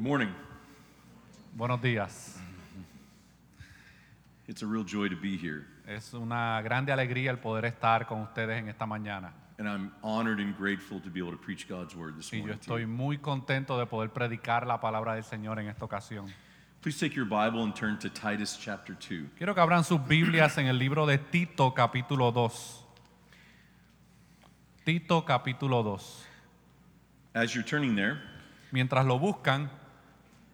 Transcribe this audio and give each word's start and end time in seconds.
Good 0.00 0.08
morning. 0.08 0.30
Buenos 1.54 1.82
días. 1.82 2.38
It's 4.48 4.62
a 4.62 4.66
real 4.66 4.82
joy 4.82 5.10
to 5.10 5.14
be 5.14 5.36
here, 5.36 5.66
Es 5.86 6.14
una 6.14 6.62
grande 6.62 6.90
alegría 6.90 7.30
el 7.30 7.36
poder 7.36 7.66
estar 7.66 8.06
con 8.06 8.22
ustedes 8.22 8.58
en 8.62 8.68
esta 8.70 8.86
mañana. 8.86 9.34
and 9.58 9.68
I'm 9.68 9.92
honored 10.02 10.40
and 10.40 10.56
grateful 10.56 11.00
to 11.02 11.10
be 11.10 11.20
able 11.20 11.32
to 11.32 11.36
preach 11.36 11.68
God's 11.68 11.94
word 11.94 12.16
this 12.16 12.32
Y 12.32 12.38
yo 12.38 12.44
morning. 12.46 12.56
to 12.60 12.60
estoy 12.62 12.80
you. 12.80 12.88
muy 12.88 13.18
contento 13.18 13.78
de 13.78 13.84
poder 13.84 14.08
predicar 14.10 14.66
la 14.66 14.80
palabra 14.80 15.16
del 15.16 15.22
Señor 15.24 15.58
en 15.58 15.68
esta 15.68 15.84
ocasión. 15.84 16.32
Please 16.80 16.98
take 16.98 17.14
your 17.14 17.26
Bible 17.26 17.62
and 17.62 17.74
turn 17.74 17.98
to 17.98 18.08
Titus 18.08 18.56
chapter 18.58 18.94
2. 18.96 19.32
Quiero 19.36 19.54
que 19.54 19.60
abran 19.60 19.84
sus 19.84 20.00
Biblias 20.08 20.56
en 20.56 20.64
el 20.66 20.78
libro 20.78 21.04
de 21.04 21.18
Tito 21.18 21.74
capítulo 21.74 22.32
2. 22.32 22.86
Tito 24.82 25.26
capítulo 25.26 25.82
2. 25.82 26.26
As 27.34 27.52
you're 27.52 27.62
turning 27.68 27.94
there, 27.94 28.18
Mientras 28.72 29.04
lo 29.04 29.18
buscan, 29.18 29.68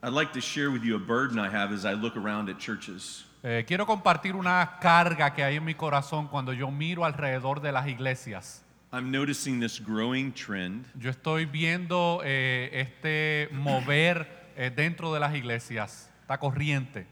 I'd 0.06 0.12
like 0.12 0.32
to 0.34 0.40
share 0.40 0.70
with 0.70 0.84
you 0.84 0.94
a 0.94 1.00
burden 1.00 1.36
I 1.36 1.48
have 1.48 1.72
as 1.72 1.84
I 1.84 1.94
look 1.94 2.16
around 2.16 2.48
at 2.48 2.60
churches. 2.60 3.24
eh, 3.42 3.64
quiero 3.66 3.86
compartir 3.86 4.36
una 4.36 4.78
carga 4.80 5.34
que 5.34 5.42
hay 5.42 5.56
en 5.56 5.64
mi 5.64 5.74
corazón 5.74 6.28
cuando 6.28 6.52
yo 6.52 6.70
miro 6.70 7.04
alrededor 7.04 7.60
de 7.60 7.72
las 7.72 7.88
iglesias. 7.88 8.62
I'm 8.92 9.10
noticing 9.10 9.58
this 9.58 9.80
growing 9.80 10.32
trend 10.32 10.84
Yo 10.94 11.10
estoy 11.10 11.44
viendo 11.44 12.20
eh, 12.24 12.70
este 12.72 13.48
mover 13.52 14.28
eh, 14.56 14.70
dentro 14.70 15.12
de 15.12 15.18
las 15.18 15.34
iglesias, 15.34 16.08
esta 16.20 16.38
corriente, 16.38 17.08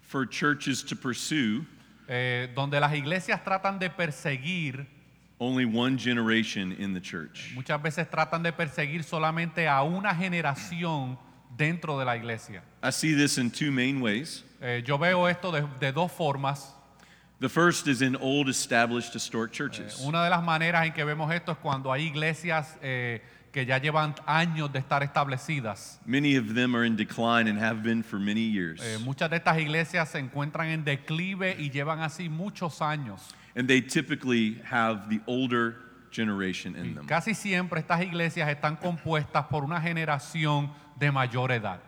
for 0.00 0.28
churches 0.28 0.84
to 0.84 0.96
pursue 0.96 1.64
eh, 2.08 2.50
donde 2.56 2.80
las 2.80 2.92
iglesias 2.92 3.44
tratan 3.44 3.78
de 3.78 3.88
perseguir, 3.88 4.84
only 5.38 5.64
one 5.64 5.96
generation 5.96 6.72
in 6.72 6.92
the 6.92 7.00
church. 7.00 7.52
muchas 7.54 7.80
veces 7.80 8.10
tratan 8.10 8.42
de 8.42 8.52
perseguir 8.52 9.04
solamente 9.04 9.68
a 9.68 9.84
una 9.84 10.12
generación 10.12 11.16
dentro 11.58 11.98
de 11.98 12.04
la 12.06 12.14
iglesia. 12.16 12.62
I 12.82 12.90
see 12.90 13.14
this 13.14 13.36
in 13.36 13.50
two 13.50 13.70
main 13.70 14.00
ways. 14.00 14.44
Eh, 14.62 14.82
yo 14.86 14.96
veo 14.96 15.26
esto 15.26 15.50
de, 15.52 15.66
de 15.80 15.92
dos 15.92 16.10
formas. 16.10 16.72
The 17.40 17.48
first 17.48 17.86
is 17.86 18.00
in 18.02 18.16
old 18.16 18.48
established 18.48 19.12
historic 19.14 19.52
Eh, 19.52 19.56
churches. 19.56 20.00
una 20.04 20.24
de 20.24 20.30
las 20.30 20.42
maneras 20.42 20.86
en 20.86 20.92
que 20.92 21.04
vemos 21.04 21.30
esto 21.32 21.52
es 21.52 21.58
cuando 21.58 21.92
hay 21.92 22.06
iglesias 22.06 22.76
eh, 22.82 23.20
que 23.52 23.64
ya 23.64 23.78
llevan 23.78 24.14
años 24.26 24.72
de 24.72 24.78
estar 24.80 25.02
establecidas. 25.04 25.98
Many 26.04 26.36
of 26.36 26.54
them 26.54 26.74
are 26.74 26.84
in 26.84 26.96
decline 26.96 27.48
and 27.48 27.58
have 27.58 27.82
been 27.82 28.02
for 28.02 28.18
many 28.18 28.40
years. 28.50 28.80
Eh, 28.82 28.98
muchas 29.04 29.30
de 29.30 29.36
estas 29.36 29.56
iglesias 29.58 30.08
se 30.10 30.18
encuentran 30.18 30.68
en 30.68 30.84
declive 30.84 31.54
y 31.58 31.70
llevan 31.70 32.00
así 32.00 32.28
muchos 32.28 32.80
años. 32.82 33.20
And 33.56 33.68
they 33.68 33.80
typically 33.80 34.60
have 34.64 35.08
the 35.08 35.20
older 35.26 35.76
generation 36.10 36.74
in 36.76 36.94
them. 36.94 37.06
Casi 37.06 37.34
siempre 37.34 37.80
estas 37.80 38.00
iglesias 38.02 38.48
están 38.48 38.76
compuestas 38.76 39.46
por 39.46 39.62
una 39.64 39.80
generación 39.80 40.70
de 40.98 41.10
mayor 41.10 41.50
edad. 41.52 41.78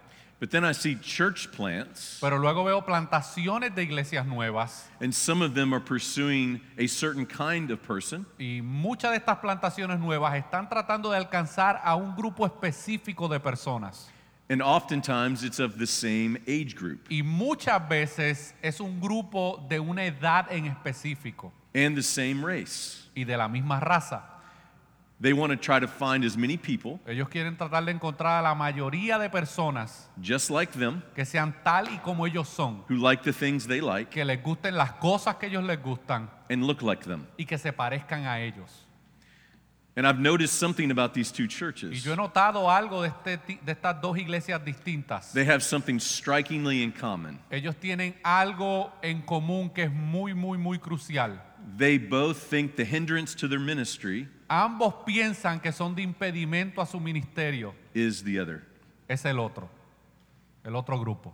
But 0.40 0.50
then 0.50 0.64
I 0.64 0.72
see 0.72 0.94
church 0.96 1.50
plants, 1.52 2.16
Pero 2.18 2.38
luego 2.38 2.64
veo 2.64 2.80
plantaciones 2.80 3.74
de 3.74 3.82
iglesias 3.82 4.24
nuevas 4.26 4.88
and 4.98 5.12
some 5.14 5.42
of 5.42 5.52
them 5.54 5.74
are 5.74 5.80
pursuing 5.80 6.62
a 6.78 6.86
certain 6.86 7.26
kind 7.26 7.70
of 7.70 7.82
person, 7.82 8.24
y 8.38 8.62
muchas 8.62 9.10
de 9.10 9.18
estas 9.18 9.36
plantaciones 9.38 10.00
nuevas 10.00 10.34
están 10.34 10.66
tratando 10.70 11.10
de 11.10 11.18
alcanzar 11.18 11.80
a 11.84 11.94
un 11.94 12.14
grupo 12.16 12.46
específico 12.46 13.28
de 13.28 13.38
personas. 13.38 14.08
and 14.48 14.62
oftentimes 14.62 15.44
it's 15.44 15.60
of 15.60 15.78
the 15.78 15.86
same 15.86 16.36
age 16.48 16.74
group 16.74 17.00
Y 17.10 17.22
muchas 17.22 17.78
veces 17.88 18.54
es 18.62 18.80
un 18.80 18.98
grupo 18.98 19.62
de 19.68 19.78
una 19.78 20.04
edad 20.06 20.46
en 20.50 20.64
específico 20.66 21.52
and 21.74 21.94
the 21.94 22.02
same 22.02 22.42
race. 22.42 23.06
y 23.14 23.24
de 23.24 23.36
la 23.36 23.46
misma 23.46 23.78
raza. 23.78 24.22
They 25.22 25.34
want 25.34 25.50
to 25.52 25.56
try 25.58 25.78
to 25.80 25.86
find 25.86 26.24
as 26.24 26.34
many 26.34 26.56
people 26.56 26.98
Ellos 27.06 27.28
quieren 27.28 27.54
tratar 27.56 27.84
de 27.84 27.92
encontrar 27.92 28.38
a 28.38 28.42
la 28.42 28.54
mayoría 28.54 29.18
de 29.18 29.28
personas 29.28 30.08
just 30.22 30.48
like 30.50 30.72
them 30.72 31.02
que 31.14 31.26
sean 31.26 31.54
tal 31.62 31.88
y 31.90 31.98
como 31.98 32.24
ellos 32.26 32.48
son, 32.48 32.82
who 32.88 32.96
like 32.96 33.22
the 33.22 33.32
things 33.32 33.66
they 33.66 33.82
like 33.82 34.10
que 34.10 34.24
les 34.24 34.42
gusten 34.42 34.74
las 34.76 34.92
cosas 34.92 35.36
que 35.36 35.48
ellos 35.48 35.62
les 35.64 35.76
gustan 35.82 36.30
and 36.48 36.64
look 36.66 36.80
like 36.82 37.04
them. 37.04 37.26
y 37.38 37.44
que 37.44 37.58
se 37.58 37.70
parezcan 37.72 38.24
a 38.26 38.40
ellos. 38.40 38.86
And 39.96 40.06
I've 40.06 40.20
noticed 40.20 40.54
something 40.58 40.90
about 40.92 41.12
these 41.12 41.30
two 41.32 41.42
Y 41.44 41.48
churches. 41.48 42.02
yo 42.02 42.12
he 42.12 42.16
notado 42.16 42.70
algo 42.70 43.02
de, 43.02 43.08
este 43.08 43.36
ti- 43.46 43.58
de 43.62 43.72
estas 43.72 44.00
dos 44.00 44.16
iglesias 44.16 44.64
distintas. 44.64 45.32
They 45.34 45.44
have 45.44 45.62
something 45.62 45.98
strikingly 45.98 46.82
in 46.82 46.92
common. 46.92 47.38
Ellos 47.50 47.74
tienen 47.78 48.14
algo 48.24 48.92
en 49.02 49.20
común 49.22 49.68
que 49.74 49.82
es 49.84 49.92
muy, 49.92 50.32
muy, 50.32 50.56
muy 50.56 50.78
crucial. 50.78 51.38
They 51.76 51.98
both 51.98 52.38
think 52.38 52.76
the 52.76 52.84
hindrance 52.86 53.34
to 53.34 53.48
their 53.48 53.58
ministry 53.60 54.28
Ambos 54.52 54.94
piensan 55.06 55.60
que 55.60 55.70
son 55.70 55.94
de 55.94 56.02
impedimento 56.02 56.82
a 56.82 56.86
su 56.86 56.98
ministerio. 56.98 57.72
is 57.94 58.24
the 58.24 58.40
other. 58.40 58.62
Es 59.06 59.24
el 59.24 59.38
otro, 59.38 59.70
el 60.64 60.74
otro 60.74 60.98
grupo. 60.98 61.32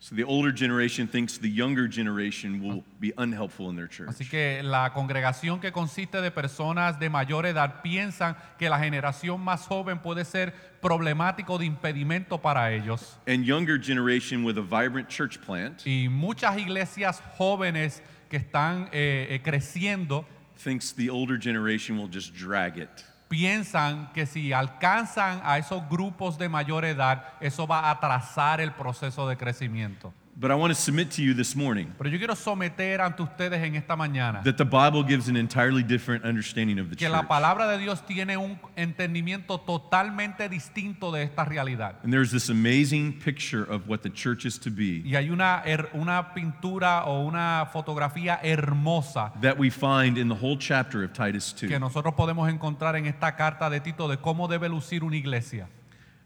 So 0.00 0.16
the 0.16 0.24
older 0.24 0.52
generation 0.52 1.06
thinks 1.06 1.38
the 1.38 1.48
younger 1.48 1.88
generation 1.88 2.60
will 2.60 2.82
be 3.00 3.12
unhelpful 3.16 3.70
in 3.70 3.76
their 3.76 3.86
church. 3.88 4.08
Así 4.08 4.28
que 4.28 4.62
la 4.64 4.92
congregación 4.92 5.60
que 5.60 5.70
consiste 5.70 6.20
de 6.20 6.32
personas 6.32 6.98
de 6.98 7.08
mayor 7.08 7.46
edad 7.46 7.80
piensan 7.82 8.36
que 8.58 8.68
la 8.68 8.80
generación 8.80 9.40
más 9.40 9.66
joven 9.68 10.00
puede 10.00 10.24
ser 10.24 10.52
problemático 10.82 11.56
de 11.56 11.66
impedimento 11.66 12.42
para 12.42 12.72
ellos. 12.72 13.16
And 13.28 13.44
younger 13.44 13.78
generation 13.78 14.44
with 14.44 14.58
a 14.58 14.62
vibrant 14.62 15.08
church 15.08 15.38
plant 15.38 15.86
Y 15.86 16.08
muchas 16.08 16.58
iglesias 16.58 17.22
jóvenes 17.38 18.02
que 18.28 18.36
están 18.36 18.88
eh, 18.92 19.28
eh, 19.30 19.40
creciendo 19.42 20.26
thinks 20.64 20.92
the 20.92 21.10
older 21.10 21.36
generation 21.38 21.96
will 21.96 22.08
just 22.08 22.34
drag 22.34 22.78
it. 22.78 23.04
piensan 23.28 24.12
que 24.12 24.26
si 24.26 24.52
alcanzan 24.52 25.40
a 25.44 25.58
esos 25.58 25.82
grupos 25.88 26.38
de 26.38 26.48
mayor 26.48 26.84
edad, 26.84 27.24
eso 27.40 27.66
va 27.66 27.80
a 27.80 27.90
atrasar 27.90 28.60
el 28.60 28.72
proceso 28.72 29.28
de 29.28 29.36
crecimiento. 29.36 30.12
But 30.36 30.50
I 30.50 30.56
want 30.56 30.74
to 30.74 30.80
submit 30.80 31.12
to 31.12 31.22
you 31.22 31.32
this 31.32 31.54
morning 31.54 31.92
Pero 31.96 32.10
yo 32.10 32.18
quiero 32.18 32.34
someter 32.34 33.00
ante 33.00 33.22
ustedes 33.22 33.62
en 33.62 33.76
esta 33.76 33.94
mañana 33.94 34.42
that 34.42 34.56
the 34.56 34.64
Bible 34.64 35.04
gives 35.04 35.28
an 35.28 35.36
entirely 35.36 35.84
different 35.84 36.24
understanding 36.24 36.80
of 36.80 36.90
the 36.90 36.96
que 36.96 37.08
la 37.08 37.20
church. 37.20 37.28
palabra 37.28 37.68
de 37.68 37.78
Dios 37.78 38.04
tiene 38.04 38.36
un 38.36 38.58
entendimiento 38.76 39.60
totalmente 39.60 40.48
distinto 40.48 41.12
de 41.12 41.22
esta 41.22 41.44
realidad. 41.44 41.96
And 42.02 42.12
there's 42.12 42.32
this 42.32 42.48
amazing 42.50 43.20
picture 43.20 43.62
of 43.62 43.86
what 43.88 44.02
the 44.02 44.10
church 44.10 44.44
is 44.44 44.58
to 44.58 44.70
be 44.70 45.02
Y 45.04 45.14
hay 45.14 45.30
una, 45.30 45.62
her- 45.64 45.88
una 45.94 46.34
pintura 46.34 47.04
o 47.06 47.24
una 47.24 47.66
fotografía 47.72 48.40
hermosa 48.42 49.32
that 49.40 49.56
we 49.56 49.70
find 49.70 50.18
in 50.18 50.28
the 50.28 50.34
whole 50.34 50.56
chapter 50.58 51.04
of 51.04 51.12
Titus 51.12 51.52
2. 51.52 51.68
que 51.68 51.78
nosotros 51.78 52.12
podemos 52.14 52.48
encontrar 52.48 52.96
en 52.96 53.06
esta 53.06 53.36
carta 53.36 53.70
de 53.70 53.78
Tito 53.78 54.08
de 54.08 54.16
cómo 54.16 54.48
debe 54.48 54.68
lucir 54.68 55.04
una 55.04 55.14
iglesia. 55.16 55.68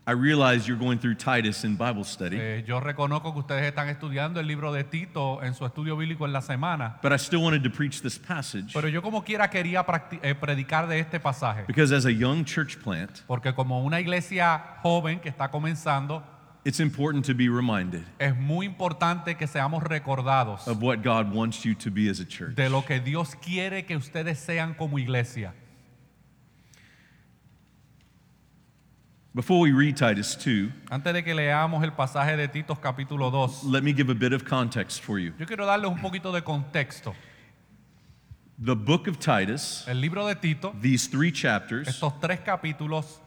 I 0.08 0.12
realize 0.12 0.66
you're 0.66 0.78
going 0.78 0.98
through 0.98 1.16
Titus 1.16 1.64
in 1.64 1.76
Bible 1.76 2.02
study, 2.02 2.38
Eh, 2.40 2.64
yo 2.66 2.80
reconozco 2.80 3.34
que 3.34 3.40
ustedes 3.40 3.64
están 3.66 3.90
estudiando 3.90 4.40
el 4.40 4.46
libro 4.46 4.72
de 4.72 4.82
Tito 4.82 5.42
en 5.42 5.52
su 5.52 5.66
estudio 5.66 5.98
bíblico 5.98 6.24
en 6.24 6.32
la 6.32 6.40
semana, 6.40 6.98
but 7.02 7.12
I 7.12 7.16
still 7.18 7.42
wanted 7.42 7.62
to 7.62 7.70
preach 7.70 8.00
this 8.00 8.16
passage 8.18 8.72
pero 8.72 8.88
yo 8.88 9.02
como 9.02 9.22
quiera 9.22 9.50
quería 9.50 9.84
practi- 9.84 10.18
eh, 10.22 10.34
predicar 10.34 10.88
de 10.88 10.98
este 10.98 11.20
pasaje, 11.20 11.64
because 11.66 11.92
as 11.94 12.06
a 12.06 12.10
young 12.10 12.42
church 12.46 12.78
plant, 12.82 13.20
porque 13.26 13.52
como 13.54 13.84
una 13.84 14.00
iglesia 14.00 14.78
joven 14.82 15.20
que 15.20 15.28
está 15.28 15.50
comenzando, 15.50 16.22
it's 16.64 16.80
important 16.80 17.22
to 17.26 17.34
be 17.34 17.50
reminded 17.50 18.02
es 18.18 18.34
muy 18.34 18.64
importante 18.64 19.36
que 19.36 19.46
seamos 19.46 19.82
recordados 19.82 20.66
of 20.66 20.82
what 20.82 21.02
God 21.02 21.30
wants 21.34 21.64
you 21.66 21.74
to 21.74 21.90
be 21.90 22.08
as 22.08 22.18
a 22.18 22.24
church. 22.24 22.54
de 22.54 22.70
lo 22.70 22.82
que 22.82 22.98
Dios 22.98 23.34
quiere 23.36 23.84
que 23.84 23.94
ustedes 23.94 24.38
sean 24.38 24.72
como 24.72 24.98
iglesia. 24.98 25.52
Before 29.38 29.60
we 29.60 29.70
read 29.70 29.96
Titus 29.96 30.34
2, 30.34 30.68
Antes 30.90 31.12
de 31.12 31.22
que 31.22 31.32
leamos 31.32 31.84
el 31.84 31.92
pasaje 31.92 32.36
de 32.36 32.48
Tito 32.48 32.74
capítulo 32.74 33.30
2, 33.30 33.66
let 33.66 33.84
me 33.84 33.92
give 33.92 34.10
a 34.10 34.14
bit 34.16 34.32
of 34.32 34.44
context 34.44 35.00
for 35.00 35.20
you. 35.20 35.32
yo 35.38 35.46
quiero 35.46 35.64
darles 35.64 35.88
un 35.88 36.00
poquito 36.00 36.32
de 36.32 36.42
contexto. 36.42 37.14
The 38.58 38.74
book 38.74 39.06
of 39.06 39.20
Titus, 39.20 39.86
El 39.86 40.00
libro 40.00 40.26
de 40.26 40.34
Tito, 40.34 40.74
these 40.80 41.06
three 41.06 41.30
chapters, 41.30 41.86
estos 41.86 42.14
tres 42.20 42.40
capítulos, 42.40 43.20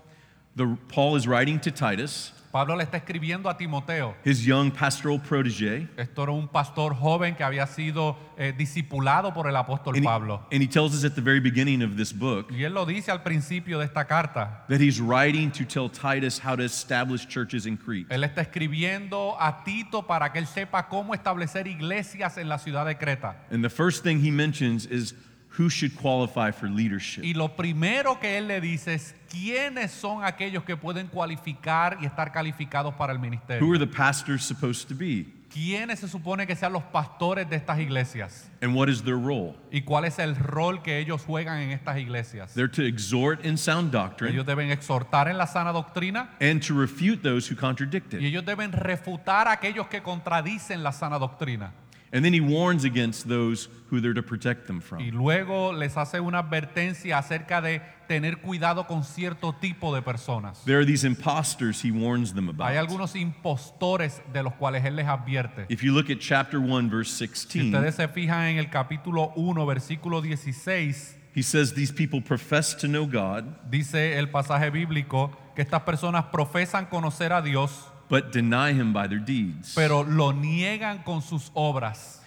the, 0.58 0.78
Paul 0.90 1.16
is 1.16 1.28
writing 1.28 1.62
to 1.62 1.72
Titus, 1.72 2.34
Pablo 2.52 2.76
le 2.76 2.84
está 2.84 2.98
escribiendo 2.98 3.50
a 3.50 3.56
Timoteo. 3.58 4.14
his 4.26 4.46
young 4.46 4.72
pastoral 4.72 5.20
protege, 5.22 5.88
Esto 5.98 6.24
era 6.24 6.32
un 6.34 6.48
pastor 6.48 6.94
joven 6.94 7.36
que 7.36 7.44
había 7.44 7.66
sido 7.68 8.18
eh, 8.38 8.54
discipulado 8.58 9.34
por 9.34 9.48
el 9.48 9.56
apóstol 9.56 9.96
and 9.96 10.04
he, 10.04 10.08
Pablo. 10.08 10.46
and 10.52 10.62
he 10.62 10.68
tells 10.68 10.94
us 10.94 11.04
at 11.06 11.16
the 11.16 11.22
very 11.22 11.40
beginning 11.40 11.82
of 11.82 11.96
this 11.96 12.12
book 12.12 12.52
Y 12.52 12.64
él 12.64 12.74
lo 12.74 12.86
dice 12.86 13.10
al 13.12 13.24
principio 13.24 13.80
de 13.80 13.86
esta 13.86 14.06
carta. 14.06 14.66
that 14.68 14.82
he's 14.82 15.00
writing 15.00 15.50
to 15.52 15.64
tell 15.66 15.90
Titus 15.90 16.38
how 16.40 16.56
to 16.56 16.64
establish 16.64 17.26
churches 17.28 17.66
in 17.66 17.78
Crete. 17.78 18.08
Él 18.14 18.24
está 18.24 18.42
escribiendo 18.42 19.36
a 19.40 19.64
Tito 19.64 20.04
para 20.06 20.32
que 20.32 20.40
él 20.40 20.48
sepa 20.48 20.88
cómo 20.90 21.14
establecer 21.14 21.68
iglesias 21.68 22.38
en 22.38 22.50
la 22.50 22.58
ciudad 22.58 22.86
de 22.86 22.96
Creta. 22.98 23.36
And 23.52 23.64
the 23.64 23.70
first 23.70 24.04
thing 24.04 24.20
he 24.20 24.32
mentions 24.32 24.86
is 24.86 25.14
who 25.58 25.70
should 25.70 25.96
qualify 25.96 26.52
for 26.52 26.70
leadership. 26.70 27.24
Y 27.24 27.34
lo 27.34 27.56
primero 27.56 28.20
que 28.20 28.38
él 28.38 28.48
le 28.48 28.62
dice 28.62 28.94
es 28.94 29.16
quiénes 29.30 29.92
son 29.92 30.24
aquellos 30.24 30.64
que 30.64 30.78
pueden 30.78 31.08
cualificar 31.08 31.98
y 32.02 32.06
estar 32.06 32.32
calificados 32.32 32.94
para 32.96 33.12
el 33.14 33.20
ministerio. 33.20 33.66
Who 33.66 33.74
are 33.74 33.80
the 33.80 33.92
pastors 33.92 34.44
supposed 34.44 34.88
to 34.88 34.96
be? 34.96 35.26
quiénes 35.52 36.00
se 36.00 36.08
supone 36.08 36.48
que 36.48 36.56
sean 36.56 36.72
los 36.72 36.84
pastores 36.84 37.50
de 37.50 37.58
estas 37.58 37.80
iglesias 37.80 38.50
and 38.62 38.74
what 38.74 38.88
is 38.88 39.04
their 39.04 39.18
role. 39.18 39.54
y 39.72 39.82
cuál 39.82 40.06
es 40.06 40.18
el 40.18 40.36
rol 40.36 40.82
que 40.82 40.98
ellos 41.00 41.24
juegan 41.26 41.60
en 41.60 41.72
estas 41.72 41.98
iglesias. 41.98 42.54
They're 42.54 42.72
to 42.72 42.84
exhort 42.84 43.46
in 43.46 43.58
sound 43.58 43.92
doctrine 43.92 44.32
Ellos 44.34 44.46
deben 44.46 44.72
exhortar 44.72 45.28
en 45.28 45.38
la 45.38 45.48
sana 45.48 45.72
doctrina 45.74 46.30
and 46.40 46.66
to 46.66 46.74
refute 46.74 47.22
those 47.22 47.52
who 47.52 47.58
contradict 47.60 48.14
it. 48.14 48.22
y 48.22 48.28
ellos 48.28 48.46
deben 48.46 48.72
refutar 48.72 49.48
a 49.48 49.54
aquellos 49.54 49.88
que 49.88 50.02
contradicen 50.02 50.84
la 50.84 50.92
sana 50.94 51.20
doctrina. 51.20 51.74
And 52.14 52.26
then 52.26 52.34
he 52.34 52.42
warns 52.42 52.84
against 52.84 53.30
those 53.30 53.70
who 53.90 54.02
they're 54.02 54.14
to 54.14 54.22
protect 54.22 54.68
them 54.68 54.78
Y 54.80 54.82
from. 54.82 55.10
luego 55.12 55.72
les 55.72 55.96
hace 55.96 56.20
una 56.20 56.40
advertencia 56.40 57.18
acerca 57.18 57.62
de 57.62 57.82
tener 58.08 58.42
cuidado 58.42 58.86
con 58.86 59.04
cierto 59.06 59.54
tipo 59.54 59.96
de 59.96 60.02
personas. 60.02 60.62
There 60.66 60.78
are 60.78 60.86
these 60.86 61.06
imposters 61.06 61.82
he 61.84 61.92
warns 61.92 62.34
them 62.34 62.50
about. 62.50 62.68
Hay 62.68 62.76
algunos 62.76 63.16
impostores 63.16 64.22
de 64.34 64.44
los 64.44 64.54
cuales 64.56 64.84
él 64.84 64.98
les 64.98 65.08
advierte. 65.08 65.66
If 65.70 65.84
you 65.84 65.94
look 65.94 66.10
at 66.10 66.20
chapter 66.20 66.60
1, 66.60 66.90
verse 66.90 67.12
16. 67.12 67.52
Si 67.52 67.60
16, 67.60 67.74
ustedes 67.74 67.96
se 67.96 68.08
fijan 68.10 68.48
en 68.50 68.58
el 68.58 68.70
capítulo 68.70 69.32
1, 69.38 69.66
versículo 69.66 70.22
16, 70.22 71.18
he 71.34 71.42
says, 71.42 71.74
These 71.74 71.94
people 71.94 72.22
profess 72.22 72.76
to 72.76 72.88
know 72.88 73.06
God, 73.06 73.46
dice 73.70 74.18
el 74.18 74.30
pasaje 74.30 74.70
bíblico 74.70 75.32
que 75.56 75.62
estas 75.62 75.84
personas 75.84 76.26
profesan 76.26 76.88
conocer 76.88 77.32
a 77.32 77.42
Dios, 77.42 77.91
but 78.12 78.32
deny 78.32 78.74
him 78.74 78.92
by 78.94 79.08
their 79.08 79.20
deeds. 79.20 79.74
pero 79.74 80.04
lo 80.04 80.32
niegan 80.34 81.04
con 81.04 81.22
sus 81.22 81.50
obras. 81.56 82.20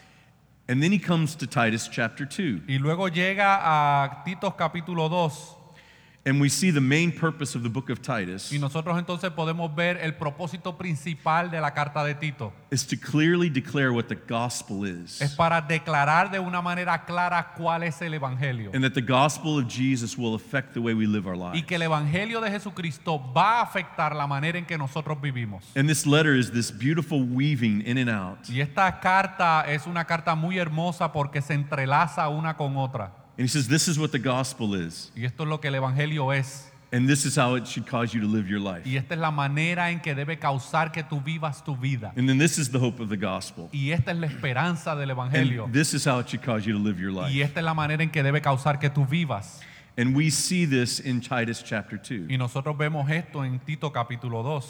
And 0.67 0.83
then 0.83 0.91
he 0.93 0.99
comes 0.99 1.37
to 1.37 1.47
Titus 1.47 1.89
chapter 1.89 2.25
2, 2.27 2.63
Y 2.67 2.79
luego 2.79 3.09
llega 3.09 3.61
a 3.63 4.25
Titos 4.25 4.55
capítulo 4.55 5.11
2 5.11 5.54
and 6.27 6.41
we 6.41 6.49
see 6.49 6.71
the 6.71 6.81
main 6.81 7.13
purpose 7.13 7.55
of 7.55 7.63
the 7.63 7.69
book 7.69 7.91
of 7.91 8.01
Titus 8.01 8.53
y 8.53 8.59
nosotros 8.59 8.99
entonces 8.99 9.31
podemos 9.31 9.75
ver 9.75 9.99
el 9.99 10.15
propósito 10.15 10.77
principal 10.79 11.51
de 11.51 11.61
la 11.61 11.73
carta 11.73 12.03
de 12.05 12.15
Tito. 12.15 12.53
is 12.71 12.87
to 12.87 12.97
clearly 12.97 13.51
declare 13.51 13.93
what 13.93 14.05
the 14.09 14.17
gospel 14.17 14.85
is. 14.85 15.21
Es 15.21 15.35
para 15.35 15.61
declarar 15.61 16.31
de 16.31 16.39
una 16.39 16.63
manera 16.63 17.05
clara 17.05 17.53
cuál 17.57 17.83
es 17.83 18.01
el 18.01 18.15
evangelio. 18.15 18.71
and 18.75 18.83
that 18.83 18.95
the 18.95 19.03
gospel 19.03 19.59
of 19.59 19.69
Jesus 19.69 20.17
will 20.17 20.35
affect 20.35 20.73
the 20.73 20.81
way 20.81 20.95
we 20.95 21.07
live 21.07 21.27
our 21.27 21.37
lives. 21.37 21.59
Y 21.59 21.63
que 21.63 21.77
el 21.77 21.83
evangelio 21.83 22.41
de 22.41 22.51
Jesucristo 22.51 23.19
va 23.33 23.61
a 23.61 23.63
afectar 23.63 24.15
la 24.15 24.27
manera 24.27 24.59
en 24.59 24.65
que 24.65 24.79
nosotros 24.79 25.21
vivimos. 25.21 25.65
And 25.77 25.89
this 25.89 26.07
letter 26.07 26.35
is 26.35 26.51
this 26.51 26.71
beautiful 26.71 27.23
weaving 27.23 27.83
in 27.87 27.99
and 27.99 28.09
out. 28.11 28.49
Y 28.49 28.61
esta 28.61 29.01
carta 29.01 29.65
es 29.67 29.87
una 29.87 30.05
carta 30.05 30.35
muy 30.35 30.59
hermosa 30.59 31.13
porque 31.13 31.43
se 31.43 31.55
entrelaza 31.55 32.29
una 32.29 32.57
con 32.57 32.77
otra. 32.77 33.24
And 33.37 33.45
he 33.45 33.49
says, 33.49 33.67
This 33.69 33.89
is 33.89 33.99
what 33.99 34.11
the 34.13 34.19
gospel 34.19 34.75
is, 34.75 35.11
Y 35.17 35.25
esto 35.25 35.43
es 35.45 35.49
lo 35.49 35.59
que 35.61 35.69
el 35.69 35.75
evangelio 35.75 36.33
es. 36.33 36.71
and 36.93 37.09
this 37.09 37.25
is 37.27 37.37
how 37.37 37.57
it 37.57 37.67
should 37.67 37.87
cause 37.89 38.15
you 38.15 38.21
to 38.21 38.29
live 38.29 38.49
your 38.49 38.61
life. 38.61 38.87
Y 38.87 38.97
esta 38.97 39.15
es 39.15 39.21
la 39.21 39.33
manera 39.33 39.91
en 39.91 39.99
que 40.01 40.15
debe 40.15 40.39
causar 40.39 40.93
que 40.93 41.03
tú 41.03 41.21
vivas 41.21 41.65
tu 41.65 41.75
vida. 41.77 42.13
And 42.17 42.29
then 42.29 42.39
this 42.39 42.57
is 42.59 42.71
the 42.71 42.79
hope 42.79 43.01
of 43.03 43.09
the 43.09 43.17
gospel. 43.17 43.69
Y 43.73 43.91
esta 43.91 44.13
es 44.13 44.19
la 44.19 44.29
esperanza 44.29 44.95
del 44.95 45.11
evangelio. 45.11 45.65
And 45.65 45.73
this 45.75 45.93
is 45.95 46.05
how 46.07 46.21
it 46.21 46.29
should 46.29 46.43
cause 46.45 46.65
you 46.65 46.73
to 46.73 46.79
live 46.79 47.01
your 47.01 47.11
Y 47.11 47.29
life. 47.33 47.43
esta 47.43 47.59
es 47.61 47.65
la 47.65 47.75
manera 47.75 48.03
en 48.05 48.11
que 48.11 48.23
debe 48.23 48.41
causar 48.41 48.79
que 48.79 48.89
tú 48.91 49.05
vivas. 49.09 49.61
And 49.97 50.15
we 50.15 50.31
see 50.31 50.67
this 50.67 51.01
in 51.01 51.21
Titus 51.21 51.63
chapter 51.65 51.99
2. 51.99 52.29
Y 52.31 52.37
nosotros 52.37 52.77
vemos 52.79 53.11
esto 53.11 53.45
en 53.45 53.59
Tito 53.59 53.91
capítulo 53.91 54.43
2. 54.45 54.65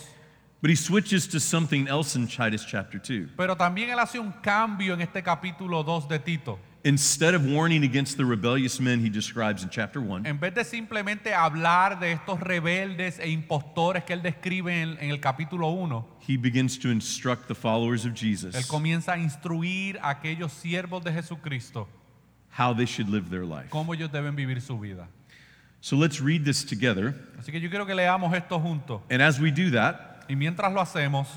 But 0.62 0.70
he 0.70 0.76
switches 0.76 1.28
to 1.28 1.40
something 1.40 1.88
else 1.88 2.16
in 2.16 2.26
Titus 2.26 2.64
chapter 2.64 2.98
2. 2.98 3.32
Pero 3.36 3.54
también 3.54 3.90
él 3.90 3.98
hace 3.98 4.18
un 4.18 4.32
cambio 4.42 4.94
en 4.94 5.02
este 5.02 5.22
capítulo 5.22 5.82
2 5.84 6.08
de 6.08 6.18
Tito. 6.20 6.58
Instead 6.86 7.34
of 7.34 7.46
warning 7.46 7.82
against 7.82 8.18
the 8.18 8.24
rebellious 8.26 8.78
men 8.78 9.00
he 9.00 9.08
describes 9.08 9.62
in 9.62 9.70
chapter 9.70 10.00
1, 10.02 10.26
En 10.26 10.38
vez 10.38 10.54
de 10.54 10.64
simplemente 10.64 11.32
hablar 11.32 11.98
de 11.98 12.12
estos 12.12 12.38
rebeldes 12.40 13.18
e 13.18 13.30
impostores 13.30 14.04
que 14.04 14.12
él 14.12 14.20
describe 14.20 14.68
en, 14.68 14.98
en 15.00 15.10
el 15.10 15.18
capítulo 15.18 15.68
1, 15.68 16.06
he 16.28 16.36
begins 16.36 16.78
to 16.78 16.90
instruct 16.90 17.48
the 17.48 17.54
followers 17.54 18.04
of 18.04 18.12
él 18.12 18.16
Jesus 18.18 18.66
comienza 18.66 19.14
a 19.14 19.18
instruir 19.18 19.98
a 20.02 20.10
aquellos 20.10 20.52
siervos 20.52 21.02
de 21.02 21.10
Jesucristo 21.10 21.88
how 22.50 22.74
they 22.74 22.84
should 22.86 23.08
live 23.08 23.30
their 23.30 23.46
life. 23.46 23.70
cómo 23.70 23.94
ellos 23.94 24.12
deben 24.12 24.36
vivir 24.36 24.60
su 24.60 24.78
vida. 24.78 25.08
So 25.80 25.96
let's 25.96 26.20
read 26.20 26.44
this 26.44 26.64
together. 26.66 27.14
Así 27.38 27.50
que 27.50 27.60
yo 27.60 27.70
quiero 27.70 27.86
que 27.86 27.94
leamos 27.94 28.34
esto 28.34 28.60
juntos. 28.60 29.00
And 29.10 29.22
as 29.22 29.40
we 29.40 29.50
do 29.50 29.70
that, 29.70 30.22
Y 30.28 30.36
mientras 30.36 30.70
lo 30.72 30.80
hacemos, 30.82 31.28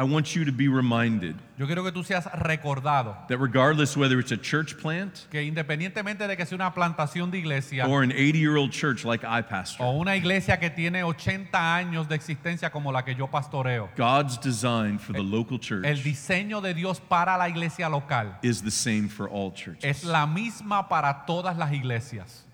I 0.00 0.02
want 0.02 0.34
you 0.34 0.46
to 0.46 0.52
be 0.52 0.66
reminded 0.66 1.36
yo 1.58 1.66
quiero 1.66 1.84
que 1.84 1.92
tú 1.92 2.02
seas 2.02 2.24
recordado 2.32 3.14
that 3.28 3.36
regardless 3.36 3.98
whether 3.98 4.18
it's 4.18 4.32
a 4.32 4.36
church 4.38 4.78
plant 4.78 5.26
que 5.30 5.42
independientemente 5.42 6.26
de 6.26 6.38
que 6.38 6.46
sea 6.46 6.56
una 6.56 6.72
plantación 6.72 7.30
de 7.30 7.36
iglesia 7.36 7.86
or 7.86 8.02
an 8.02 8.10
80 8.10 8.38
year 8.38 8.56
old 8.56 8.72
church 8.72 9.04
like 9.04 9.22
I 9.24 9.42
pastor, 9.42 9.84
una 9.84 10.16
iglesia 10.16 10.56
que 10.56 10.70
tiene 10.70 11.02
80 11.02 11.52
años 11.52 12.08
de 12.08 12.14
existencia 12.14 12.70
como 12.70 12.90
la 12.90 13.02
que 13.02 13.14
yo 13.14 13.26
pastoreo, 13.26 13.90
God's 13.94 14.38
design 14.38 14.98
for 14.98 15.12
the 15.12 15.22
local 15.22 15.56
el 15.56 15.60
church 15.60 16.02
diseño 16.02 16.62
de 16.62 16.72
Dios 16.72 16.98
para 16.98 17.36
la 17.36 17.50
iglesia 17.50 17.90
local 17.90 18.38
is 18.42 18.62
the 18.62 18.70
same 18.70 19.06
for 19.06 19.28
all 19.28 19.52
es 19.52 19.60
churches. 19.60 20.04
la 20.04 20.26
misma 20.26 20.88
para 20.88 21.26
todas 21.26 21.58
las 21.58 21.74
iglesias. 21.74 22.46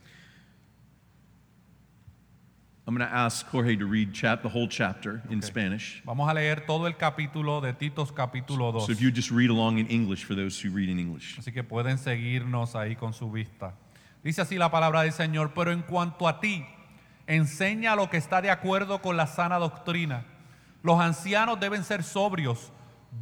I'm 2.86 2.94
going 2.96 3.08
to 3.08 3.12
ask 3.12 3.44
Jorge 3.48 3.74
to 3.76 3.84
read 3.84 4.12
chap- 4.14 4.42
the 4.42 4.48
whole 4.48 4.68
chapter 4.68 5.20
in 5.28 5.38
Okay. 5.38 5.46
Spanish. 5.48 6.02
Vamos 6.04 6.28
a 6.30 6.34
leer 6.34 6.64
todo 6.66 6.86
el 6.86 6.94
capítulo 6.96 7.60
de 7.60 7.72
Titos 7.72 8.12
capítulo 8.12 8.70
2. 8.72 8.86
So 8.86 8.92
if 8.92 9.00
you 9.00 9.10
just 9.10 9.32
read 9.32 9.50
along 9.50 9.78
in 9.78 9.88
English 9.88 10.24
for 10.24 10.36
those 10.36 10.56
who 10.60 10.70
read 10.70 10.88
in 10.88 11.00
English. 11.00 11.36
Así 11.38 11.52
que 11.52 11.64
pueden 11.64 11.98
seguirnos 11.98 12.76
ahí 12.76 12.94
con 12.94 13.12
su 13.12 13.28
vista. 13.30 13.74
Dice 14.22 14.40
así 14.42 14.56
la 14.56 14.70
palabra 14.70 15.02
del 15.02 15.12
Señor, 15.12 15.52
pero 15.52 15.72
en 15.72 15.82
cuanto 15.82 16.28
a 16.28 16.38
ti, 16.40 16.64
enseña 17.26 17.96
lo 17.96 18.08
que 18.08 18.18
está 18.18 18.40
de 18.40 18.50
acuerdo 18.50 19.02
con 19.02 19.16
la 19.16 19.26
sana 19.26 19.58
doctrina. 19.58 20.24
Los 20.84 21.00
ancianos 21.00 21.58
deben 21.58 21.82
ser 21.82 22.04
sobrios, 22.04 22.72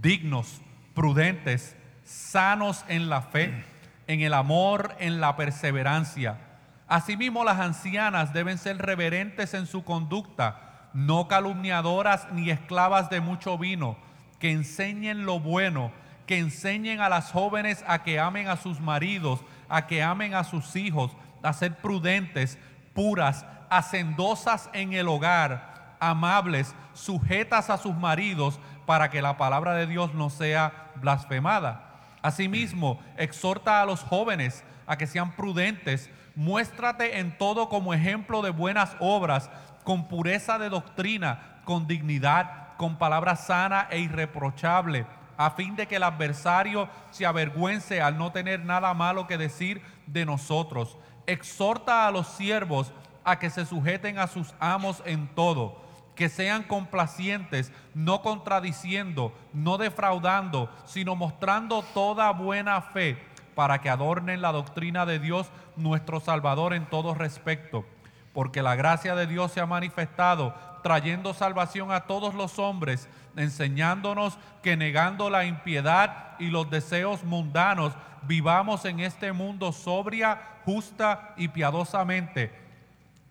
dignos, 0.02 0.61
prudentes, 0.94 1.75
sanos 2.05 2.84
en 2.88 3.08
la 3.08 3.22
fe, 3.22 3.64
en 4.06 4.20
el 4.20 4.34
amor, 4.34 4.94
en 4.99 5.20
la 5.22 5.37
perseverancia. 5.37 6.38
Asimismo, 6.86 7.44
las 7.44 7.58
ancianas 7.58 8.32
deben 8.32 8.58
ser 8.58 8.78
reverentes 8.78 9.54
en 9.54 9.66
su 9.66 9.84
conducta, 9.84 10.88
no 10.92 11.28
calumniadoras 11.28 12.28
ni 12.32 12.50
esclavas 12.50 13.10
de 13.10 13.20
mucho 13.20 13.58
vino, 13.58 13.96
que 14.38 14.52
enseñen 14.52 15.25
lo 15.25 15.40
bueno, 15.40 15.92
que 16.26 16.38
enseñen 16.38 17.00
a 17.00 17.08
las 17.08 17.32
jóvenes 17.32 17.84
a 17.86 18.02
que 18.02 18.20
amen 18.20 18.48
a 18.48 18.56
sus 18.56 18.81
maridos, 18.81 19.40
a 19.69 19.86
que 19.86 20.02
amen 20.02 20.34
a 20.34 20.44
sus 20.44 20.76
hijos, 20.76 21.10
a 21.42 21.52
ser 21.52 21.76
prudentes, 21.76 22.58
puras, 22.94 23.46
hacendosas 23.70 24.70
en 24.72 24.92
el 24.92 25.08
hogar, 25.08 25.96
amables, 26.00 26.75
sujetas 26.92 27.70
a 27.70 27.78
sus 27.78 27.94
maridos, 27.94 28.60
para 28.87 29.10
que 29.10 29.22
la 29.22 29.37
palabra 29.38 29.75
de 29.75 29.87
Dios 29.87 30.14
no 30.14 30.28
sea 30.30 30.90
blasfemada. 30.96 31.90
Asimismo, 32.22 33.00
exhorta 33.16 33.80
a 33.80 33.87
los 33.87 34.00
jóvenes 34.00 34.64
a 34.87 34.96
que 34.96 35.06
sean 35.06 35.32
prudentes, 35.32 36.10
muéstrate 36.34 37.19
en 37.19 37.36
todo 37.38 37.69
como 37.69 37.94
ejemplo 37.94 38.42
de 38.42 38.50
buenas 38.50 38.96
obras, 39.00 39.50
con 39.84 40.08
pureza 40.08 40.58
de 40.58 40.69
doctrina, 40.69 41.60
con 41.64 41.86
dignidad, 41.86 42.76
con 42.76 42.96
palabra 42.96 43.36
sana 43.36 43.86
e 43.90 44.00
irreprochable, 44.00 45.06
a 45.37 45.50
fin 45.50 45.76
de 45.76 45.87
que 45.87 45.97
el 45.97 46.02
adversario 46.02 46.88
se 47.11 47.26
avergüence 47.26 48.00
al 48.00 48.18
no 48.18 48.32
tener 48.32 48.64
nada 48.64 48.94
malo 48.94 49.26
que 49.26 49.38
decir 49.38 49.82
de 50.06 50.25
nosotros. 50.25 50.97
Exhorta 51.26 52.06
a 52.06 52.11
los 52.11 52.28
siervos 52.28 52.92
a 53.25 53.38
que 53.38 53.50
se 53.50 53.64
sujeten 53.64 54.18
a 54.18 54.26
sus 54.26 54.54
amos 54.61 55.02
en 55.06 55.28
todo 55.28 55.85
que 56.14 56.28
sean 56.28 56.62
complacientes, 56.62 57.73
no 57.94 58.23
contradiciendo, 58.23 59.35
no 59.52 59.78
defraudando, 59.78 60.70
sino 60.85 61.16
mostrando 61.16 61.82
toda 61.82 62.30
buena 62.30 62.80
fe 62.80 63.18
para 63.54 63.80
que 63.80 63.90
adornen 63.90 64.42
la 64.42 64.52
doctrina 64.52 65.06
de 65.06 65.18
Dios 65.18 65.50
nuestro 65.76 66.21
Salvador 66.21 66.75
en 66.75 66.87
todo 66.87 67.14
respecto. 67.14 67.85
Porque 68.33 68.62
la 68.62 68.75
gracia 68.75 69.14
de 69.14 69.26
Dios 69.26 69.52
se 69.52 69.61
ha 69.61 69.66
manifestado, 69.66 70.54
trayendo 70.83 71.35
salvación 71.35 71.93
a 71.93 72.00
todos 72.00 72.35
los 72.35 72.59
hombres, 72.59 73.09
enseñándonos 73.37 74.38
que 74.62 74.76
negando 74.76 75.31
la 75.31 75.45
impiedad 75.45 76.33
y 76.38 76.49
los 76.49 76.69
deseos 76.69 77.25
mundanos, 77.25 77.93
vivamos 78.23 78.85
en 78.85 79.00
este 79.00 79.33
mundo 79.33 79.73
sobria, 79.73 80.40
justa 80.64 81.35
y 81.37 81.49
piadosamente 81.49 82.63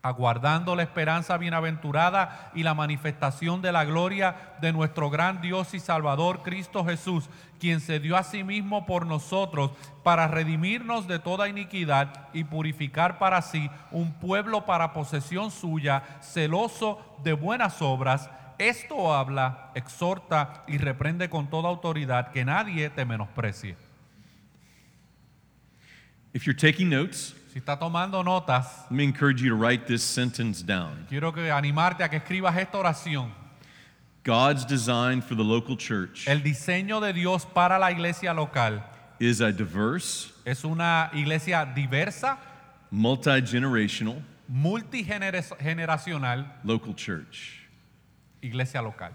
aguardando 0.04 0.76
la 0.76 0.84
esperanza 0.84 1.38
bienaventurada 1.38 2.52
y 2.54 2.64
la 2.64 2.74
manifestación 2.74 3.62
de 3.62 3.72
la 3.72 3.86
gloria 3.86 4.36
de 4.60 4.74
nuestro 4.74 5.10
gran 5.10 5.40
Dios 5.40 5.74
y 5.74 5.80
Salvador 5.80 6.42
Cristo 6.44 6.84
Jesús, 6.84 7.30
quien 7.58 7.80
se 7.80 8.02
dio 8.02 8.18
a 8.18 8.24
sí 8.24 8.44
mismo 8.44 8.86
por 8.86 9.06
nosotros 9.06 9.72
para 10.04 10.28
redimirnos 10.28 11.08
de 11.08 11.20
toda 11.20 11.48
iniquidad 11.48 12.28
y 12.34 12.44
purificar 12.44 13.18
para 13.18 13.42
sí 13.42 13.72
un 13.92 14.12
pueblo 14.12 14.66
para 14.66 14.92
posesión 14.92 15.52
suya, 15.52 16.04
celoso 16.22 17.00
de 17.24 17.32
buenas 17.32 17.82
obras. 17.82 18.30
Esto 18.58 19.16
habla, 19.16 19.72
exhorta 19.74 20.66
y 20.68 20.80
reprende 20.80 21.30
con 21.30 21.50
toda 21.50 21.70
autoridad, 21.70 22.34
que 22.34 22.44
nadie 22.44 22.90
te 22.90 23.06
menosprecie. 23.06 23.78
If 26.34 26.46
you're 26.46 26.60
taking 26.60 26.90
notes, 26.90 27.36
Si 27.54 27.60
está 27.60 27.78
tomando 27.78 28.24
notas, 28.24 28.66
let 28.90 28.98
me 28.98 29.04
encourage 29.04 29.40
you 29.44 29.50
to 29.50 29.56
write 29.56 29.86
this 29.86 30.02
sentence 30.02 30.64
down. 30.64 31.06
quiero 31.08 31.32
que 31.32 31.52
animarte 31.52 32.04
a 32.04 32.10
que 32.10 32.18
escribas 32.18 32.58
esta 32.58 32.80
oración. 32.80 33.32
God's 34.24 34.66
design 34.66 35.22
for 35.22 35.36
the 35.36 35.44
local 35.44 35.78
church 35.78 36.28
El 36.28 36.42
diseño 36.42 37.00
de 37.00 37.14
Dios 37.14 37.46
para 37.46 37.78
la 37.78 37.92
iglesia 37.92 38.34
local 38.34 38.82
is 39.20 39.40
a 39.40 39.52
diverse, 39.52 40.32
es 40.46 40.64
una 40.66 41.12
iglesia 41.14 41.64
diversa, 41.76 42.40
multi 42.90 43.30
generational 43.46 44.24
multigeneracional, 44.50 46.48
local 46.64 46.96
church. 46.96 47.68
iglesia 48.42 48.82
local. 48.82 49.12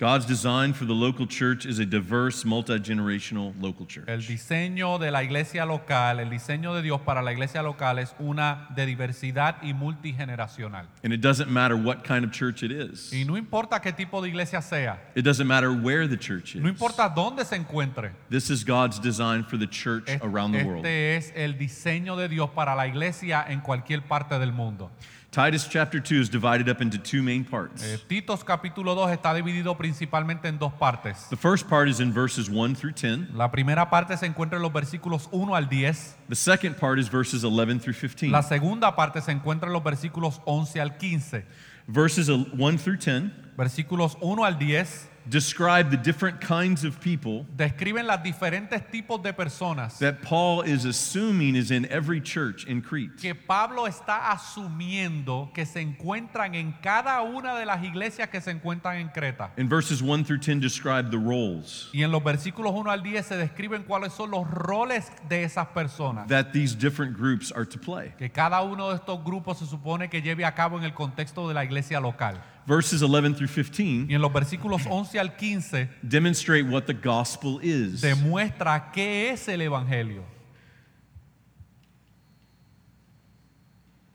God's 0.00 0.24
design 0.24 0.72
for 0.72 0.86
the 0.86 0.94
local 0.94 1.26
church 1.26 1.66
is 1.66 1.78
a 1.78 1.84
diverse, 1.84 2.46
multi 2.46 2.78
generational 2.78 3.52
local 3.60 3.84
church. 3.84 4.08
El 4.08 4.22
diseño 4.22 4.98
de 4.98 5.10
la 5.10 5.22
iglesia 5.22 5.66
local, 5.66 6.20
el 6.20 6.30
diseño 6.30 6.74
de 6.74 6.80
Dios 6.80 7.02
para 7.02 7.20
la 7.20 7.32
iglesia 7.32 7.62
local 7.62 7.98
es 7.98 8.14
una 8.18 8.66
de 8.74 8.86
diversidad 8.86 9.56
y 9.62 9.74
multigeneracional. 9.74 10.86
And 11.04 11.12
it 11.12 11.20
doesn't 11.20 11.50
matter 11.50 11.76
what 11.76 12.02
kind 12.02 12.24
of 12.24 12.32
church 12.32 12.62
it 12.62 12.72
is, 12.72 13.12
Y 13.12 13.24
no 13.26 13.36
importa 13.36 13.78
qué 13.82 13.92
tipo 13.92 14.22
de 14.22 14.30
iglesia 14.30 14.62
sea, 14.62 14.98
it 15.14 15.22
doesn't 15.22 15.46
matter 15.46 15.70
where 15.70 16.08
the 16.08 16.16
church 16.16 16.54
is. 16.56 16.62
no 16.62 16.70
importa 16.70 17.12
dónde 17.14 17.44
se 17.44 17.56
encuentre, 17.56 18.12
This 18.30 18.48
is 18.48 18.64
God's 18.64 18.98
design 18.98 19.44
for 19.44 19.58
the 19.58 19.66
church 19.66 20.08
es- 20.08 20.22
around 20.22 20.54
the 20.54 20.64
world. 20.64 20.86
este 20.86 21.16
es 21.18 21.32
el 21.36 21.58
diseño 21.58 22.16
de 22.16 22.28
Dios 22.30 22.48
para 22.54 22.74
la 22.74 22.86
iglesia 22.86 23.44
en 23.46 23.60
cualquier 23.60 24.00
parte 24.08 24.38
del 24.38 24.52
mundo. 24.52 24.90
Titus 25.32 25.68
chapter 25.68 26.00
2 26.00 26.22
is 26.22 26.28
divided 26.28 26.68
up 26.68 26.82
into 26.82 26.98
two 26.98 27.22
main 27.22 27.44
parts. 27.44 27.84
Eh, 27.84 27.98
Titos 28.08 28.42
capítulo 28.42 28.96
2 28.96 29.12
está 29.12 29.32
dividido 29.32 29.76
principalmente 29.78 30.48
en 30.48 30.58
dos 30.58 30.72
partes. 30.72 31.28
The 31.30 31.36
first 31.36 31.68
part 31.68 31.88
is 31.88 32.00
in 32.00 32.12
verses 32.12 32.50
1 32.50 32.74
through 32.74 32.94
10. 32.94 33.36
La 33.36 33.48
primera 33.52 33.88
parte 33.88 34.16
se 34.16 34.26
encuentra 34.26 34.56
en 34.56 34.62
los 34.62 34.72
versículos 34.72 35.28
1 35.30 35.54
al 35.54 35.68
10. 35.68 36.16
The 36.28 36.34
second 36.34 36.74
part 36.80 36.98
is 36.98 37.08
verses 37.08 37.44
11 37.44 37.78
through 37.78 37.94
15. 37.94 38.32
La 38.32 38.42
segunda 38.42 38.96
parte 38.96 39.20
se 39.20 39.30
encuentra 39.30 39.68
en 39.68 39.72
los 39.72 39.84
versículos 39.84 40.40
11 40.46 40.80
al 40.80 40.96
15. 40.98 41.44
Verses 41.86 42.28
1 42.28 42.78
through 42.78 42.98
10 42.98 43.30
Versículos 43.56 44.16
1 44.20 44.44
al 44.44 44.58
10 44.58 45.10
describe 45.30 45.90
the 45.90 45.96
different 45.96 46.40
kinds 46.40 46.84
of 46.84 46.98
people 47.00 47.46
describen 47.56 48.06
los 48.06 48.20
diferentes 48.22 48.82
tipos 48.90 49.22
de 49.22 49.32
personas 49.32 49.98
that 49.98 50.20
Paul 50.22 50.62
is 50.62 50.84
assuming 50.84 51.54
is 51.54 51.70
in 51.70 51.86
every 51.90 52.20
church 52.20 52.66
in 52.66 52.82
Crete. 52.82 53.16
que 53.16 53.34
Pablo 53.34 53.86
está 53.86 54.30
asumiendo 54.30 55.50
que 55.54 55.64
se 55.64 55.80
encuentran 55.80 56.54
en 56.54 56.72
cada 56.82 57.22
una 57.22 57.56
de 57.58 57.64
las 57.64 57.82
iglesias 57.84 58.28
que 58.28 58.40
se 58.40 58.50
encuentran 58.50 58.96
en 58.96 59.08
Creta. 59.08 59.50
In 59.56 59.68
verses 59.68 60.02
1 60.02 60.24
through 60.24 60.40
10 60.40 60.60
describe 60.60 61.10
the 61.10 61.18
roles 61.18 61.88
Y 61.92 62.02
en 62.02 62.10
los 62.10 62.22
versículos 62.22 62.72
1 62.74 62.90
al 62.90 63.02
10 63.02 63.24
se 63.26 63.36
describen 63.36 63.84
cuáles 63.84 64.12
son 64.12 64.30
los 64.30 64.48
roles 64.50 65.10
de 65.28 65.44
esas 65.44 65.68
personas. 65.68 66.26
that 66.28 66.52
these 66.52 66.74
different 66.74 67.16
groups 67.16 67.52
are 67.52 67.64
to 67.64 67.78
play. 67.78 68.12
Que 68.18 68.28
cada 68.30 68.62
uno 68.62 68.90
de 68.90 68.96
estos 68.96 69.22
grupos 69.24 69.58
se 69.58 69.66
supone 69.66 70.08
que 70.10 70.20
lleve 70.22 70.44
a 70.44 70.52
cabo 70.54 70.76
en 70.78 70.84
el 70.84 70.92
contexto 70.92 71.46
de 71.48 71.54
la 71.54 71.64
iglesia 71.64 72.00
local. 72.00 72.42
Verses 72.66 73.02
11 73.02 73.34
through 73.34 73.48
Y 73.48 73.62
15 73.64 74.12
en 74.14 74.20
los 74.20 74.32
versículos 74.32 74.86
11 74.86 75.18
al 75.18 75.36
15 75.36 75.88
demonstrate 76.02 76.66
what 76.68 76.86
the 76.86 76.94
gospel 76.94 77.58
is. 77.62 78.00
demuestra 78.00 78.92
qué 78.92 79.30
es 79.30 79.48
el 79.48 79.60
evangelio. 79.62 80.22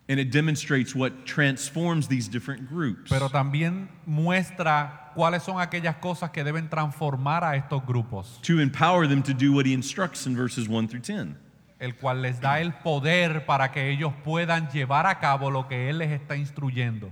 And 0.08 0.20
it 0.20 0.32
demonstrates 0.32 0.94
what 0.94 1.26
transforms 1.26 2.08
these 2.08 2.28
different 2.28 2.70
groups. 2.70 3.10
Pero 3.10 3.28
también 3.28 3.90
muestra 4.06 5.12
cuáles 5.16 5.42
son 5.42 5.60
aquellas 5.60 5.96
cosas 5.96 6.30
que 6.30 6.44
deben 6.44 6.70
transformar 6.70 7.44
a 7.44 7.56
estos 7.56 7.84
grupos, 7.84 8.40
to 8.44 8.60
empower 8.60 9.08
them 9.08 9.24
to 9.24 9.34
do 9.34 9.52
what 9.52 9.66
he 9.66 9.74
instructs 9.74 10.28
in 10.28 10.36
verses 10.36 10.68
1 10.70 10.88
through 10.90 11.02
10. 11.02 11.36
el 11.80 11.96
cual 11.96 12.22
les 12.22 12.40
da 12.40 12.62
el 12.62 12.74
poder 12.74 13.46
para 13.46 13.72
que 13.72 13.90
ellos 13.90 14.14
puedan 14.24 14.70
llevar 14.70 15.08
a 15.08 15.20
cabo 15.20 15.50
lo 15.52 15.68
que 15.68 15.90
Él 15.90 15.98
les 15.98 16.12
está 16.12 16.36
instruyendo. 16.38 17.12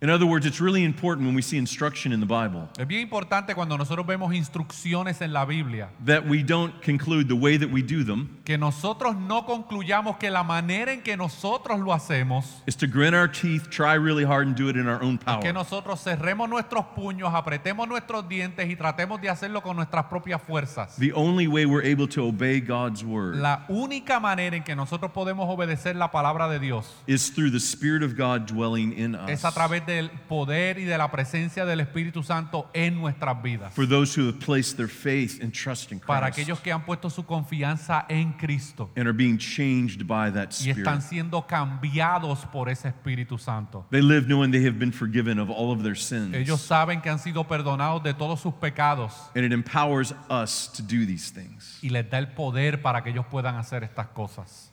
In 0.00 0.10
other 0.10 0.26
words, 0.26 0.46
it's 0.46 0.60
really 0.60 0.84
important 0.84 1.26
when 1.26 1.34
we 1.34 1.42
see 1.42 1.56
instruction 1.58 2.12
in 2.12 2.20
the 2.20 2.26
Bible 2.26 2.68
Es 2.78 2.86
bien 2.86 3.00
importante 3.02 3.52
cuando 3.56 3.76
nosotros 3.76 4.06
vemos 4.06 4.32
instrucciones 4.32 5.20
en 5.22 5.32
la 5.32 5.44
Biblia, 5.44 5.88
that 6.04 6.24
we 6.24 6.44
don't 6.44 6.80
conclude 6.82 7.26
the 7.26 7.34
way 7.34 7.56
that 7.56 7.68
we 7.68 7.82
do 7.82 8.04
them 8.04 8.38
que 8.44 8.56
nosotros 8.56 9.16
no 9.16 9.44
concluyamos 9.44 10.16
que 10.18 10.30
la 10.30 10.44
manera 10.44 10.92
en 10.92 11.02
que 11.02 11.16
nosotros 11.16 11.80
lo 11.80 11.92
hacemos, 11.92 12.62
is 12.68 12.76
to 12.76 12.86
grin 12.86 13.12
our 13.12 13.26
teeth, 13.26 13.68
try 13.70 13.94
really 13.94 14.24
hard, 14.24 14.46
and 14.46 14.56
do 14.56 14.68
it 14.68 14.76
in 14.76 14.86
our 14.86 15.02
own 15.02 15.18
que 15.18 15.24
power. 15.24 15.52
nosotros 15.52 16.00
cerremos 16.00 16.48
nuestros 16.48 16.84
puños, 16.94 17.34
apretemos 17.34 17.88
nuestros 17.88 18.28
dientes 18.28 18.70
y 18.70 18.76
tratemos 18.76 19.20
de 19.20 19.30
hacerlo 19.30 19.62
con 19.62 19.74
nuestras 19.74 20.04
propias 20.06 20.40
fuerzas. 20.40 20.94
The 20.96 21.12
only 21.12 21.48
way 21.48 21.66
we're 21.66 21.84
able 21.84 22.06
to 22.10 22.24
obey 22.28 22.60
God's 22.60 23.02
word 23.02 23.34
La 23.36 23.64
única 23.68 24.20
manera 24.20 24.56
en 24.56 24.62
que 24.62 24.76
nosotros 24.76 25.10
podemos 25.10 25.48
obedecer 25.48 25.96
la 25.96 26.12
palabra 26.12 26.48
de 26.48 26.60
Dios 26.60 26.86
is 27.08 27.32
through 27.34 27.50
the 27.50 27.58
Spirit 27.58 28.04
of 28.04 28.16
God 28.16 28.46
dwelling 28.46 28.92
in 28.96 29.16
es 29.28 29.40
us. 29.40 29.44
a 29.44 29.50
través 29.52 29.84
del 29.88 30.10
poder 30.10 30.78
y 30.78 30.84
de 30.84 30.96
la 30.96 31.10
presencia 31.10 31.64
del 31.64 31.80
Espíritu 31.80 32.22
Santo 32.22 32.70
en 32.74 33.00
nuestras 33.00 33.42
vidas. 33.42 33.72
For 33.74 33.88
those 33.88 34.18
who 34.18 34.28
have 34.28 34.38
placed 34.38 34.76
their 34.76 34.88
faith 34.88 35.42
and 35.42 35.52
trust 35.52 35.90
in 35.90 35.98
Christ. 35.98 36.06
Para 36.06 36.26
aquellos 36.26 36.60
que 36.60 36.70
han 36.72 36.84
puesto 36.84 37.10
su 37.10 37.24
confianza 37.24 38.06
en 38.08 38.34
Cristo 38.34 38.90
and 38.96 39.06
are 39.06 39.12
being 39.12 39.38
changed 39.38 40.06
by 40.06 40.30
that 40.30 40.50
Spirit. 40.50 40.76
y 40.76 40.80
están 40.80 41.02
siendo 41.02 41.46
cambiados 41.46 42.44
por 42.46 42.68
ese 42.68 42.88
Espíritu 42.88 43.38
Santo. 43.38 43.86
They 43.90 44.02
live 44.02 44.26
knowing 44.26 44.50
they 44.52 44.64
have 44.64 44.78
been 44.78 44.92
forgiven 44.92 45.38
of 45.38 45.50
all 45.50 45.72
of 45.72 45.82
their 45.82 45.96
sins. 45.96 46.34
Ellos 46.34 46.60
saben 46.60 47.00
que 47.00 47.10
han 47.10 47.18
sido 47.18 47.48
perdonados 47.48 48.02
de 48.02 48.14
todos 48.14 48.40
sus 48.40 48.54
pecados 48.54 49.12
And 49.34 49.44
it 49.44 49.52
empowers 49.52 50.14
us 50.28 50.70
to 50.76 50.82
do 50.82 51.06
these 51.06 51.32
things. 51.32 51.78
y 51.82 51.88
les 51.88 52.08
da 52.08 52.18
el 52.18 52.28
poder 52.28 52.82
para 52.82 53.02
que 53.02 53.10
ellos 53.10 53.26
puedan 53.30 53.56
hacer 53.56 53.82
estas 53.82 54.08
cosas. 54.08 54.67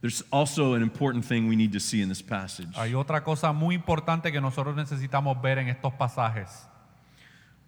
There's 0.00 0.22
also 0.32 0.74
an 0.74 0.82
important 0.82 1.24
thing 1.24 1.46
we 1.46 1.56
need 1.56 1.72
to 1.72 1.80
see 1.80 2.00
in 2.00 2.08
this 2.08 2.22
passage. 2.22 2.74
Hay 2.74 2.94
otra 2.94 3.22
cosa 3.22 3.52
muy 3.52 3.74
importante 3.74 4.32
que 4.32 4.40
nosotros 4.40 4.74
necesitamos 4.74 5.40
ver 5.42 5.58
en 5.58 5.68
estos 5.68 5.92
pasajes. 5.92 6.48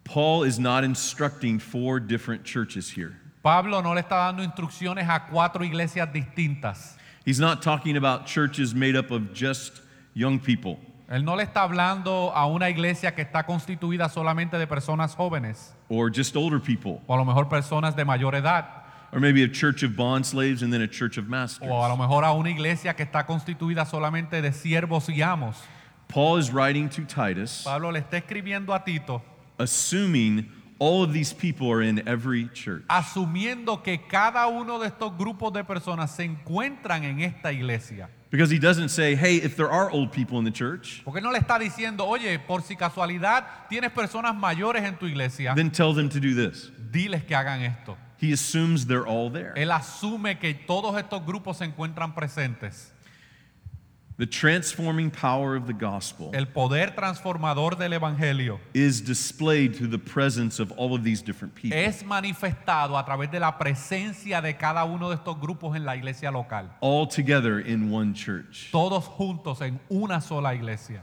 Paul 0.05 0.45
is 0.45 0.59
not 0.59 0.83
instructing 0.83 1.59
four 1.59 2.01
different 2.01 2.45
churches 2.45 2.91
here. 2.91 3.17
Pablo 3.43 3.83
no 3.83 3.93
le 3.93 4.03
está 4.03 4.33
dando 4.33 4.43
instrucciones 4.43 5.09
a 5.09 5.27
cuatro 5.31 5.63
iglesias 5.65 6.11
distintas. 6.13 6.97
He's 7.25 7.39
not 7.39 7.61
talking 7.63 7.97
about 7.97 8.27
churches 8.27 8.75
made 8.75 8.97
up 8.97 9.11
of 9.11 9.33
just 9.33 9.81
young 10.15 10.39
people 10.39 10.79
Él 11.13 11.25
no 11.25 11.37
le 11.37 11.43
está 11.43 11.63
hablando 11.63 12.33
a 12.35 12.47
una 12.47 12.71
iglesia 12.71 13.15
que 13.15 13.21
está 13.21 13.45
constituida 13.45 14.09
solamente 14.09 14.57
de 14.57 14.67
personas 14.67 15.15
jóvenes 15.15 15.75
or 15.91 16.11
just 16.11 16.35
older 16.35 16.59
people 16.59 17.03
o 17.07 17.15
a 17.15 17.19
lo 17.19 17.25
mejor 17.27 17.51
personas 17.51 17.95
de 17.95 18.03
mayor 18.03 18.35
edad 18.35 18.82
or 19.13 19.21
maybe 19.21 19.43
a 19.43 19.49
church 19.49 19.83
of 19.83 19.95
bond 19.95 20.25
slaves 20.25 20.63
and 20.63 20.73
then 20.73 20.81
a 20.81 20.89
church 20.89 21.19
of 21.19 21.29
masters. 21.29 21.69
o 21.71 21.75
a 21.85 21.89
lo 21.89 21.97
mejor 21.97 22.25
a 22.25 22.33
una 22.33 22.51
iglesia 22.51 22.95
que 22.95 23.05
está 23.05 23.27
constituida 23.27 23.85
solamente 23.87 24.41
de 24.41 24.53
siervos 24.53 25.09
y 25.09 25.21
amos. 25.23 25.57
Paul 26.09 26.39
is 26.39 26.51
writing 26.53 26.89
to 26.91 27.05
Titus 27.05 27.63
Pablo 27.65 27.91
le 27.91 28.01
está 28.01 28.19
escribiendo 28.19 28.75
a 28.75 28.85
Tito 28.85 29.23
assuming 29.59 30.47
all 30.79 31.03
of 31.05 31.13
these 31.13 31.33
people 31.33 31.71
are 31.71 31.81
in 31.83 32.07
every 32.09 32.49
church. 32.53 32.83
asumiendo 32.89 33.83
que 33.83 33.99
cada 34.09 34.47
uno 34.49 34.79
de 34.81 34.89
estos 34.89 35.17
grupos 35.17 35.53
de 35.53 35.63
personas 35.65 36.11
se 36.11 36.25
encuentran 36.25 37.05
en 37.05 37.21
esta 37.21 37.53
iglesia. 37.53 38.09
Because 38.31 38.51
he 38.51 38.59
doesn't 38.59 38.89
say, 38.89 39.15
hey, 39.15 39.37
if 39.37 39.57
there 39.57 39.71
are 39.71 39.91
old 39.91 40.11
people 40.11 40.39
in 40.39 40.45
the 40.45 40.51
church, 40.51 41.03
Porque 41.05 41.19
él 41.19 41.23
no 41.23 41.31
le 41.31 41.39
está 41.39 41.59
diciendo, 41.59 42.07
oye, 42.07 42.39
por 42.39 42.63
si 42.63 42.75
casualidad 42.77 43.45
tienes 43.69 43.93
personas 43.93 44.35
mayores 44.35 44.83
en 44.83 44.97
tu 44.97 45.07
iglesia, 45.07 45.53
then 45.55 45.71
tell 45.71 45.95
them 45.95 46.09
to 46.09 46.19
do 46.19 46.35
this. 46.35 46.71
diles 46.91 47.23
que 47.25 47.37
hagan 47.37 47.61
esto. 47.63 47.97
He 48.23 48.33
assumes 48.33 48.87
they're 48.87 49.05
all 49.05 49.31
there. 49.31 49.53
Él 49.57 49.73
asume 49.73 50.39
que 50.39 50.55
todos 50.55 50.97
estos 50.97 51.27
grupos 51.27 51.57
se 51.57 51.65
encuentran 51.65 52.15
presentes. 52.15 52.93
The 54.19 54.27
transforming 54.27 55.11
power 55.11 55.57
of 55.57 55.67
the 55.67 55.73
gospel 55.73 56.31
El 56.33 56.47
poder 56.47 56.95
transformador 56.95 57.77
del 57.77 57.95
Evangelio 57.95 58.61
is 58.75 59.01
displayed 59.01 59.75
through 59.75 59.91
the 59.91 59.99
presence 59.99 60.61
of 60.61 60.71
all 60.77 60.95
of 60.95 61.03
these 61.03 61.21
different 61.23 61.55
people. 61.57 61.77
es 61.77 62.05
manifestado 62.05 62.97
a 62.97 63.05
través 63.05 63.33
de 63.33 63.41
la 63.41 63.59
presencia 63.59 64.41
de 64.41 64.55
cada 64.57 64.85
uno 64.85 65.09
de 65.09 65.17
estos 65.17 65.41
grupos 65.41 65.75
en 65.75 65.85
la 65.85 65.97
iglesia 65.97 66.31
local. 66.31 66.71
all 66.81 67.07
together 67.09 67.59
in 67.59 67.91
one 67.91 68.15
church. 68.15 68.69
Todos 68.71 69.05
juntos 69.07 69.61
en 69.63 69.81
una 69.89 70.21
sola 70.21 70.55
iglesia. 70.55 71.03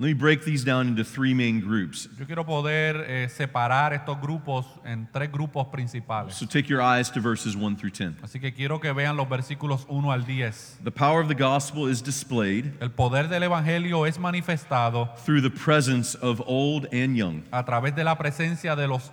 Let 0.00 0.06
me 0.06 0.12
break 0.14 0.44
these 0.44 0.64
down 0.64 0.86
into 0.86 1.02
three 1.02 1.34
main 1.34 1.60
groups. 1.60 2.08
Yo 2.16 2.24
quiero 2.24 2.46
poder 2.46 3.04
eh, 3.08 3.28
separar 3.28 3.92
estos 3.92 4.16
grupos 4.20 4.64
en 4.84 5.08
tres 5.12 5.28
grupos 5.28 5.66
principales. 5.72 6.34
So 6.34 6.46
take 6.46 6.68
your 6.68 6.80
eyes 6.80 7.10
to 7.10 7.20
verses 7.20 7.56
1 7.56 7.74
through 7.74 7.90
10. 7.90 8.22
Así 8.22 8.38
que 8.38 8.52
quiero 8.54 8.78
que 8.78 8.92
vean 8.92 9.16
los 9.16 9.28
versículos 9.28 9.86
1 9.88 10.12
al 10.12 10.24
10. 10.24 10.78
The 10.84 10.92
power 10.92 11.20
of 11.20 11.26
the 11.26 11.34
gospel 11.34 11.88
is 11.88 12.00
displayed 12.00 12.74
El 12.80 12.90
poder 12.90 13.28
del 13.28 13.42
Evangelio 13.42 14.06
es 14.06 14.20
manifestado 14.20 15.12
through 15.24 15.40
the 15.42 15.50
presence 15.50 16.16
of 16.22 16.40
old 16.46 16.86
and 16.92 17.16
young. 17.16 17.42
a 17.50 17.64
través 17.64 17.96
de 17.96 18.04
la 18.04 18.16
presencia 18.16 18.76
de 18.76 18.86
los, 18.86 19.10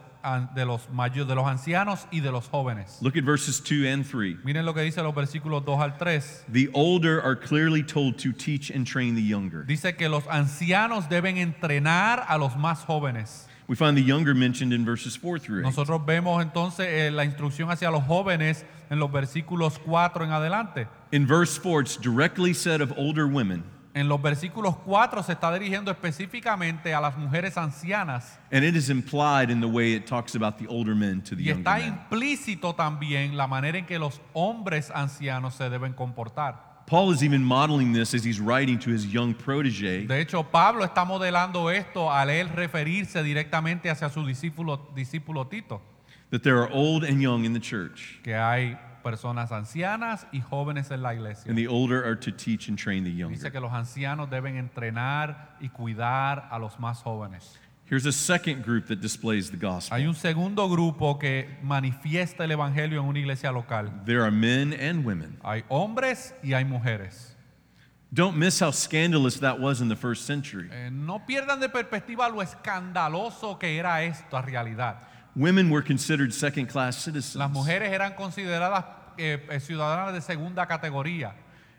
de 0.56 0.66
los, 0.66 0.90
mayo- 0.92 1.26
de 1.26 1.36
los 1.36 1.46
ancianos 1.48 2.08
y 2.12 2.20
de 2.20 2.32
los 2.32 2.48
jóvenes. 2.50 2.98
Look 3.02 3.18
at 3.18 3.24
verses 3.24 3.60
2 3.60 3.86
and 3.86 4.06
3. 4.06 4.38
Miren 4.44 4.66
lo 4.66 4.74
que 4.74 4.82
dice 4.82 5.02
los 5.04 5.14
versículos 5.14 5.64
2 5.66 5.80
al 5.80 5.98
3. 5.98 6.46
The 6.52 6.70
older 6.74 7.22
are 7.22 7.36
clearly 7.36 7.84
told 7.84 8.18
to 8.20 8.32
teach 8.34 8.70
and 8.72 8.86
train 8.86 9.16
the 9.16 9.22
younger. 9.22 9.64
Dice 9.66 9.96
que 9.96 10.10
los 10.10 10.24
ancianos 10.28 11.08
deben 11.10 11.38
entrenar 11.38 12.26
a 12.28 12.38
los 12.38 12.56
más 12.56 12.84
jóvenes. 12.86 13.48
We 13.68 13.76
find 13.76 13.98
the 13.98 14.04
younger 14.04 14.36
mentioned 14.36 14.74
in 14.74 14.86
verses 14.86 15.16
4 15.16 15.40
through 15.40 15.62
8. 15.62 15.64
Nosotros 15.64 16.06
vemos 16.06 16.42
entonces 16.44 16.86
eh, 16.88 17.12
la 17.12 17.24
instrucción 17.26 17.72
hacia 17.72 17.90
los 17.90 18.04
jóvenes 18.04 18.64
en 18.92 19.00
los 19.00 19.12
versículos 19.12 19.80
4 19.80 20.26
en 20.26 20.32
adelante. 20.32 20.88
In 21.12 21.26
verse 21.26 21.58
4, 21.58 21.82
it's 21.82 21.98
directly 21.98 22.54
said 22.54 22.80
of 22.82 22.92
older 22.98 23.26
women 23.28 23.64
En 23.96 24.10
los 24.10 24.22
versículos 24.22 24.76
4 24.84 25.24
se 25.24 25.32
está 25.32 25.54
dirigiendo 25.54 25.90
específicamente 25.90 26.94
a 26.94 27.00
las 27.00 27.18
mujeres 27.18 27.58
ancianas 27.58 28.38
And 28.52 28.66
it 28.66 28.76
is 28.76 28.90
implied 28.90 29.50
in 29.50 29.62
the 29.62 29.68
way 29.68 29.94
it 29.96 30.06
talks 30.06 30.36
about 30.36 30.58
the 30.58 30.68
older 30.68 30.94
men 30.94 31.22
to 31.22 31.34
the 31.34 31.42
y 31.44 31.46
younger 31.46 31.60
está 31.60 31.78
men. 31.78 31.88
implícito 31.88 32.76
también 32.76 33.38
la 33.38 33.48
manera 33.48 33.78
en 33.78 33.86
que 33.86 33.98
los 33.98 34.20
hombres 34.34 34.92
ancianos 34.94 35.56
se 35.56 35.70
deben 35.70 35.94
comportar. 35.94 36.84
Paul 36.88 37.14
is 37.14 37.24
even 37.24 37.42
modeling 37.42 37.94
this 37.94 38.14
as 38.14 38.24
he's 38.26 38.40
writing 38.40 38.78
to 38.80 38.92
his 38.92 39.06
young 39.12 39.34
protege 39.34 40.06
De 40.06 40.20
hecho, 40.20 40.44
Pablo 40.44 40.84
está 40.84 41.06
modelando 41.06 41.72
esto 41.72 42.12
al 42.12 42.30
él 42.30 42.50
referirse 42.50 43.24
directamente 43.24 43.90
hacia 43.90 44.10
su 44.10 44.24
discípulo, 44.26 44.92
discípulo 44.94 45.48
Tito, 45.48 45.82
that 46.32 46.44
there 46.44 46.58
are 46.60 46.70
old 46.74 47.04
and 47.06 47.22
young 47.22 47.46
in 47.46 47.54
the 47.54 47.60
church, 47.62 48.20
que 48.24 48.36
hay 48.36 48.78
personas 49.06 49.52
ancianas 49.52 50.26
y 50.32 50.42
jóvenes 50.42 50.90
en 50.90 51.04
la 51.04 51.14
iglesia. 51.14 51.48
and 51.48 51.56
the 51.58 51.68
older 51.68 52.04
are 52.04 52.16
to 52.16 52.32
teach 52.32 52.68
and 52.68 52.78
train 52.78 53.04
the 53.04 53.12
Dice 53.12 53.20
younger. 53.20 53.52
que 53.52 53.60
los 53.60 53.72
ancianos 53.72 54.30
deben 54.32 54.58
entrenar 54.58 55.56
y 55.62 55.70
cuidar 55.70 56.48
a 56.52 56.58
los 56.58 56.80
más 56.80 57.04
jóvenes. 57.04 57.60
Here's 57.88 58.08
a 58.08 58.12
second 58.12 58.64
group 58.66 58.88
that 58.88 59.00
displays 59.00 59.52
the 59.52 59.58
gospel. 59.58 59.96
Hay 59.96 60.08
un 60.08 60.16
segundo 60.16 60.68
grupo 60.68 61.20
que 61.20 61.48
manifiesta 61.62 62.44
el 62.46 62.52
evangelio 62.52 63.00
en 63.00 63.06
una 63.08 63.20
iglesia 63.20 63.52
local. 63.52 63.92
There 64.06 64.24
are 64.24 64.32
men 64.32 64.74
and 64.74 65.06
women. 65.06 65.38
Hay 65.44 65.64
hombres 65.70 66.34
y 66.44 66.54
hay 66.54 66.66
mujeres. 66.66 67.36
Don't 68.12 68.38
miss 68.38 68.60
how 68.60 68.72
scandalous 68.72 69.40
that 69.42 69.60
was 69.60 69.82
in 69.82 69.88
the 69.90 69.96
first 69.96 70.26
century. 70.26 70.68
Eh, 70.72 70.90
no 70.92 71.20
pierdan 71.28 71.60
de 71.60 71.70
perspectiva 71.70 72.28
lo 72.30 72.42
escandaloso 72.42 73.60
que 73.60 73.78
era 73.78 74.04
esto 74.04 74.36
a 74.36 74.42
realidad. 74.42 75.02
Women 75.36 75.70
were 75.70 75.82
considered 75.82 76.34
second 76.34 76.68
class 76.68 77.04
citizens 77.04 77.36
Las 77.36 77.52
mujeres 77.52 77.92
eran 77.92 78.14
consideradas 78.14 78.86
eh, 79.18 79.46
eh, 79.50 79.60
ciudadanas 79.60 80.14
de 80.14 80.22
segunda 80.22 80.66
categoría 80.66 81.34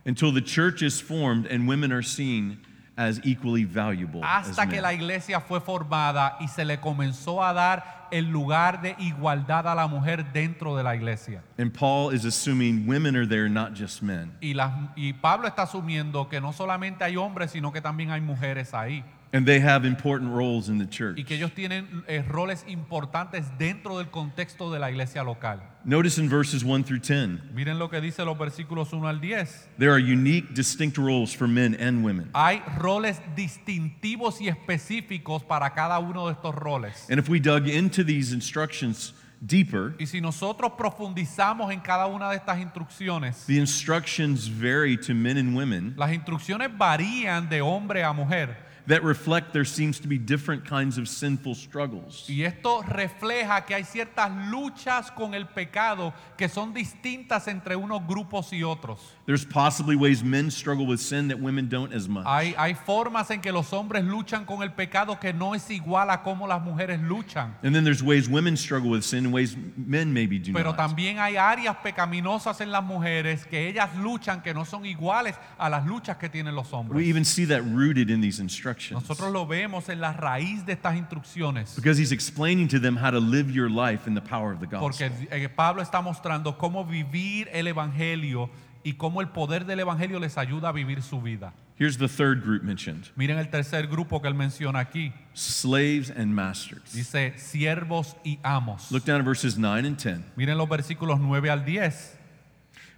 until 0.07 0.33
the 0.33 0.41
church 0.41 0.83
is 0.83 1.01
formed 1.01 1.47
and 1.47 1.67
women 1.67 1.93
are 1.93 2.03
seen 2.03 2.59
as 2.97 3.21
equally 3.25 3.65
valuable 3.65 4.23
as 4.25 4.49
hasta 4.49 4.67
que 4.67 4.77
men. 4.77 4.83
la 4.83 4.93
iglesia 4.93 5.41
fue 5.41 5.61
formada 5.61 6.37
y 6.41 6.49
se 6.49 6.65
le 6.65 6.79
comenzó 6.79 7.43
a 7.43 7.53
dar 7.53 8.09
el 8.11 8.31
lugar 8.31 8.81
de 8.81 8.95
igualdad 8.99 9.67
a 9.67 9.75
la 9.75 9.87
mujer 9.87 10.33
dentro 10.33 10.77
de 10.77 10.83
la 10.83 10.95
iglesia. 10.95 11.43
And 11.59 11.73
Paul 11.73 12.15
is 12.15 12.25
assuming 12.25 12.87
women 12.87 13.17
are 13.17 13.27
there, 13.27 13.49
not 13.49 13.75
just 13.75 14.03
men. 14.03 14.33
Y, 14.41 14.55
las, 14.55 14.73
y 14.95 15.13
Pablo 15.13 15.49
está 15.49 15.63
asumiendo 15.63 16.29
que 16.29 16.41
no 16.41 16.53
solamente 16.53 17.05
hay 17.05 17.17
hombres, 17.17 17.51
sino 17.51 17.73
que 17.73 17.81
también 17.81 18.11
hay 18.11 18.21
mujeres 18.21 18.73
ahí. 18.75 19.05
And 19.33 19.45
they 19.45 19.59
have 19.61 19.85
important 19.85 20.33
roles 20.33 20.69
in 20.69 20.79
the 20.79 20.87
church. 20.87 21.19
Y 21.19 21.25
que 21.25 21.37
ellos 21.37 21.53
tienen 21.53 22.05
eh, 22.07 22.23
roles 22.29 22.65
importantes 22.69 23.45
dentro 23.59 23.99
del 23.99 24.07
contexto 24.11 24.71
de 24.71 24.79
la 24.79 24.89
iglesia 24.89 25.23
local. 25.25 25.61
Notice 25.85 26.19
in 26.19 26.29
verses 26.29 26.65
1 26.65 26.85
through 26.85 27.01
10, 27.01 27.53
Miren 27.55 27.79
lo 27.79 27.89
que 27.89 28.01
dice 28.01 28.25
los 28.25 28.37
versículos 28.39 28.93
1 28.93 29.07
al 29.07 29.21
10. 29.21 29.69
there 29.79 29.91
are 29.93 29.99
unique, 30.01 30.55
distinct 30.55 30.97
roles 30.97 31.33
for 31.35 31.47
men 31.49 31.75
and 31.75 32.05
women. 32.05 32.31
Hay 32.35 32.63
roles 32.79 33.21
distintivos 33.37 34.41
y 34.41 34.49
específicos 34.49 35.43
para 35.47 35.71
cada 35.71 35.99
uno 35.99 36.27
de 36.27 36.33
estos 36.33 36.55
roles. 36.55 37.07
And 37.11 37.19
if 37.19 37.29
we 37.29 37.41
dug 37.41 37.69
into 37.69 38.05
these 38.05 38.33
instructions 38.33 39.13
deeper, 39.45 39.95
Y 39.99 40.07
si 40.07 40.21
nosotros 40.21 40.73
profundizamos 40.79 41.73
en 41.73 41.81
cada 41.81 42.07
una 42.07 42.31
de 42.31 42.37
estas 42.37 42.59
instrucciones, 42.61 43.45
the 43.47 43.59
instructions 43.59 44.47
vary 44.49 44.97
to 44.97 45.15
men 45.15 45.37
and 45.37 45.55
women 45.57 45.95
las 45.97 46.13
instrucciones 46.13 46.71
varían 46.77 47.49
de 47.49 47.61
hombre 47.61 48.03
a 48.03 48.13
mujer. 48.13 48.66
That 48.87 49.03
reflect 49.03 49.53
there 49.53 49.65
seems 49.65 49.99
to 50.01 50.09
be 50.09 50.19
different 50.19 50.65
kinds 50.65 50.99
of 50.99 51.09
sinful 51.09 51.55
struggles. 51.55 52.29
Y 52.29 52.45
esto 52.45 52.83
refleja 52.83 53.65
que 53.67 53.75
hay 53.75 53.85
ciertas 53.85 54.31
luchas 54.51 55.11
con 55.11 55.35
el 55.35 55.47
pecado 55.47 56.15
que 56.37 56.49
son 56.49 56.73
distintas 56.73 57.49
entre 57.49 57.77
unos 57.77 58.07
grupos 58.07 58.53
y 58.53 58.63
otros. 58.63 59.16
There's 59.27 59.45
possibly 59.45 59.97
ways 59.97 60.23
men 60.23 60.53
struggle 60.53 60.87
with 60.87 61.01
sin 61.01 61.29
that 61.29 61.41
women 61.41 61.69
don't 61.69 61.93
as 61.93 62.09
much. 62.09 62.25
Hay, 62.27 62.55
hay 62.57 62.75
formas 62.75 63.29
en 63.33 63.41
que 63.41 63.51
los 63.51 63.73
hombres 63.73 64.05
luchan 64.05 64.47
con 64.47 64.63
el 64.63 64.71
pecado 64.71 65.19
que 65.19 65.33
no 65.33 65.53
es 65.53 65.69
igual 65.69 66.11
a 66.11 66.23
cómo 66.23 66.47
las 66.47 66.63
mujeres 66.63 67.01
luchan. 67.01 67.57
And 67.65 67.75
then 67.75 67.83
there's 67.83 68.05
ways 68.05 68.29
women 68.29 68.57
struggle 68.57 68.91
with 68.91 69.03
sin 69.03 69.25
and 69.27 69.35
ways 69.35 69.57
men 69.77 70.13
maybe 70.13 70.39
do 70.39 70.53
Pero 70.53 70.71
not. 70.71 70.77
también 70.77 71.19
hay 71.19 71.37
áreas 71.37 71.77
pecaminosas 71.83 72.61
en 72.61 72.71
las 72.71 72.85
mujeres 72.85 73.45
que 73.47 73.69
ellas 73.69 73.91
luchan 73.97 74.43
que 74.43 74.55
no 74.55 74.65
son 74.65 74.87
iguales 74.87 75.35
a 75.59 75.69
las 75.69 75.85
luchas 75.85 76.19
que 76.19 76.29
tienen 76.29 76.55
los 76.55 76.67
We 76.91 77.09
even 77.09 77.25
see 77.25 77.47
that 77.47 77.63
rooted 77.63 78.11
in 78.11 78.21
these 78.21 78.41
instructions. 78.41 79.03
Nosotros 79.03 79.33
lo 79.33 79.45
vemos 79.45 79.89
en 79.89 80.01
la 80.01 80.13
raíz 80.13 80.65
de 80.65 80.75
estas 80.75 80.97
instrucciones. 80.97 81.75
Because 81.75 81.99
he's 81.99 82.13
explaining 82.13 82.69
to 82.69 82.79
them 82.79 82.97
how 82.97 83.11
to 83.11 83.19
live 83.19 83.51
your 83.51 83.69
life 83.69 84.07
in 84.07 84.15
the 84.15 84.21
power 84.21 84.53
of 84.53 84.61
the 84.61 84.67
gospel. 84.67 84.91
eh, 85.31 85.49
Pablo 85.49 85.83
está 85.83 86.01
mostrando 86.01 86.57
cómo 86.57 86.85
vivir 86.85 87.49
el 87.53 87.67
Evangelio 87.67 88.51
y 88.87 88.93
cómo 88.95 89.21
el 89.21 89.29
poder 89.31 89.67
del 89.67 89.81
Evangelio 89.81 90.21
les 90.21 90.39
ayuda 90.39 90.69
a 90.69 90.73
vivir 90.73 91.03
su 91.03 91.21
vida. 91.21 91.53
Here's 91.77 91.99
the 91.99 92.07
third 92.07 92.45
group 92.45 92.63
mentioned 92.63 93.09
Miren 93.17 93.37
el 93.37 93.49
tercer 93.51 93.89
grupo 93.89 94.23
que 94.23 94.29
él 94.29 94.35
menciona 94.35 94.79
aquí. 94.79 95.13
slaves 95.35 96.09
and 96.09 96.33
masters. 96.33 96.93
Dice 96.93 97.35
siervos 97.37 98.17
y 98.25 98.39
amos. 98.45 98.93
Look 98.93 99.05
down 99.05 99.21
at 99.21 99.25
verses 99.25 99.59
9 99.59 99.85
and 99.85 99.99
10. 99.99 100.23
Miren 100.37 100.57
los 100.57 100.69
versículos 100.69 101.19
9 101.19 101.51
al 101.51 101.65
10. 101.65 102.17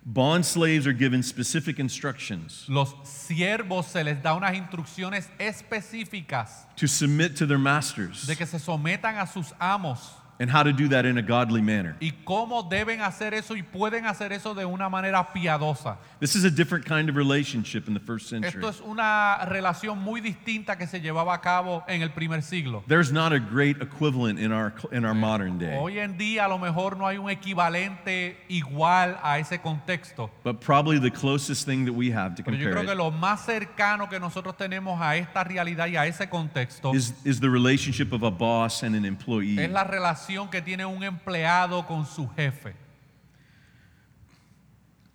Bond 0.05 0.45
slaves 0.45 0.87
are 0.87 0.93
given 0.93 1.23
specific 1.23 1.79
instructions 1.79 2.65
Los 2.69 2.95
siervos 3.05 3.87
se 3.87 4.05
les 4.05 4.23
da 4.23 4.35
unas 4.35 4.55
instrucciones 4.55 5.29
específicas 5.39 6.67
to 6.77 6.87
submit 6.87 7.35
to 7.37 7.47
their 7.47 7.59
masters 7.59 8.27
de 8.27 8.37
que 8.37 8.47
se 8.47 8.59
sometan 8.59 9.17
a 9.19 9.27
sus 9.27 9.55
amos 9.59 10.15
and 10.41 10.51
how 10.51 10.63
to 10.63 10.73
do 10.73 10.89
that 10.89 11.05
in 11.05 11.19
a 11.19 11.23
godly 11.23 11.61
manner. 11.61 11.97
y 12.01 12.13
cómo 12.25 12.63
deben 12.63 13.01
hacer 13.01 13.35
eso 13.35 13.57
y 13.57 13.63
pueden 13.63 14.07
hacer 14.07 14.33
eso 14.33 14.55
de 14.55 14.65
una 14.65 14.89
manera 14.89 15.33
piadosa. 15.33 15.99
This 16.21 16.37
is 16.37 16.45
a 16.45 16.51
different 16.51 16.85
kind 16.85 17.09
of 17.09 17.17
relationship 17.17 17.89
in 17.89 17.95
the 17.95 18.01
first 18.01 18.29
century. 18.29 18.49
Esto 18.49 18.69
es 18.69 18.81
una 18.81 19.39
relación 19.47 19.99
muy 19.99 20.21
distinta 20.21 20.77
que 20.79 20.87
se 20.87 21.01
llevaba 21.01 21.35
a 21.35 21.41
cabo 21.41 21.83
en 21.89 22.03
el 22.03 22.11
primer 22.11 22.43
siglo. 22.43 22.85
There's 22.87 23.11
not 23.11 23.33
a 23.33 23.41
great 23.41 23.83
equivalent 23.83 24.39
in 24.39 24.53
our 24.53 24.73
in 24.93 25.05
our 25.05 25.15
modern 25.15 25.59
day, 25.59 25.77
Hoy 25.77 25.99
en 25.99 26.17
día 26.17 26.45
a 26.45 26.49
lo 26.49 26.59
mejor 26.59 26.97
no 26.97 27.07
hay 27.07 27.19
un 27.19 27.31
equivalente 27.31 28.37
igual 28.49 29.19
a 29.23 29.39
ese 29.39 29.61
contexto. 29.61 30.31
but 30.45 30.61
probably 30.61 30.99
the 31.01 31.11
closest 31.11 31.67
thing 31.67 31.85
that 31.85 31.93
we 31.95 32.11
have 32.11 32.35
to 32.37 32.43
Pero 32.45 32.57
yo 32.57 32.65
compare 32.67 32.85
creo 32.85 32.87
que 32.87 32.95
lo 32.95 33.11
más 33.11 33.45
cercano 33.45 34.09
que 34.09 34.21
nosotros 34.21 34.57
tenemos 34.57 35.01
a 35.01 35.17
esta 35.17 35.43
realidad 35.43 35.89
y 35.89 35.97
a 35.97 36.07
ese 36.07 36.29
contexto 36.29 36.95
is, 36.95 37.13
is 37.25 37.41
the 37.41 37.49
relationship 37.51 38.13
of 38.13 38.23
a 38.23 38.31
boss 38.31 38.83
and 38.85 38.95
an 38.95 39.05
employee. 39.05 39.59
es 39.59 39.71
la 39.71 39.85
relación 39.85 40.28
que 40.51 40.61
tiene 40.63 40.85
un 40.85 41.03
empleado 41.03 41.87
con 41.87 42.05
su 42.05 42.29
jefe. 42.37 42.75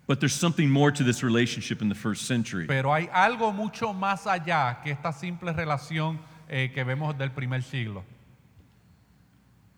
But 0.06 0.20
there's 0.20 0.34
something 0.34 0.68
more 0.68 0.90
to 0.92 1.02
this 1.02 1.22
relationship 1.22 1.80
in 1.80 1.88
the 1.88 1.94
first 1.94 2.26
century. 2.26 2.66
Pero 2.66 2.92
hay 2.92 3.08
algo 3.12 3.52
mucho 3.52 3.94
más 3.94 4.26
allá 4.26 4.82
que 4.82 4.90
esta 4.92 5.12
simple 5.12 5.52
relación 5.52 6.18
eh, 6.48 6.70
que 6.74 6.84
vemos 6.84 7.16
del 7.16 7.30
primer 7.30 7.62
siglo. 7.62 8.04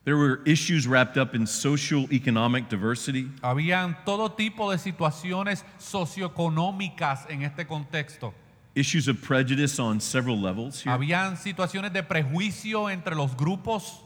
There 0.05 0.17
were 0.17 0.41
issues 0.45 0.87
wrapped 0.87 1.17
up 1.17 1.35
in 1.35 1.47
social 1.47 2.07
economic 2.13 2.69
diversity, 2.69 3.29
Habían 3.43 4.05
todo 4.05 4.31
tipo 4.31 4.71
de 4.71 4.79
situaciones 4.79 5.65
socioeconómicas 5.79 7.29
en 7.29 7.43
este 7.43 7.67
contexto. 7.67 8.33
issues 8.77 9.09
of 9.09 9.21
prejudice 9.23 9.79
on 9.81 10.01
several 10.01 10.39
levels 10.39 10.81
here. 10.83 10.93
Habían 10.93 11.37
situaciones 11.37 11.93
de 11.93 12.03
prejuicio 12.03 12.89
entre 12.91 13.15
los 13.15 13.37
grupos. 13.37 14.03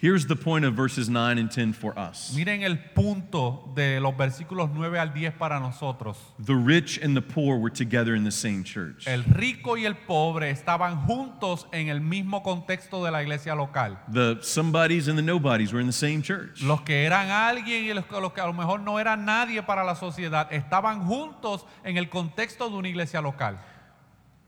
Here's 0.00 0.26
the 0.26 0.36
point 0.36 0.64
of 0.64 0.74
verses 0.74 1.08
9 1.08 1.38
and 1.38 1.50
10 1.50 1.72
for 1.72 1.92
us. 1.98 2.32
Miren 2.32 2.62
el 2.62 2.76
punto 2.94 3.68
de 3.74 3.98
los 3.98 4.16
versículos 4.16 4.70
9 4.72 4.96
al 4.96 5.12
10 5.12 5.32
para 5.32 5.58
nosotros. 5.58 6.16
The 6.38 6.54
rich 6.54 7.00
and 7.02 7.16
the 7.16 7.20
poor 7.20 7.58
were 7.58 7.68
together 7.68 8.14
in 8.14 8.22
the 8.22 8.30
same 8.30 8.62
church. 8.62 9.08
El 9.08 9.24
rico 9.24 9.76
y 9.76 9.86
el 9.86 9.96
pobre 9.96 10.50
estaban 10.50 11.04
juntos 11.04 11.66
en 11.72 11.88
el 11.88 12.00
mismo 12.00 12.44
contexto 12.44 13.04
de 13.04 13.10
la 13.10 13.22
iglesia 13.24 13.56
local. 13.56 13.98
The 14.12 14.38
somebodies 14.40 15.08
and 15.08 15.18
the 15.18 15.22
nobodies 15.24 15.72
were 15.72 15.80
in 15.80 15.88
the 15.88 15.92
same 15.92 16.22
church. 16.22 16.62
Los 16.62 16.82
que 16.82 17.04
eran 17.04 17.32
alguien 17.32 17.82
y 17.82 17.92
los 17.92 18.08
los 18.08 18.32
que 18.32 18.40
a 18.40 18.46
lo 18.46 18.52
mejor 18.52 18.78
no 18.78 19.00
eran 19.00 19.24
nadie 19.24 19.64
para 19.64 19.82
la 19.82 19.96
sociedad 19.96 20.46
estaban 20.52 21.08
juntos 21.08 21.66
en 21.82 21.96
el 21.96 22.08
contexto 22.08 22.70
de 22.70 22.76
una 22.76 22.86
iglesia 22.86 23.20
local. 23.20 23.58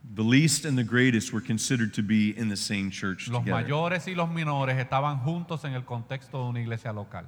The 0.03 0.23
least 0.25 0.65
and 0.65 0.77
the 0.77 0.85
greatest 0.85 1.33
were 1.33 1.41
considered 1.41 1.93
to 1.95 2.03
be 2.03 2.31
in 2.37 2.49
the 2.49 2.57
same 2.57 2.91
church 2.91 3.29
Los 3.29 3.45
together. 3.45 3.63
mayores 3.63 4.07
y 4.09 4.15
los 4.15 4.29
menores 4.29 4.77
estaban 4.79 5.19
juntos 5.23 5.65
en 5.65 5.75
el 5.75 5.83
contexto 5.85 6.43
de 6.43 6.49
una 6.51 6.61
iglesia 6.61 6.93
local. 6.93 7.27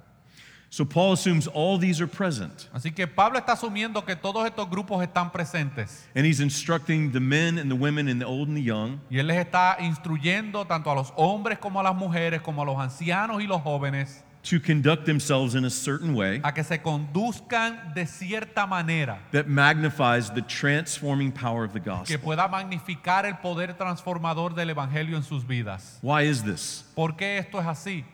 So 0.71 0.87
Paul 0.87 1.13
assumes 1.13 1.47
all 1.49 1.77
these 1.79 2.01
are 2.01 2.07
present, 2.07 2.71
Así 2.73 2.93
que 2.95 3.07
Pablo 3.07 3.39
está 3.39 3.53
asumiendo 3.53 4.07
que 4.07 4.17
todos 4.17 4.47
estos 4.47 4.71
grupos 4.71 5.03
están 5.03 5.31
presentes 5.31 6.07
and 6.17 6.25
he's 6.25 6.41
instructing 6.41 7.13
the 7.13 7.21
men 7.21 7.59
and 7.59 7.71
the 7.71 7.77
women 7.77 8.09
and 8.09 8.19
the 8.19 8.25
old 8.27 8.49
and 8.49 8.57
the 8.57 8.63
young 8.63 8.99
y 9.11 9.19
él 9.19 9.27
les 9.27 9.37
está 9.37 9.77
instruyendo 9.81 10.67
tanto 10.67 10.91
a 10.91 10.95
los 10.95 11.13
hombres 11.15 11.59
como 11.59 11.79
a 11.79 11.83
las 11.83 11.95
mujeres, 11.95 12.41
como 12.41 12.63
a 12.63 12.65
los 12.65 12.79
ancianos 12.79 13.43
y 13.43 13.47
los 13.47 13.61
jóvenes, 13.61 14.25
to 14.43 14.59
conduct 14.59 15.07
themselves 15.07 15.55
in 15.55 15.65
a 15.65 15.71
certain 15.71 16.15
way 16.15 16.41
a 16.43 16.53
que 16.53 16.65
se 16.65 16.79
conduzcan 16.79 17.95
de 17.95 18.07
cierta 18.07 18.67
manera 18.67 19.19
that 19.31 19.47
magnifies 19.47 20.31
the 20.31 20.43
transforming 20.43 21.31
power 21.31 21.65
of 21.65 21.73
the 21.73 21.81
que 21.81 21.91
gospel. 21.91 22.19
pueda 22.19 22.49
magnificar 22.49 23.25
el 23.25 23.35
poder 23.39 23.75
transformador 23.75 24.55
del 24.55 24.71
evangelio 24.71 25.17
en 25.17 25.23
sus 25.23 25.45
vidas. 25.45 25.99
Why 26.03 26.23
is 26.23 26.43
this? 26.43 26.85
¿Por 26.97 27.17
qué 27.17 27.39
esto 27.39 27.61
es 27.61 27.67
así? 27.67 28.05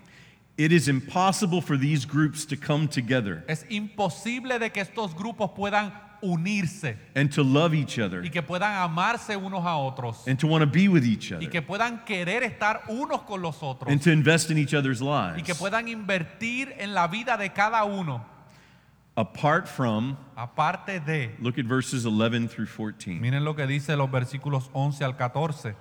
It 0.58 0.72
is 0.72 0.88
impossible 0.88 1.60
for 1.60 1.78
these 1.78 2.04
groups 2.04 2.44
to 2.46 2.56
come 2.56 2.88
together 2.88 3.44
Es 3.46 3.64
imposible 3.70 4.58
de 4.58 4.70
que 4.70 4.82
estos 4.82 5.14
grupos 5.14 5.52
puedan 5.54 5.92
unirse 6.22 6.96
and 7.14 7.30
to 7.32 7.42
love 7.42 7.74
each 7.74 7.98
other 7.98 8.22
y 8.22 8.30
que 8.30 8.42
puedan 8.42 8.74
amarse 8.82 9.36
unos 9.36 9.64
a 9.64 9.76
otros 9.76 10.26
and 10.26 10.38
to 10.38 10.46
want 10.46 10.62
to 10.62 10.70
be 10.70 10.88
with 10.88 11.04
each 11.04 11.30
y 11.32 11.36
other 11.36 11.50
que 11.50 11.62
puedan 11.62 12.04
querer 12.04 12.42
estar 12.42 12.82
unos 12.88 13.22
con 13.22 13.40
los 13.42 13.62
otros 13.62 13.90
and 13.90 14.02
to 14.02 14.10
invest 14.10 14.50
in 14.50 14.58
each 14.58 14.74
other's 14.74 15.00
y 15.00 15.42
que 15.42 15.52
lives. 15.52 15.58
puedan 15.58 15.88
invertir 15.88 16.74
en 16.78 16.94
la 16.94 17.06
vida 17.06 17.36
de 17.36 17.50
cada 17.50 17.84
uno 17.84 18.24
apart 19.16 19.66
from 19.66 20.16
aparte 20.36 21.00
de. 21.00 21.34
look 21.40 21.58
at 21.58 21.64
verses 21.64 22.06
11 22.06 22.48
through 22.48 22.66
14 22.66 23.18
miren 23.20 23.44
lo 23.44 23.54
que 23.54 23.66
dice 23.66 23.96
los 23.96 24.10
versículos 24.10 24.70
11 24.72 25.04
al 25.04 25.16
14 25.16 25.74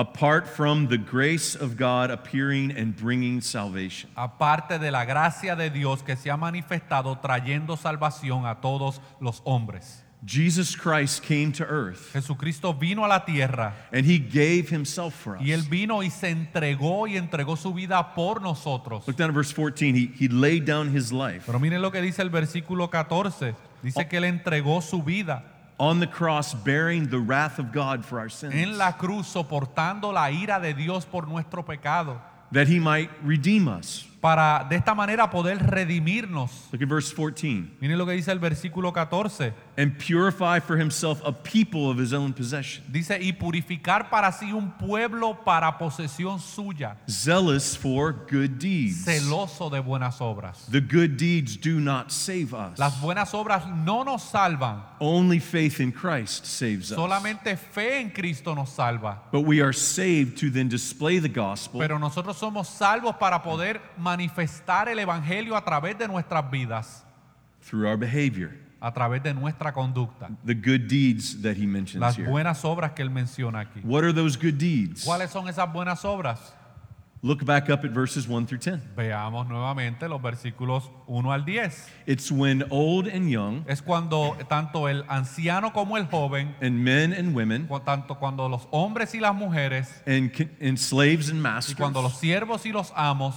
apart 0.00 0.48
from 0.48 0.88
the 0.88 0.96
grace 0.96 1.54
of 1.54 1.76
God 1.76 2.10
appearing 2.10 2.70
and 2.70 2.96
bringing 2.96 3.42
salvation. 3.42 4.08
Aparte 4.16 4.78
de 4.78 4.90
la 4.90 5.04
gracia 5.04 5.54
de 5.54 5.68
Dios 5.68 6.02
que 6.02 6.16
se 6.16 6.30
ha 6.30 6.38
manifestado 6.38 7.18
trayendo 7.20 7.76
salvación 7.76 8.46
a 8.46 8.60
todos 8.62 8.98
los 9.20 9.42
hombres. 9.44 10.02
Jesus 10.24 10.76
Christ 10.76 11.22
came 11.22 11.50
to 11.50 11.64
earth 11.64 12.12
Jesucristo 12.12 12.74
vino 12.74 13.06
a 13.06 13.08
la 13.08 13.24
tierra 13.24 13.72
and 13.90 14.04
he 14.04 14.18
gave 14.18 14.68
himself 14.68 15.14
for 15.14 15.36
us 15.36 15.42
y 15.42 15.52
él 15.52 15.62
vino 15.62 16.02
y 16.02 16.10
se 16.10 16.28
entregó 16.28 17.08
y 17.08 17.16
entregó 17.16 17.56
su 17.56 17.72
vida 17.72 18.14
por 18.14 18.40
nosotros. 18.40 19.06
Look 19.06 19.16
down 19.16 19.30
at 19.30 19.34
verse 19.34 19.52
14 19.52 19.94
he, 19.94 20.12
he 20.18 20.28
laid 20.28 20.66
down 20.66 20.94
his 20.94 21.10
life. 21.10 21.44
Pero 21.46 21.58
miren 21.58 21.80
lo 21.80 21.90
que 21.90 22.02
dice 22.02 22.20
el 22.20 22.30
versículo 22.30 22.90
14. 22.90 23.54
Dice 23.82 24.02
oh. 24.02 24.08
que 24.08 24.18
él 24.18 24.24
entregó 24.24 24.82
su 24.82 25.02
vida 25.02 25.59
on 25.80 25.98
the 25.98 26.06
cross 26.06 26.52
bearing 26.54 27.08
the 27.08 27.18
wrath 27.18 27.58
of 27.58 27.72
God 27.72 28.04
for 28.04 28.20
our 28.20 28.28
sins 28.30 28.54
en 28.54 28.76
la 28.76 28.92
cruz 28.98 29.26
soportando 29.26 30.12
la 30.12 30.30
ira 30.30 30.60
de 30.60 30.74
Dios 30.74 31.06
por 31.06 31.26
nuestro 31.26 31.64
pecado 31.64 32.20
that 32.52 32.68
he 32.68 32.78
might 32.78 33.08
redeem 33.24 33.66
us 33.66 34.06
para 34.20 34.66
de 34.68 34.76
esta 34.76 34.94
manera 34.94 35.30
poder 35.30 35.56
redimirnos. 35.58 36.68
look 36.70 36.82
at 36.82 36.88
verse 36.88 37.10
14 37.10 37.78
Miren 37.80 37.96
lo 37.96 38.04
que 38.04 38.12
dice 38.12 38.30
el 38.30 38.38
versículo 38.38 38.92
14. 38.92 39.54
And 39.80 39.98
purify 39.98 40.60
for 40.60 40.76
himself 40.76 41.22
a 41.24 41.32
people 41.32 41.88
of 41.90 41.96
his 41.96 42.12
own 42.12 42.34
possession. 42.34 42.84
Dice, 42.92 43.18
y 43.18 43.32
purificar 43.32 44.10
para 44.10 44.30
sí 44.30 44.52
un 44.52 44.72
pueblo 44.72 45.32
para 45.42 45.78
posesión 45.78 46.38
suya, 46.38 46.96
zealous 47.08 47.74
for 47.74 48.12
good 48.12 48.58
deeds. 48.58 49.06
celoso 49.06 49.70
de 49.70 49.80
buenas 49.80 50.20
obras. 50.20 50.66
the 50.70 50.82
good 50.82 51.16
deeds 51.16 51.56
do 51.56 51.80
not 51.80 52.12
save 52.12 52.52
us. 52.52 52.78
Las 52.78 53.00
buenas 53.00 53.32
obras 53.32 53.66
no 53.86 54.02
nos 54.02 54.22
salvan, 54.22 54.82
only 55.00 55.38
faith 55.38 55.80
in 55.80 55.90
Christ 55.90 56.44
saves 56.44 56.92
us. 56.92 56.98
Solamente 56.98 57.56
fe 57.56 58.00
en 58.00 58.10
Cristo 58.10 58.54
nos 58.54 58.68
salva. 58.70 59.22
but 59.32 59.40
we 59.46 59.62
are 59.62 59.72
saved 59.72 60.36
to 60.36 60.50
then 60.50 60.68
display 60.68 61.18
the 61.18 61.28
gospel 61.28 61.80
Pero 61.80 61.98
nosotros 61.98 62.36
somos 62.36 62.68
salvos 62.68 63.16
para 63.16 63.42
poder 63.42 63.80
manifestar 63.96 64.90
el 64.90 64.98
Evangelio 64.98 65.56
a 65.56 65.64
través 65.64 65.96
de 65.96 66.06
nuestras 66.06 66.50
vidas, 66.50 67.02
through 67.62 67.86
our 67.88 67.96
behavior 67.96 68.52
a 68.80 68.92
través 68.92 69.22
de 69.22 69.34
nuestra 69.34 69.72
conducta. 69.72 70.30
the 70.44 70.54
good 70.54 70.88
deeds 70.88 71.40
that 71.42 71.56
he 71.56 71.66
mentions 71.66 72.00
Las 72.00 72.16
here 72.16 72.28
buenas 72.28 72.64
obras 72.64 72.92
que 72.92 73.02
él 73.02 73.10
menciona 73.10 73.60
aquí. 73.60 73.80
what 73.84 74.02
are 74.02 74.12
those 74.12 74.36
good 74.36 74.58
deeds 74.58 75.04
¿Cuáles 75.04 75.30
son 75.30 75.48
esas 75.48 75.70
buenas 75.72 76.04
obras? 76.04 76.54
look 77.22 77.44
back 77.44 77.68
up 77.68 77.84
at 77.84 77.90
verses 77.92 78.26
1 78.26 78.46
through 78.46 78.58
10 78.58 78.94
Veamos 78.96 79.46
nuevamente 79.46 80.08
los 80.08 80.22
versículos 80.22 80.90
1 81.06 81.30
al 81.32 81.44
10. 81.44 81.88
it's 82.06 82.32
when 82.32 82.64
old 82.70 83.06
and 83.06 83.28
young 83.28 83.62
Es 83.68 83.82
cuando 83.82 84.34
tanto 84.48 84.88
el 84.88 85.04
anciano 85.08 85.72
como 85.74 85.98
el 85.98 86.06
joven, 86.06 86.54
and 86.62 86.82
men 86.82 87.12
and 87.12 87.34
women 87.36 87.68
tanto 87.84 88.14
cuando 88.14 88.48
los 88.48 88.66
hombres 88.70 89.14
y 89.14 89.20
las 89.20 89.34
mujeres, 89.34 90.02
and, 90.06 90.32
and 90.62 90.78
slaves 90.78 91.28
and 91.30 91.42
masters, 91.42 91.74
y 91.74 91.76
cuando 91.76 92.00
los 92.00 92.18
siervos 92.18 92.64
y 92.64 92.72
los 92.72 92.90
amos 92.96 93.34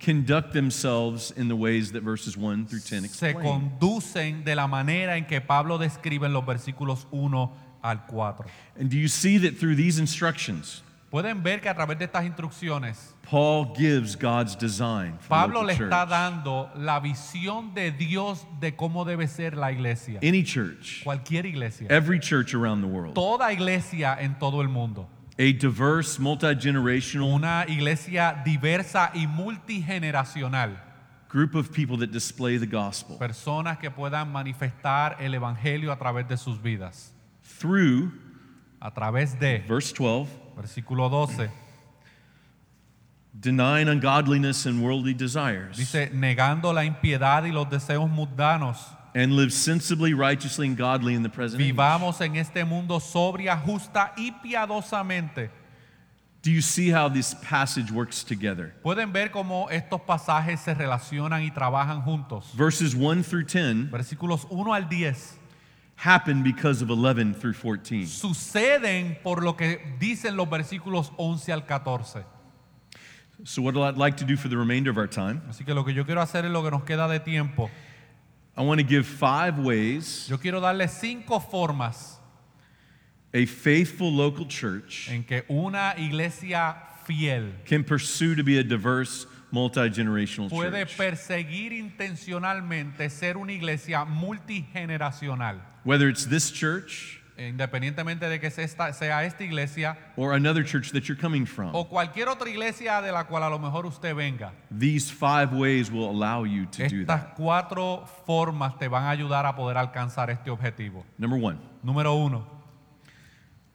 conduct 0.00 0.52
themselves 0.52 1.30
in 1.36 1.48
the 1.48 1.56
ways 1.56 1.92
that 1.92 2.02
verses 2.02 2.36
1 2.36 2.66
through 2.66 2.80
10 2.80 3.04
explain. 3.04 3.34
se 3.36 3.40
conducen 3.40 4.44
de 4.44 4.54
la 4.54 4.66
manera 4.66 5.16
en 5.16 5.24
que 5.24 5.40
Pablo 5.40 5.78
describe 5.78 6.24
en 6.26 6.32
los 6.32 6.44
versículos 6.44 7.06
1 7.10 7.52
al 7.82 7.98
4. 8.06 8.46
And 8.78 8.90
do 8.90 8.96
you 8.96 9.08
see 9.08 9.38
that 9.38 9.58
through 9.58 9.76
these 9.76 9.98
instructions, 9.98 10.82
Pueden 11.10 11.44
ver 11.44 11.60
que 11.60 11.68
a 11.68 11.74
través 11.74 11.96
de 11.96 12.06
estas 12.06 12.24
instrucciones, 12.24 13.14
Paul 13.22 13.72
gives 13.76 14.16
God's 14.16 14.56
design 14.56 15.12
for 15.20 15.22
the 15.22 15.28
Pablo 15.28 15.62
le 15.62 15.76
church. 15.76 15.88
está 15.92 16.04
dando 16.08 16.68
la 16.74 16.98
visión 16.98 17.72
de 17.72 17.92
Dios 17.92 18.44
de 18.60 18.74
cómo 18.74 19.04
debe 19.04 19.28
ser 19.28 19.56
la 19.56 19.70
iglesia. 19.70 20.18
Any 20.24 20.42
church, 20.42 21.04
Cualquier 21.04 21.46
iglesia. 21.46 21.86
every 21.88 22.18
church 22.18 22.52
around 22.52 22.80
the 22.82 22.88
world, 22.88 23.14
Toda 23.14 23.52
iglesia 23.52 24.16
en 24.20 24.34
todo 24.40 24.60
el 24.60 24.68
mundo. 24.68 25.06
A 25.38 25.52
diverse, 25.52 26.18
multi-generational 26.20 27.28
Una 27.34 27.64
iglesia 27.68 28.40
diversa 28.44 29.10
y 29.14 29.26
multigeneracional. 29.26 30.80
group 31.28 31.56
of 31.56 31.72
people 31.72 31.96
that 31.98 32.12
display 32.12 32.56
the 32.58 32.66
gospel 32.66 33.18
Personas 33.18 33.78
que 33.78 33.90
puedan 33.90 34.30
manifestar 34.30 35.16
el 35.18 35.34
evangelio 35.34 35.90
a 35.90 35.98
través 35.98 36.28
de 36.28 36.36
sus 36.36 36.58
vidas. 36.62 37.12
through, 37.58 38.12
A 38.80 38.92
través 38.92 39.38
de, 39.40 39.64
verse 39.66 39.92
12, 39.92 40.28
versículo 40.56 41.08
12, 41.10 41.50
denying 43.32 43.88
ungodliness 43.88 44.66
and 44.66 44.80
worldly 44.82 45.14
desires, 45.14 45.76
dice, 45.76 46.10
negando 46.12 46.72
la 46.72 46.84
impiedad 46.84 47.44
y 47.44 47.50
los 47.50 47.68
deseos 47.68 48.08
mundanos, 48.08 48.78
and 49.14 49.36
live 49.36 49.52
sensibly, 49.52 50.12
righteously, 50.12 50.66
and 50.66 50.76
godly 50.76 51.14
in 51.14 51.22
the 51.22 51.28
present 51.28 51.62
age. 51.62 51.72
vivamos 51.72 52.20
en 52.20 52.36
este 52.36 52.64
mundo 52.66 52.98
sobria, 52.98 53.56
justa 53.56 54.12
y 54.16 54.32
piadosamente. 54.44 55.50
Do 56.42 56.50
you 56.50 56.60
see 56.60 56.90
how 56.90 57.08
this 57.08 57.32
passage 57.32 57.90
works 57.90 58.22
together? 58.22 58.74
Pueden 58.84 59.12
ver 59.12 59.30
cómo 59.30 59.70
estos 59.70 60.02
pasajes 60.02 60.60
se 60.60 60.74
relacionan 60.74 61.42
y 61.42 61.50
trabajan 61.50 62.02
juntos. 62.02 62.52
Verses 62.54 62.94
1 62.94 63.22
through 63.22 63.44
10 63.44 63.90
Versículos 63.90 64.46
1 64.50 64.74
al 64.74 64.88
10 64.88 65.38
happen 65.96 66.42
because 66.42 66.82
of 66.82 66.90
11 66.90 67.34
through 67.34 67.54
14. 67.54 68.06
suceden 68.06 69.16
por 69.22 69.42
lo 69.42 69.56
que 69.56 69.80
dicen 69.98 70.36
los 70.36 70.48
versículos 70.50 71.12
11 71.16 71.52
al 71.52 71.62
14. 71.62 72.24
So, 73.44 73.62
what 73.62 73.76
I'd 73.76 73.96
like 73.96 74.16
to 74.18 74.24
do 74.24 74.36
for 74.36 74.48
the 74.48 74.56
remainder 74.56 74.90
of 74.90 74.98
our 74.98 75.08
time, 75.08 75.40
Así 75.48 75.64
que 75.64 75.74
lo 75.74 75.84
que 75.84 75.94
yo 75.94 76.04
quiero 76.04 76.20
hacer 76.20 76.44
es 76.44 76.50
lo 76.50 76.62
que 76.62 76.70
nos 76.70 76.82
queda 76.84 77.08
de 77.08 77.20
tiempo. 77.20 77.70
I 78.56 78.62
want 78.62 78.78
to 78.78 78.84
give 78.86 79.04
five 79.06 79.58
ways 79.58 80.28
Yo 80.28 80.36
quiero 80.38 80.60
darle 80.60 80.88
cinco 80.88 81.40
formas 81.40 82.18
a 83.32 83.46
faithful 83.46 84.12
local 84.12 84.46
church 84.46 85.08
en 85.10 85.24
que 85.24 85.42
una 85.50 85.94
iglesia 85.98 86.76
fiel 87.04 87.52
can 87.64 87.82
pursue 87.82 88.36
to 88.36 88.44
be 88.44 88.58
a 88.58 88.62
diverse, 88.62 89.26
multi 89.50 89.80
generational 89.90 90.48
puede 90.48 90.86
church. 90.86 90.96
perseguir 90.96 91.72
intencionalmente 91.72 93.10
ser 93.10 93.36
una 93.36 93.52
iglesia 93.52 94.04
multigeneracional. 94.04 95.60
Whether 95.82 96.08
it's 96.08 96.26
this 96.26 96.50
church 96.52 97.20
Independientemente 97.36 98.28
de 98.28 98.38
que 98.38 98.48
sea 98.50 98.64
esta, 98.64 98.92
sea 98.92 99.24
esta 99.24 99.42
iglesia 99.42 99.96
or 100.16 100.34
another 100.34 100.62
church 100.64 100.92
that 100.92 101.08
you're 101.08 101.20
coming 101.20 101.44
from, 101.44 101.74
o 101.74 101.84
cualquier 101.88 102.28
otra 102.28 102.48
iglesia 102.48 103.02
de 103.02 103.10
la 103.10 103.24
cual 103.24 103.42
a 103.42 103.50
lo 103.50 103.58
mejor 103.58 103.86
usted 103.86 104.14
venga. 104.14 104.52
these 104.70 105.10
five 105.10 105.52
ways 105.52 105.90
will 105.90 106.08
allow 106.08 106.44
you 106.44 106.64
to 106.66 106.86
do 106.88 107.04
that. 107.04 107.34
Estas 107.34 107.36
cuatro 107.36 108.06
formas 108.24 108.78
te 108.78 108.86
van 108.86 109.02
a 109.02 109.10
ayudar 109.10 109.46
a 109.46 109.56
poder 109.56 109.76
alcanzar 109.76 110.30
este 110.30 110.48
objetivo. 110.48 111.04
Number 111.18 111.36
one, 111.38 111.58
Número 111.82 112.14
uno, 112.14 112.46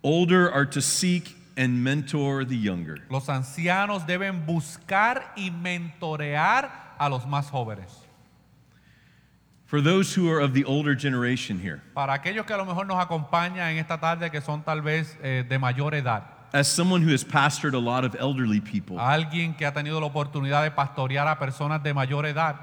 older 0.03 0.49
are 0.49 0.65
to 0.65 0.81
seek 0.81 1.35
and 1.57 1.83
mentor 1.83 2.45
the 2.45 2.55
younger. 2.57 2.97
los 3.09 3.27
ancianos 3.27 4.07
deben 4.07 4.45
buscar 4.45 5.33
y 5.35 5.51
mentorear 5.51 6.95
a 6.97 7.09
los 7.09 7.25
más 7.27 7.49
jóvenes. 7.49 8.05
For 9.69 9.81
those 9.81 10.15
who 10.15 10.27
are 10.31 10.39
of 10.39 10.55
the 10.55 10.65
older 10.65 10.95
generation 10.95 11.59
here, 11.59 11.79
Para 11.93 12.13
aquellos 12.13 12.43
que 12.47 12.55
a 12.55 12.57
lo 12.57 12.65
mejor 12.65 12.87
nos 12.87 12.97
acompañan 12.97 13.69
en 13.69 13.77
esta 13.77 13.99
tarde 13.99 14.31
que 14.31 14.41
son 14.41 14.63
tal 14.63 14.81
vez 14.81 15.15
eh, 15.21 15.43
de 15.47 15.59
mayor 15.59 15.93
edad, 15.93 16.23
as 16.51 16.67
someone 16.67 17.03
who 17.03 17.13
has 17.13 17.23
pastored 17.23 17.75
a 17.75 17.79
lot 17.79 18.03
of 18.03 18.15
elderly 18.15 18.59
people, 18.59 18.97
alguien 18.97 19.55
que 19.55 19.67
ha 19.67 19.71
tenido 19.71 19.99
la 19.99 20.07
oportunidad 20.07 20.63
de 20.63 20.71
pastorear 20.71 21.27
a 21.27 21.37
personas 21.37 21.83
de 21.83 21.93
mayor 21.93 22.25
edad, 22.25 22.55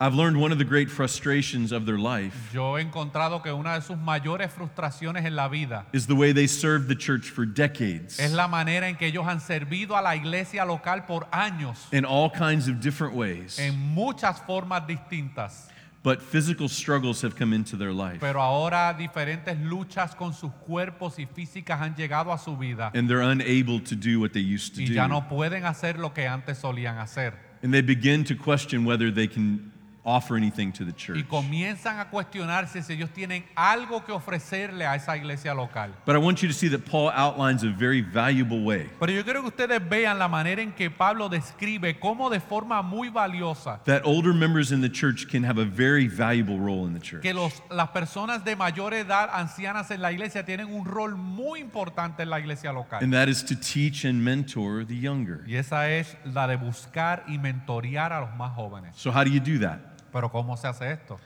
I've 0.00 0.14
learned 0.14 0.36
one 0.40 0.50
of 0.50 0.58
the 0.58 0.64
great 0.64 0.90
frustrations 0.90 1.70
of 1.72 1.84
their 1.86 1.98
life 1.98 2.52
yo 2.52 2.76
he 2.76 2.82
encontrado 2.82 3.40
que 3.40 3.52
una 3.52 3.74
de 3.74 3.80
sus 3.82 3.96
mayores 3.96 4.50
frustraciones 4.52 5.24
en 5.24 5.36
la 5.36 5.48
vida 5.48 5.86
is 5.92 6.06
the 6.08 6.14
way 6.14 6.32
they 6.32 6.48
served 6.48 6.88
the 6.88 6.94
church 6.96 7.30
for 7.30 7.46
decades 7.46 8.18
es 8.18 8.32
la 8.32 8.48
manera 8.48 8.88
en 8.88 8.96
que 8.96 9.06
ellos 9.06 9.24
han 9.26 9.40
servido 9.40 9.96
a 9.96 10.02
la 10.02 10.16
iglesia 10.16 10.64
local 10.64 11.04
por 11.06 11.28
años, 11.30 11.86
in 11.92 12.04
all 12.04 12.28
kinds 12.28 12.66
of 12.66 12.80
different 12.80 13.14
ways. 13.14 13.60
en 13.60 13.76
muchas 13.94 14.40
formas 14.44 14.84
distintas. 14.88 15.67
But 16.02 16.22
physical 16.22 16.68
struggles 16.68 17.22
have 17.22 17.34
come 17.36 17.52
into 17.52 17.76
their 17.76 17.92
life 17.92 18.18
Pero 18.20 18.40
ahora 18.40 18.94
diferentes 18.94 19.58
luchas 19.58 20.14
con 20.14 20.32
sus 20.32 20.52
cuerpos 20.66 21.18
y 21.18 21.26
físicas 21.26 21.80
han 21.80 21.96
llegado 21.96 22.32
a 22.32 22.38
su 22.38 22.56
vida 22.56 22.92
and 22.94 23.08
they're 23.08 23.20
unable 23.22 23.80
to 23.80 23.96
do 23.96 24.20
what 24.20 24.32
they 24.32 24.40
used 24.40 24.74
to 24.76 24.82
y 24.82 24.94
ya 24.94 25.08
do. 25.08 25.14
no 25.14 25.28
pueden 25.28 25.64
hacer 25.64 25.98
lo 25.98 26.12
que 26.14 26.26
antes 26.26 26.58
solían 26.58 26.98
hacer. 26.98 27.34
And 27.62 27.72
they 27.72 27.82
begin 27.82 28.22
to 28.24 28.36
question 28.36 28.84
whether 28.84 29.10
they 29.12 29.26
can 29.26 29.72
offer 30.08 30.36
anything 30.36 30.72
to 30.72 30.84
the 30.84 30.92
y 31.14 31.22
comienzan 31.24 32.00
a 32.00 32.10
cuestionarse 32.10 32.82
si 32.82 32.92
ellos 32.94 33.10
tienen 33.10 33.44
algo 33.54 34.04
que 34.04 34.12
ofrecerle 34.12 34.86
a 34.86 34.94
esa 34.94 35.16
iglesia 35.16 35.54
local. 35.54 35.90
But 36.04 36.16
I 36.16 36.18
want 36.18 36.42
you 36.42 36.48
to 36.48 36.54
see 36.54 36.68
that 36.70 36.84
Paul 36.90 37.10
outlines 37.14 37.62
a 37.62 37.70
very 37.70 38.00
valuable 38.00 38.64
way 38.64 38.90
Pero 38.98 39.12
yo 39.12 39.22
quiero 39.24 39.42
que 39.42 39.48
ustedes 39.48 39.80
vean 39.88 40.18
la 40.18 40.28
manera 40.28 40.62
en 40.62 40.72
que 40.72 40.90
Pablo 40.90 41.28
describe 41.28 41.98
cómo 42.00 42.30
de 42.30 42.40
forma 42.40 42.82
muy 42.82 43.08
valiosa 43.10 43.80
that 43.84 44.02
older 44.04 44.32
members 44.32 44.72
in 44.72 44.80
the 44.80 44.90
church 44.90 45.28
can 45.28 45.44
have 45.44 45.60
a 45.60 45.64
very 45.64 46.08
valuable 46.08 46.58
role 46.58 46.86
in 46.86 46.94
the 46.94 47.00
church. 47.00 47.22
que 47.22 47.34
los, 47.34 47.62
las 47.70 47.90
personas 47.90 48.44
de 48.44 48.56
mayor 48.56 48.94
edad, 48.94 49.30
ancianas 49.32 49.90
en 49.90 50.02
la 50.02 50.12
iglesia, 50.12 50.44
tienen 50.44 50.66
un 50.72 50.84
rol 50.84 51.16
muy 51.16 51.60
importante 51.60 52.22
en 52.22 52.30
la 52.30 52.40
iglesia 52.40 52.72
local. 52.72 53.02
And 53.02 53.12
that 53.12 53.28
is 53.28 53.44
to 53.44 53.54
teach 53.54 54.04
and 54.04 54.22
mentor 54.22 54.84
the 54.84 54.96
younger. 54.96 55.42
Y 55.46 55.56
esa 55.56 55.90
es 55.90 56.16
la 56.24 56.46
de 56.46 56.56
buscar 56.56 57.24
y 57.28 57.38
mentorear 57.38 58.12
a 58.12 58.20
los 58.20 58.34
más 58.36 58.54
jóvenes. 58.54 58.94
So, 58.96 59.10
how 59.10 59.24
do 59.24 59.30
you 59.30 59.40
do 59.40 59.58
that? 59.60 59.97
Pero 60.12 60.30
¿cómo 60.30 60.56
se 60.56 60.68
hace 60.68 60.92
esto? 60.92 61.18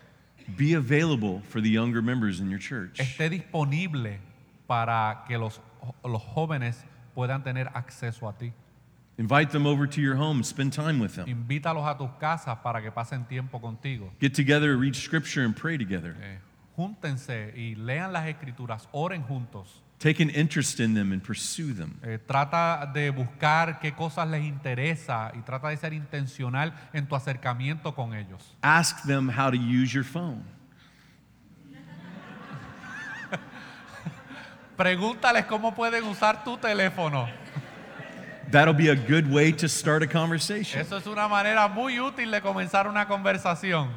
Be 0.57 0.75
available 0.75 1.41
for 1.49 1.61
the 1.61 1.71
younger 1.71 2.03
members 2.03 2.41
in 2.41 2.51
your 2.51 2.59
church. 2.59 2.99
Esté 2.99 3.31
disponible 3.31 4.19
para 4.67 5.25
que 5.29 5.39
los, 5.39 5.61
los 6.05 6.23
jóvenes 6.23 6.85
puedan 7.15 7.43
tener 7.43 7.69
acceso 7.75 8.29
a 8.29 8.33
ti. 8.33 8.53
Invite 9.19 9.51
them 9.51 9.67
over 9.67 9.87
to 9.87 10.01
your 10.01 10.17
home, 10.17 10.43
spend 10.43 10.73
time 10.73 10.99
with 10.99 11.15
them. 11.15 11.27
Invítalos 11.29 11.87
a 11.87 11.97
tus 11.97 12.11
casas 12.19 12.59
para 12.63 12.81
que 12.81 12.91
pasen 12.91 13.27
tiempo 13.29 13.61
contigo. 13.61 14.11
Get 14.21 14.35
together, 14.35 14.77
read 14.77 14.95
scripture, 14.97 15.45
and 15.45 15.55
pray 15.55 15.77
together. 15.77 16.17
Eh, 16.21 16.39
júntense 16.77 17.53
y 17.55 17.75
lean 17.75 18.13
las 18.13 18.27
escrituras, 18.27 18.89
oren 18.93 19.23
juntos. 19.23 19.83
Take 20.03 20.21
an 20.21 20.31
interest 20.31 20.81
in 20.81 20.95
them 20.95 21.13
and 21.13 21.23
pursue 21.23 21.73
them. 21.73 21.97
Eh, 22.03 22.19
trata 22.19 22.91
de 22.93 23.11
buscar 23.11 23.79
qué 23.79 23.95
cosas 23.95 24.29
les 24.29 24.43
interesa 24.43 25.31
y 25.33 25.43
trata 25.43 25.69
de 25.69 25.77
ser 25.77 25.93
intencional 25.93 26.75
en 26.93 27.07
tu 27.07 27.15
acercamiento 27.15 27.95
con 27.95 28.13
ellos. 28.13 28.53
Ask 28.63 29.05
them 29.07 29.29
how 29.29 29.49
to 29.49 29.57
use 29.57 29.95
your 29.95 30.03
phone. 30.03 30.43
Pregúntales 34.77 35.45
cómo 35.47 35.73
pueden 35.73 36.03
usar 36.03 36.43
tu 36.43 36.57
teléfono. 36.57 37.29
That'll 38.51 38.75
be 38.75 38.89
a 38.89 38.97
good 38.97 39.33
way 39.33 39.53
to 39.53 39.69
start 39.69 40.03
a 40.03 40.09
conversation. 40.09 40.81
Eso 40.81 40.97
es 40.97 41.07
una 41.07 41.29
manera 41.29 41.69
muy 41.69 42.01
útil 42.01 42.33
de 42.33 42.41
comenzar 42.41 42.89
una 42.89 43.07
conversación. 43.07 43.91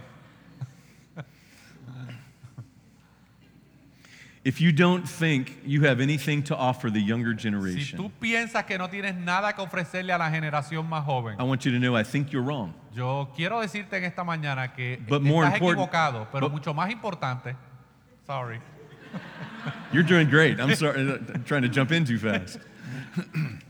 If 4.45 4.61
you 4.61 4.71
don't 4.71 5.09
think 5.09 5.57
you 5.65 5.81
have 5.85 5.99
anything 5.99 6.43
to 6.43 6.55
offer 6.55 6.91
the 6.91 7.01
younger 7.01 7.31
Si 7.31 7.49
tú 7.49 7.51
generation, 7.51 8.11
piensas 8.21 8.63
que 8.67 8.77
no 8.77 8.87
tienes 8.89 9.15
nada 9.15 9.53
que 9.53 9.63
ofrecerle 9.63 10.13
a 10.13 10.19
la 10.19 10.29
generación 10.29 10.87
más 10.87 11.03
joven, 11.03 11.35
I 11.39 11.43
want 11.43 11.65
you 11.65 11.71
to 11.71 11.79
know 11.79 11.95
I 11.95 12.03
think 12.03 12.31
you're 12.31 12.43
wrong. 12.45 12.73
yo 12.93 13.29
quiero 13.35 13.59
decirte 13.59 13.93
en 13.97 14.03
esta 14.03 14.23
mañana 14.23 14.71
que 14.75 14.97
But 15.09 15.23
more 15.23 15.45
estás 15.47 15.55
important- 15.59 15.89
equivocado, 15.89 16.27
pero 16.31 16.47
but- 16.47 16.51
mucho 16.51 16.73
más 16.75 16.91
importante, 16.91 17.55
sorry, 18.27 18.59
You're 19.91 20.03
doing 20.03 20.29
great. 20.29 20.59
I'm 20.59 20.75
sorry, 20.75 20.99
I'm 21.01 21.43
trying 21.45 21.63
to 21.63 21.69
jump 21.69 21.91
in 21.91 22.05
too 22.05 22.19
fast. 22.19 22.59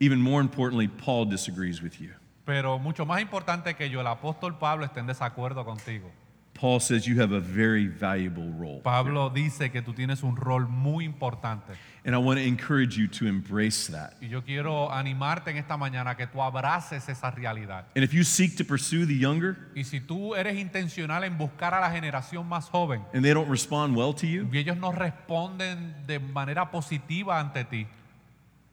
Even 0.00 0.20
more 0.20 0.42
importantly, 0.42 0.88
Paul 0.88 1.24
disagrees 1.24 1.80
with 1.80 2.00
you. 2.00 2.10
pero 2.44 2.78
mucho 2.78 3.06
más 3.06 3.20
importante 3.22 3.74
que 3.76 3.88
yo, 3.88 4.00
el 4.00 4.06
apóstol 4.06 4.58
Pablo, 4.58 4.84
esté 4.84 5.00
en 5.00 5.06
desacuerdo 5.06 5.64
contigo. 5.64 6.10
Paul 6.56 6.80
says 6.80 7.06
you 7.06 7.20
have 7.20 7.32
a 7.32 7.40
very 7.40 7.86
valuable 7.86 8.50
role. 8.58 8.80
Pablo 8.82 9.28
dice 9.30 9.70
que 9.70 9.82
tú 9.82 9.92
tienes 9.92 10.22
un 10.22 10.36
rol 10.36 10.66
muy 10.66 11.04
importante. 11.04 11.74
And 12.04 12.14
I 12.14 12.18
want 12.18 12.38
to 12.38 12.44
encourage 12.44 12.96
you 12.96 13.08
to 13.08 13.26
embrace 13.26 13.88
that. 13.88 14.14
Y 14.22 14.28
yo 14.28 14.42
quiero 14.42 14.90
animarte 14.90 15.50
en 15.50 15.58
esta 15.58 15.76
mañana 15.76 16.16
que 16.16 16.26
tú 16.26 16.40
abraces 16.40 17.08
esa 17.08 17.30
realidad. 17.30 17.86
And 17.94 18.02
if 18.04 18.14
you 18.14 18.24
seek 18.24 18.56
to 18.56 18.64
pursue 18.64 19.04
the 19.04 19.18
younger 19.18 19.56
Y 19.74 19.84
si 19.84 20.00
tú 20.00 20.34
eres 20.34 20.56
intencional 20.56 21.24
en 21.24 21.36
buscar 21.36 21.74
a 21.74 21.80
la 21.80 21.90
generación 21.90 22.48
más 22.48 22.68
joven 22.70 23.02
and 23.12 23.22
they 23.22 23.34
don't 23.34 23.50
respond 23.50 23.94
well 23.94 24.14
to 24.14 24.26
you, 24.26 24.48
y 24.50 24.58
ellos 24.58 24.78
no 24.78 24.92
responden 24.92 26.06
de 26.06 26.20
manera 26.20 26.70
positiva 26.70 27.38
ante 27.38 27.64
ti, 27.64 27.86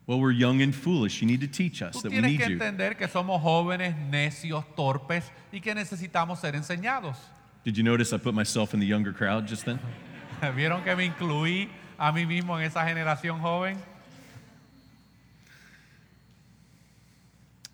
well, 0.07 0.19
we're 0.19 0.31
young 0.31 0.61
and 0.61 0.73
foolish. 0.73 1.21
You 1.21 1.27
need 1.27 1.41
to 1.41 1.47
teach 1.47 1.81
us 1.81 2.01
that 2.01 2.11
we 2.11 2.21
tienes 2.21 2.31
need 2.31 2.39
que 2.39 2.49
you. 2.49 2.53
entender 2.53 2.95
que 2.95 3.07
somos 3.07 3.41
jóvenes, 3.41 3.95
necios, 4.09 4.63
torpes 4.75 5.29
y 5.51 5.59
que 5.59 5.73
necesitamos 5.73 6.39
ser 6.39 6.55
enseñados. 6.55 7.17
Did 7.63 7.77
you 7.77 7.83
notice 7.83 8.11
I 8.11 8.17
put 8.17 8.33
myself 8.33 8.73
in 8.73 8.79
the 8.79 8.85
younger 8.85 9.13
crowd 9.13 9.47
just 9.47 9.65
then? 9.65 9.79
¿Vieron 10.41 10.83
que 10.83 10.95
me 10.95 11.05
incluí 11.09 11.69
a 11.97 12.11
mí 12.11 12.25
mismo 12.25 12.57
en 12.59 12.65
esa 12.65 12.81
generación 12.85 13.39
joven? 13.39 13.77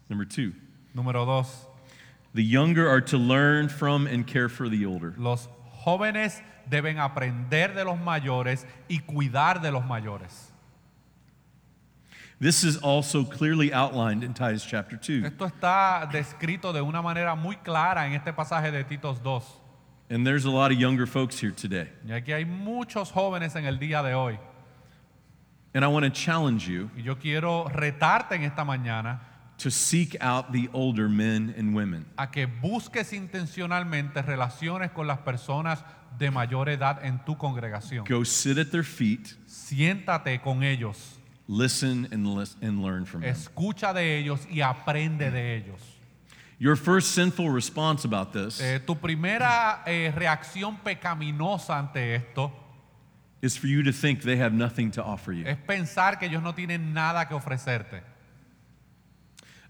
Number 0.10 0.25
two, 0.25 0.54
Número 0.95 1.25
dos, 1.25 1.65
the 2.34 2.43
younger 2.43 2.88
are 2.88 3.02
to 3.02 3.17
learn 3.17 3.69
from 3.69 4.08
and 4.08 4.25
care 4.25 4.49
for 4.49 4.67
the 4.69 4.86
older. 4.86 5.13
los 5.17 5.47
jóvenes 5.86 6.41
deben 6.69 6.97
aprender 6.97 7.73
de 7.73 7.84
los 7.84 7.97
mayores 7.99 8.65
y 8.89 8.99
cuidar 8.99 9.62
de 9.62 9.71
los 9.71 9.84
mayores. 9.86 10.52
This 12.39 12.63
is 12.63 12.78
also 12.78 13.23
clearly 13.23 13.73
outlined 13.73 14.23
in 14.23 14.34
Titus 14.34 14.65
chapter 14.65 14.95
2. 14.97 15.25
Esto 15.25 15.45
está 15.45 16.10
descrito 16.12 16.71
de 16.73 16.82
una 16.82 17.02
manera 17.02 17.36
muy 17.36 17.58
clara 17.58 18.06
en 18.08 18.13
este 18.13 18.32
pasaje 18.34 18.71
de 18.71 18.84
Titos 18.84 19.21
2. 19.21 19.58
And 20.09 20.25
there's 20.25 20.45
a 20.45 20.49
lot 20.49 20.71
of 20.71 20.79
younger 20.79 21.05
folks 21.05 21.39
here 21.39 21.51
today. 21.51 21.87
Y 22.07 22.11
aquí 22.13 22.33
hay 22.33 22.45
muchos 22.45 23.11
jóvenes 23.11 23.55
en 23.55 23.65
el 23.65 23.77
día 23.77 24.01
de 24.03 24.13
hoy. 24.15 24.39
And 25.75 25.85
I 25.85 25.87
want 25.87 26.03
to 26.05 26.09
challenge 26.09 26.67
you 26.67 26.89
Y 26.97 27.03
yo 27.03 27.15
quiero 27.17 27.65
retarte 27.69 28.31
en 28.35 28.43
esta 28.43 28.65
mañana 28.65 29.19
to 29.59 29.69
seek 29.69 30.15
out 30.19 30.51
the 30.51 30.67
older 30.73 31.07
men 31.07 31.53
and 31.57 31.75
women. 31.75 32.05
a 32.17 32.31
que 32.31 32.47
busques 32.47 33.13
intencionalmente 33.13 34.21
relaciones 34.23 34.89
con 34.91 35.05
las 35.05 35.19
personas 35.19 35.83
de 36.17 36.31
mayor 36.31 36.69
edad 36.69 37.05
en 37.05 37.19
tu 37.23 37.35
congregación. 37.37 38.03
Go 38.07 38.23
sit 38.23 38.57
at 38.57 38.71
their 38.71 38.83
feet, 38.83 39.35
Siéntate 39.47 40.41
con 40.41 40.63
ellos, 40.63 41.19
listen 41.47 42.07
and, 42.11 42.25
lis- 42.25 42.55
and 42.63 42.81
learn 42.81 43.05
from 43.05 43.21
them. 43.21 43.29
escucha 43.29 43.93
de 43.93 44.17
ellos 44.17 44.47
y 44.49 44.61
aprende 44.61 45.29
de 45.29 45.55
ellos. 45.57 45.79
Your 46.61 46.75
first 46.75 47.11
sinful 47.13 47.49
response 47.49 48.03
about 48.05 48.33
this 48.33 48.59
Eh, 48.59 48.79
tu 48.85 48.95
primera 48.95 49.81
eh, 49.85 50.11
reacción 50.13 50.77
pecaminosa 50.77 51.79
ante 51.79 52.15
esto 52.15 52.51
is 53.41 53.57
for 53.57 53.67
you 53.67 53.81
to 53.83 53.93
think 53.93 54.21
they 54.23 54.37
have 54.37 54.53
nothing 54.53 54.91
to 54.91 55.01
offer 55.01 55.31
you. 55.31 55.45
es 55.47 55.57
pensar 55.57 56.19
que 56.19 56.25
ellos 56.27 56.43
no 56.43 56.53
tienen 56.53 56.93
nada 56.93 57.27
que 57.29 57.33
ofrecerte. 57.35 58.03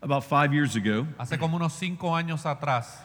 About 0.02 0.24
five 0.24 0.52
years 0.54 0.76
ago, 0.76 1.06
Hace 1.20 1.38
como 1.38 1.58
unos 1.58 1.74
cinco 1.74 2.16
años 2.16 2.46
atrás, 2.46 3.04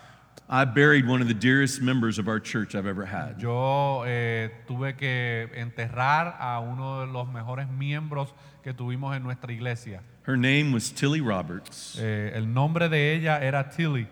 I 0.49 0.65
buried 0.67 1.09
one 1.09 1.23
of 1.23 1.29
the 1.29 1.35
dearest 1.35 1.81
members 1.81 2.19
of 2.19 2.29
our 2.29 2.39
church 2.39 2.75
I've 2.75 2.87
ever 2.87 3.07
had. 3.07 3.41
yo 3.41 4.03
eh, 4.05 4.51
tuve 4.69 4.97
que 4.97 5.49
enterrar 5.57 6.37
a 6.39 6.61
uno 6.61 7.07
de 7.07 7.13
los 7.13 7.27
mejores 7.29 7.67
miembros 7.69 8.29
que 8.63 8.73
tuvimos 8.75 9.17
en 9.17 9.23
nuestra 9.23 9.51
iglesia. 9.53 10.01
Her 10.25 10.37
name 10.37 10.73
was 10.73 10.91
Tilly 10.91 11.21
Roberts. 11.21 11.99
Eh, 11.99 12.33
el 12.35 12.47
nombre 12.47 12.89
de 12.89 13.15
ella 13.15 13.39
era 13.41 13.71
Tilly. 13.75 14.07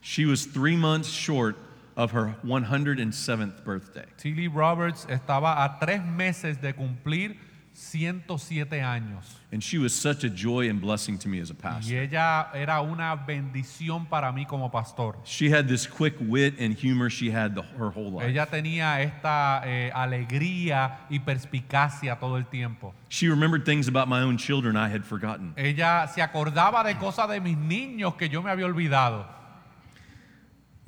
She 0.00 0.24
was 0.24 0.46
three 0.46 0.76
months 0.76 1.08
short 1.08 1.56
of 1.96 2.12
her 2.12 2.36
107th 2.44 3.64
birthday. 3.64 4.06
Tilly 4.16 4.48
Roberts 4.48 5.04
estaba 5.06 5.64
a 5.64 5.78
tres 5.80 6.00
meses 6.02 6.58
de 6.58 6.72
cumplir 6.72 7.36
107 7.78 8.82
años. 8.82 9.24
And 9.52 9.62
she 9.62 9.78
was 9.78 9.94
such 9.94 10.24
a 10.24 10.28
joy 10.28 10.68
and 10.68 10.80
blessing 10.80 11.16
to 11.18 11.28
me 11.28 11.40
as 11.40 11.50
a 11.50 11.54
Y 11.54 11.56
pastor. 11.56 11.94
ella 11.94 12.50
era 12.52 12.82
una 12.82 13.14
bendición 13.16 14.06
para 14.06 14.32
mí 14.32 14.46
como 14.46 14.68
pastor. 14.70 15.16
She 15.24 15.48
had 15.50 15.68
this 15.68 15.86
quick 15.86 16.14
wit 16.20 16.54
and 16.58 16.74
humor 16.74 17.08
she 17.08 17.30
had 17.30 17.54
the, 17.54 17.62
her 17.78 17.90
whole 17.90 18.10
life. 18.10 18.26
Ella 18.28 18.46
tenía 18.46 19.00
esta 19.00 19.62
eh, 19.64 19.90
alegría 19.94 21.06
y 21.08 21.20
perspicacia 21.20 22.18
todo 22.18 22.36
el 22.36 22.46
tiempo. 22.46 22.94
She 23.08 23.28
remembered 23.28 23.64
things 23.64 23.88
about 23.88 24.08
my 24.08 24.20
own 24.22 24.36
children 24.36 24.76
I 24.76 24.88
had 24.88 25.04
forgotten. 25.04 25.54
Ella 25.56 26.08
se 26.12 26.20
acordaba 26.20 26.84
de 26.84 26.96
cosas 26.96 27.28
de 27.30 27.40
mis 27.40 27.56
niños 27.56 28.16
que 28.16 28.28
yo 28.28 28.42
me 28.42 28.50
había 28.50 28.66
olvidado. 28.66 29.37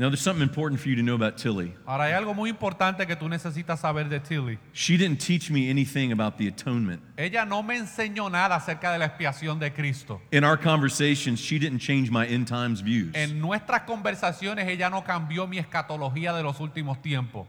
Now, 0.01 0.09
there's 0.09 0.23
something 0.23 0.43
important 0.43 0.81
for 0.81 0.89
you 0.89 0.97
to 0.97 1.03
know 1.03 1.15
about 1.15 1.37
Tilly. 1.37 1.75
Ahora 1.87 2.05
hay 2.05 2.15
algo 2.15 2.33
muy 2.33 2.49
importante 2.49 3.07
que 3.07 3.17
tú 3.17 3.29
necesitas 3.29 3.81
saber 3.81 4.09
de 4.09 4.19
Tilly. 4.19 4.59
She 4.73 4.97
didn't 4.97 5.21
teach 5.21 5.51
me 5.51 5.69
anything 5.69 6.11
about 6.11 6.39
the 6.39 6.49
atonement. 6.49 7.03
Ella 7.19 7.45
no 7.45 7.63
me 7.63 7.77
enseñó 7.77 8.31
nada 8.31 8.57
acerca 8.57 8.93
de 8.93 8.99
la 8.99 9.05
expiación 9.05 9.59
de 9.59 9.71
Cristo. 9.75 10.23
In 10.33 10.43
our 10.43 10.57
conversations, 10.57 11.39
she 11.39 11.59
didn't 11.59 11.81
change 11.81 12.11
my 12.11 12.27
end 12.27 12.49
times 12.49 12.81
views. 12.81 13.15
En 13.15 13.43
nuestras 13.43 13.83
conversaciones 13.83 14.67
ella 14.69 14.89
no 14.89 15.05
cambió 15.05 15.47
mi 15.47 15.59
escatología 15.59 16.33
de 16.33 16.45
los 16.45 16.61
últimos 16.61 17.03
tiempos. 17.03 17.47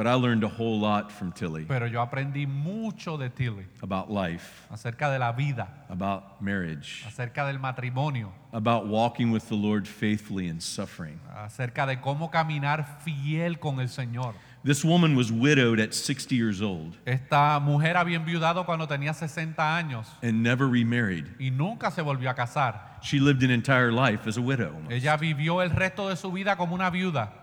But 0.00 0.06
I 0.06 0.14
learned 0.14 0.44
a 0.44 0.48
whole 0.48 0.80
lot 0.80 1.12
from 1.12 1.30
Tilly 1.30 1.66
Pero 1.68 1.84
yo 1.86 2.00
aprendí 2.00 2.46
mucho 2.46 3.18
de 3.18 3.28
Tilly 3.28 3.66
about 3.82 4.10
life, 4.10 4.66
acerca 4.70 5.10
de 5.10 5.18
la 5.18 5.32
vida, 5.32 5.68
about 5.90 6.40
marriage, 6.40 7.04
acerca 7.06 7.44
del 7.44 7.58
matrimonio, 7.58 8.32
about 8.54 8.86
walking 8.86 9.30
with 9.30 9.46
the 9.50 9.54
Lord 9.54 9.86
faithfully 9.86 10.48
in 10.48 10.58
suffering. 10.58 11.20
acerca 11.36 11.86
de 11.86 12.00
cómo 12.00 12.30
caminar 12.30 13.02
fiel 13.04 13.58
con 13.58 13.78
el 13.78 13.88
Señor. 13.88 14.32
This 14.64 14.82
woman 14.86 15.16
was 15.16 15.30
widowed 15.30 15.78
at 15.78 15.92
60 15.92 16.34
years 16.34 16.62
old 16.62 16.96
Esta 17.04 17.60
mujer 17.60 17.98
había 17.98 18.16
enviudado 18.16 18.64
cuando 18.64 18.86
tenía 18.86 19.12
60 19.12 19.76
años 19.76 20.06
and 20.22 20.42
never 20.42 20.66
remarried. 20.66 21.26
y 21.38 21.50
nunca 21.50 21.90
se 21.90 22.00
volvió 22.00 22.30
a 22.30 22.34
casar. 22.34 22.98
She 23.02 23.20
lived 23.20 23.42
an 23.42 23.50
entire 23.50 23.92
life 23.92 24.26
as 24.26 24.38
a 24.38 24.40
widow. 24.40 24.72
Ella 24.88 25.18
vivió 25.18 25.60
el 25.62 25.68
resto 25.68 26.08
de 26.08 26.16
su 26.16 26.32
vida 26.32 26.56
como 26.56 26.74
una 26.74 26.88
viuda 26.88 27.39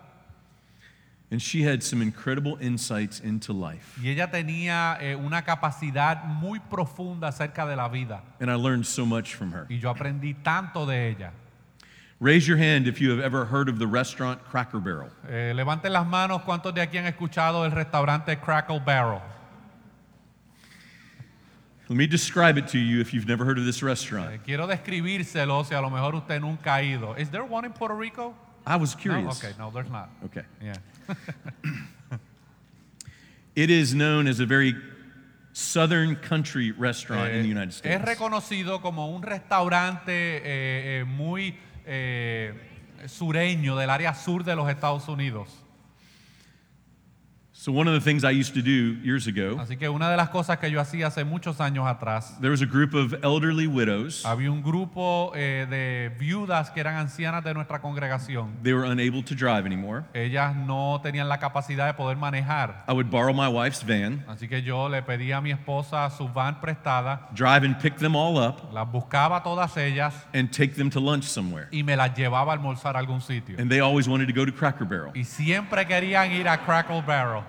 And 1.30 1.42
she 1.42 1.62
had 1.64 1.84
some 1.84 2.02
incredible 2.02 2.58
insights 2.62 3.20
into 3.20 3.52
life. 3.52 4.00
y 4.02 4.08
ella 4.10 4.32
tenía 4.32 4.98
eh, 5.02 5.14
una 5.16 5.42
capacidad 5.44 6.24
muy 6.26 6.60
profunda 6.60 7.28
acerca 7.28 7.66
de 7.68 7.76
la 7.76 7.90
vida 7.90 8.22
And 8.40 8.50
I 8.50 8.56
learned 8.56 8.86
so 8.86 9.06
much 9.06 9.36
from 9.36 9.52
her. 9.52 9.66
y 9.70 9.78
yo 9.80 9.90
aprendí 9.94 10.34
tanto 10.42 10.86
de 10.86 11.10
ella. 11.10 11.32
Raise 12.20 12.48
your 12.48 12.58
hand 12.58 12.88
if 12.88 13.00
you 13.02 13.12
have 13.12 13.20
ever 13.20 13.46
heard 13.46 13.68
of 13.70 13.78
the 13.78 13.86
restaurant 13.86 14.42
Cracker 14.46 14.80
Barrel. 14.80 15.10
Eh, 15.30 15.54
levanten 15.54 15.92
las 15.92 16.08
manos 16.08 16.42
cuántos 16.44 16.74
de 16.74 16.82
aquí 16.82 16.98
han 16.98 17.06
escuchado 17.06 17.66
el 17.66 17.72
restaurante 17.72 18.38
Cracker 18.40 18.80
Barrel. 18.80 19.22
Let 21.90 21.96
me 21.98 22.08
describe 22.08 22.58
it 22.58 22.68
to 22.70 22.80
you 22.80 23.00
if 23.00 23.14
you've 23.14 23.28
never 23.28 23.46
heard 23.46 23.58
of 23.58 23.66
this 23.66 23.82
restaurant. 23.84 24.32
Eh, 24.34 24.40
quiero 24.46 24.66
describírselo 24.68 25.66
si 25.66 25.74
a 25.76 25.82
lo 25.82 25.90
mejor 25.90 26.16
usted 26.16 26.40
nunca 26.42 26.72
ha 26.76 26.82
ido. 26.82 27.14
Is 27.16 27.30
there 27.30 27.44
one 27.44 27.66
in 27.66 27.72
Puerto 27.74 27.94
Rico? 27.96 28.34
I 28.66 28.76
was 28.78 28.94
No? 28.96 29.02
curious. 29.02 29.44
Okay, 29.44 29.54
no, 29.58 29.72
there's 29.72 29.90
not. 29.90 30.10
Okay. 30.26 30.44
Yeah. 30.62 30.74
It 33.56 33.70
is 33.72 33.94
known 33.96 34.28
as 34.28 34.40
a 34.40 34.46
very 34.46 34.76
southern 35.52 36.16
country 36.18 36.72
restaurant 36.72 37.32
in 37.34 37.42
the 37.42 37.48
Eh, 37.50 37.52
United 37.52 37.70
es 37.70 37.78
States. 37.78 38.06
reconocido 38.06 38.82
como 38.82 39.08
un 39.08 39.24
restaurante 39.24 40.12
eh, 40.38 41.00
eh, 41.00 41.04
muy 41.06 41.58
eh, 41.86 42.54
sureño 43.08 43.76
del 43.76 43.90
área 43.90 44.14
sur 44.14 44.44
de 44.44 44.56
los 44.56 44.70
Estados 44.70 45.08
Unidos. 45.08 45.50
So, 47.68 47.74
one 47.74 47.86
of 47.90 47.94
the 47.94 48.00
things 48.00 48.24
I 48.24 48.32
used 48.32 48.54
to 48.54 48.62
do 48.62 48.96
years 49.04 49.28
ago, 49.28 49.60
Así 49.60 49.76
que 49.76 49.90
una 49.90 50.10
de 50.10 50.16
las 50.16 50.30
cosas 50.30 50.58
que 50.58 50.72
yo 50.72 50.80
hacía 50.80 51.08
hace 51.08 51.26
muchos 51.26 51.60
años 51.60 51.86
atrás, 51.86 52.40
there 52.40 52.50
was 52.50 52.62
a 52.62 52.66
group 52.66 52.94
of 52.94 53.14
elderly 53.26 53.68
widows. 53.68 54.24
había 54.24 54.50
un 54.50 54.64
grupo 54.64 55.34
eh, 55.36 55.68
de 55.70 56.16
viudas 56.18 56.70
que 56.70 56.80
eran 56.80 56.96
ancianas 56.96 57.44
de 57.44 57.54
nuestra 57.54 57.82
congregación. 57.82 58.54
They 58.64 58.74
were 58.74 58.86
unable 58.86 59.22
to 59.22 59.36
drive 59.36 59.66
anymore. 59.66 60.06
Ellas 60.14 60.56
no 60.56 61.02
tenían 61.04 61.28
la 61.28 61.40
capacidad 61.40 61.88
de 61.88 61.94
poder 61.96 62.16
manejar. 62.16 62.86
I 62.88 62.94
would 62.94 63.10
borrow 63.12 63.34
my 63.34 63.50
wife's 63.50 63.84
van, 63.86 64.24
Así 64.30 64.48
que 64.48 64.62
yo 64.62 64.88
le 64.88 65.02
pedí 65.02 65.34
a 65.34 65.42
mi 65.42 65.52
esposa 65.52 66.10
su 66.10 66.30
van 66.30 66.62
prestada, 66.62 67.28
drive 67.36 67.66
and 67.66 67.78
pick 67.82 67.98
them 67.98 68.16
all 68.16 68.38
up, 68.38 68.72
las 68.72 68.90
buscaba 68.90 69.44
todas 69.44 69.76
ellas 69.76 70.14
and 70.34 70.54
take 70.54 70.76
them 70.76 70.90
to 70.90 71.02
lunch 71.02 71.26
somewhere. 71.26 71.68
y 71.74 71.84
me 71.84 71.98
las 71.98 72.16
llevaba 72.16 72.54
a 72.54 72.56
almorzar 72.56 72.96
a 72.96 73.00
algún 73.00 73.20
sitio. 73.20 73.60
And 73.60 73.70
they 73.70 73.82
always 73.82 74.08
wanted 74.08 74.28
to 74.28 74.34
go 74.34 74.46
to 74.46 74.54
Cracker 74.54 74.88
Barrel. 74.88 75.12
Y 75.14 75.26
siempre 75.26 75.86
querían 75.86 76.32
ir 76.32 76.48
a 76.48 76.60
Cracker 76.60 77.04
Barrel. 77.06 77.44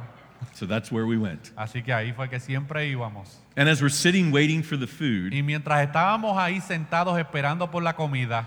So 0.58 0.66
that's 0.66 0.90
where 0.90 1.06
we 1.06 1.16
went. 1.16 1.52
Así 1.56 1.84
que 1.84 1.92
ahí 1.92 2.12
fue 2.12 2.28
que 2.28 2.40
siempre 2.40 2.84
íbamos. 2.88 3.36
And 3.56 3.68
as 3.68 3.80
we're 3.80 3.88
sitting 3.88 4.32
waiting 4.32 4.64
for 4.64 4.76
the 4.76 4.88
food, 4.88 5.32
Y 5.32 5.40
mientras 5.40 5.86
estábamos 5.86 6.36
ahí 6.36 6.60
sentados 6.60 7.16
esperando 7.16 7.70
por 7.70 7.80
la 7.80 7.92
comida, 7.92 8.44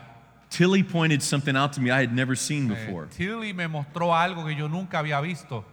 Tilly 0.49 0.83
pointed 0.83 1.21
something 1.21 1.55
out 1.55 1.71
to 1.71 1.79
me 1.79 1.89
I 1.89 2.01
had 2.01 2.13
never 2.13 2.35
seen 2.35 2.69
eh, 2.69 2.75
before. 2.75 3.05
Tilly 3.05 3.53
me 3.53 3.65
mostró 3.67 4.13
algo 4.13 4.45
que 4.45 4.53
yo 4.53 4.67
nunca 4.67 4.99
había 4.99 5.21
visto. 5.21 5.63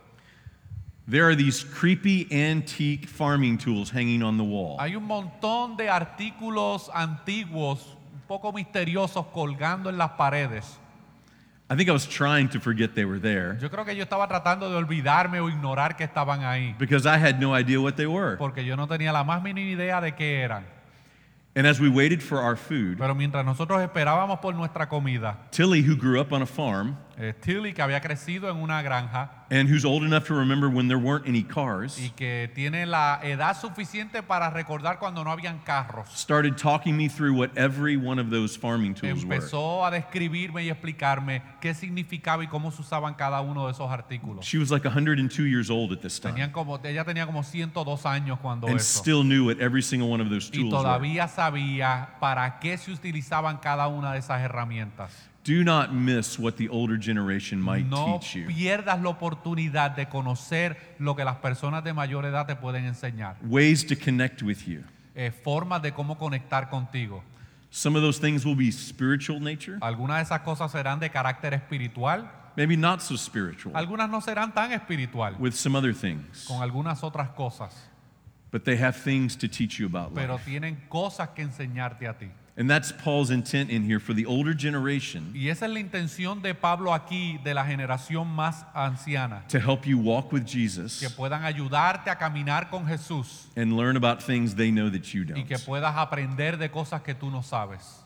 There 1.08 1.24
are 1.24 1.34
these 1.34 1.64
creepy 1.64 2.28
antique 2.30 3.08
farming 3.08 3.58
tools 3.58 3.90
hanging 3.90 4.22
on 4.22 4.36
the 4.36 4.44
wall. 4.44 4.76
Hay 4.78 4.94
un 4.94 5.08
montón 5.08 5.76
de 5.76 5.88
artículos 5.88 6.88
antiguos, 6.94 7.96
un 8.14 8.20
poco 8.28 8.52
misteriosos, 8.52 9.26
colgando 9.32 9.90
en 9.90 9.98
las 9.98 10.10
paredes. 10.12 10.78
I 11.70 11.76
think 11.76 11.90
I 11.90 11.92
was 11.92 12.06
trying 12.06 12.48
to 12.50 12.60
forget 12.60 12.94
they 12.94 13.04
were 13.04 13.20
there 13.20 13.58
Yo 13.60 13.68
creo 13.68 13.84
que 13.84 13.94
yo 13.94 14.02
estaba 14.02 14.26
tratando 14.26 14.70
de 14.70 14.76
olvidarme 14.76 15.38
o 15.40 15.50
ignorar 15.50 15.96
que 15.96 16.04
estaban 16.04 16.42
ahí, 16.42 16.74
because 16.78 17.06
I 17.06 17.18
had 17.18 17.38
no 17.38 17.54
idea 17.54 17.78
what 17.80 17.94
they 17.96 18.06
were. 18.06 18.36
porque 18.38 18.64
yo 18.64 18.74
no 18.76 18.86
tenía 18.86 19.12
la 19.12 19.22
más 19.24 19.42
mínima 19.42 19.70
idea 19.72 20.00
de 20.00 20.12
qué 20.12 20.40
eran. 20.40 20.64
And 21.54 21.66
as 21.66 21.80
we 21.80 21.88
waited 21.88 22.22
for 22.22 22.38
our 22.38 22.56
food, 22.56 22.98
Pero 22.98 23.14
mientras 23.14 23.44
nosotros 23.44 23.82
esperábamos 23.82 24.38
por 24.40 24.54
nuestra 24.54 24.88
comida, 24.88 25.36
Tilly, 25.50 25.82
who 25.82 25.96
grew 25.96 26.20
up 26.20 26.32
on 26.32 26.40
a 26.42 26.46
farm 26.46 26.96
eh, 27.18 27.34
Tilly, 27.40 27.72
que 27.74 27.82
había 27.82 28.00
crecido 28.00 28.48
en 28.48 28.56
una 28.56 28.80
granja 28.80 29.30
and 29.50 29.68
who's 29.68 29.84
old 29.84 30.02
enough 30.04 30.24
to 30.26 30.34
remember 30.34 30.68
when 30.68 30.88
there 30.88 30.98
weren't 30.98 31.26
any 31.26 31.42
cars, 31.42 31.98
y 31.98 32.10
que 32.10 32.50
tiene 32.54 32.84
la 32.86 33.18
edad 33.22 33.58
suficiente 33.58 34.22
para 34.22 34.50
recordar 34.50 34.98
cuando 34.98 35.24
no 35.24 35.30
habían 35.32 35.58
carros, 35.60 36.06
started 36.14 36.54
talking 36.56 36.96
me 36.96 37.08
through 37.08 37.32
what 37.34 37.50
every 37.56 37.96
one 37.96 38.20
of 38.20 38.30
those 38.30 38.56
farming 38.56 38.94
tools 38.94 39.24
were. 39.24 39.36
empezó 39.36 39.84
a 39.86 39.90
describirme 39.90 40.64
y 40.64 40.68
explicarme 40.70 41.42
qué 41.60 41.74
significaba 41.74 42.44
y 42.44 42.46
cómo 42.46 42.70
se 42.70 42.82
usaban 42.82 43.14
cada 43.14 43.40
uno 43.40 43.66
de 43.66 43.72
esos 43.72 43.90
artículos. 43.90 44.44
She 44.44 44.58
was 44.58 44.70
like 44.70 44.84
102 44.86 45.44
years 45.46 45.70
old 45.70 45.92
at 45.92 46.00
this 46.00 46.20
time 46.20 46.34
Tenían 46.34 46.52
como, 46.52 46.78
ella 46.84 47.04
tenía 47.04 47.24
como 47.26 47.42
102 47.42 48.06
años 48.06 48.38
cuando 48.40 48.66
and 48.68 48.76
eso. 48.76 49.00
still 49.00 49.22
knew 49.24 49.46
what 49.46 49.58
every 49.60 49.82
single 49.82 50.10
one 50.10 50.20
of 50.22 50.28
those 50.30 50.48
Y 50.52 50.58
tools 50.60 50.72
were. 50.74 50.82
todavía 50.82 51.26
sabía 51.26 52.10
para 52.20 52.58
qué 52.60 52.76
se 52.76 52.92
utilizaban 52.92 53.56
cada 53.58 53.88
una 53.88 54.12
de 54.12 54.18
esas 54.18 54.40
herramientas. 54.42 55.27
Do 55.48 55.64
not 55.64 55.94
miss 55.94 56.38
what 56.38 56.56
the 56.56 56.68
older 56.68 56.98
generation 56.98 57.58
might 57.58 57.86
No 57.86 58.18
teach 58.20 58.34
you. 58.36 58.46
pierdas 58.48 59.00
la 59.00 59.08
oportunidad 59.08 59.96
de 59.96 60.06
conocer 60.06 60.76
lo 60.98 61.16
que 61.16 61.24
las 61.24 61.36
personas 61.36 61.82
de 61.82 61.94
mayor 61.94 62.26
edad 62.26 62.46
te 62.46 62.54
pueden 62.54 62.84
enseñar. 62.84 63.36
Ways 63.42 63.86
to 63.86 63.96
connect 63.96 64.42
with 64.42 64.58
you. 64.66 64.84
Eh, 65.14 65.30
formas 65.30 65.80
de 65.80 65.92
cómo 65.92 66.18
conectar 66.18 66.68
contigo. 66.68 67.24
Some 67.70 67.96
of 67.96 68.02
those 68.02 68.20
things 68.20 68.44
will 68.44 68.56
be 68.56 68.70
spiritual 68.70 69.40
nature, 69.40 69.78
Algunas 69.80 70.18
de 70.18 70.22
esas 70.24 70.40
cosas 70.40 70.70
serán 70.70 71.00
de 71.00 71.08
carácter 71.08 71.54
espiritual, 71.54 72.30
maybe 72.54 72.76
not 72.76 73.00
so 73.00 73.16
spiritual, 73.16 73.74
algunas 73.74 74.08
no 74.10 74.20
serán 74.20 74.52
tan 74.52 74.72
espiritual, 74.72 75.34
with 75.38 75.52
some 75.52 75.76
other 75.76 75.94
things. 75.94 76.44
con 76.46 76.62
algunas 76.62 77.02
otras 77.02 77.30
cosas, 77.30 77.87
But 78.50 78.64
they 78.64 78.76
have 78.76 78.96
things 78.96 79.36
to 79.36 79.48
teach 79.48 79.78
you 79.78 79.86
about 79.86 80.14
pero 80.14 80.34
life. 80.34 80.44
tienen 80.46 80.76
cosas 80.88 81.28
que 81.34 81.44
enseñarte 81.44 82.08
a 82.08 82.14
ti. 82.14 82.30
And 82.56 82.68
that's 82.68 82.90
Paul's 82.90 83.30
intent 83.30 83.70
in 83.70 83.84
here 83.84 84.00
for 84.00 84.14
the 84.14 84.26
older 84.26 84.52
generation 84.52 85.32
Y 85.32 85.48
esa 85.48 85.66
es 85.66 85.70
la 85.70 85.78
intención 85.78 86.42
de 86.42 86.54
Pablo 86.54 86.92
aquí, 86.92 87.38
de 87.44 87.54
la 87.54 87.64
generación 87.64 88.26
más 88.26 88.64
anciana, 88.74 89.46
to 89.48 89.60
help 89.60 89.86
you 89.86 89.96
walk 89.96 90.32
with 90.32 90.44
que 90.44 90.68
Jesus 90.68 91.04
puedan 91.14 91.44
ayudarte 91.44 92.08
a 92.10 92.16
caminar 92.16 92.68
con 92.68 92.84
Jesús 92.86 93.46
and 93.54 93.76
learn 93.76 93.96
about 93.96 94.20
things 94.22 94.56
they 94.56 94.72
know 94.72 94.88
that 94.90 95.14
you 95.14 95.22
y 95.36 95.44
que 95.44 95.56
don't. 95.56 95.66
puedas 95.66 95.94
aprender 95.94 96.58
de 96.58 96.68
cosas 96.68 97.02
que 97.02 97.14
tú 97.14 97.30
no 97.30 97.42
sabes. 97.42 98.02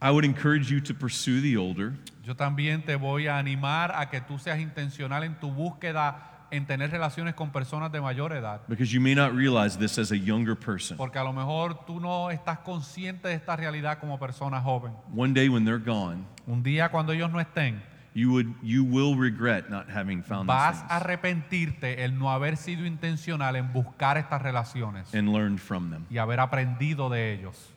I 0.00 0.10
would 0.10 0.24
encourage 0.24 0.70
you 0.70 0.80
to 0.82 0.94
pursue 0.94 1.40
the 1.40 1.56
older 1.56 1.94
Yo 2.24 2.34
también 2.34 2.84
te 2.84 2.96
voy 2.96 3.26
a 3.28 3.38
animar 3.38 3.92
a 3.94 4.08
que 4.10 4.20
tú 4.20 4.38
seas 4.38 4.58
intencional 4.60 5.24
en 5.24 5.34
tu 5.38 5.50
búsqueda 5.50 6.35
en 6.56 6.66
tener 6.66 6.90
relaciones 6.90 7.34
con 7.34 7.50
personas 7.50 7.90
de 7.92 8.00
mayor 8.00 8.32
edad. 8.32 8.60
because 8.68 8.92
you 8.92 9.00
may 9.00 9.14
not 9.14 9.32
realize 9.34 9.78
this 9.78 9.98
as 9.98 10.10
a 10.12 10.16
younger 10.16 10.56
person. 10.56 10.96
Porque 10.96 11.18
a 11.18 11.24
lo 11.24 11.32
mejor 11.32 11.84
tú 11.86 12.00
no 12.00 12.30
estás 12.30 12.58
consciente 12.60 13.28
de 13.28 13.34
esta 13.34 13.54
realidad 13.56 13.98
como 13.98 14.18
persona 14.18 14.60
joven. 14.60 14.92
One 15.14 15.32
day 15.34 15.48
when 15.48 15.64
they're 15.64 15.78
gone, 15.82 16.24
Un 16.46 16.62
día 16.62 16.88
cuando 16.90 17.12
ellos 17.12 17.30
no 17.30 17.40
estén, 17.40 17.82
you 18.14 18.30
would 18.30 18.46
you 18.62 18.82
will 18.82 19.14
regret 19.14 19.68
not 19.68 19.86
having 19.90 20.22
found 20.22 20.46
vas 20.48 20.82
a 20.88 20.96
arrepentirte 20.96 22.02
el 22.04 22.18
no 22.18 22.30
haber 22.30 22.56
sido 22.56 22.86
intencional 22.86 23.56
en 23.56 23.72
buscar 23.74 24.16
estas 24.16 24.40
relaciones 24.40 25.14
and 25.14 25.28
learned 25.28 25.58
from 25.58 25.90
them. 25.90 26.06
y 26.08 26.16
haber 26.18 26.40
aprendido 26.40 27.10
de 27.10 27.34
ellos. 27.34 27.72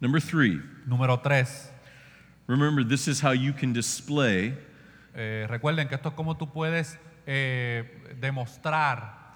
Number 0.00 0.20
three, 0.22 0.60
Número 0.86 1.18
tres, 1.20 1.72
remember 2.46 2.86
this 2.86 3.08
is 3.08 3.20
how 3.20 3.32
you 3.32 3.52
can 3.52 3.72
display 3.72 4.56
eh, 5.14 5.46
recuerden 5.48 5.88
que 5.88 5.96
esto 5.96 6.10
es 6.10 6.14
como 6.14 6.36
tú 6.36 6.52
puedes 6.52 6.96
eh, 7.30 7.84
demostrar 8.18 9.34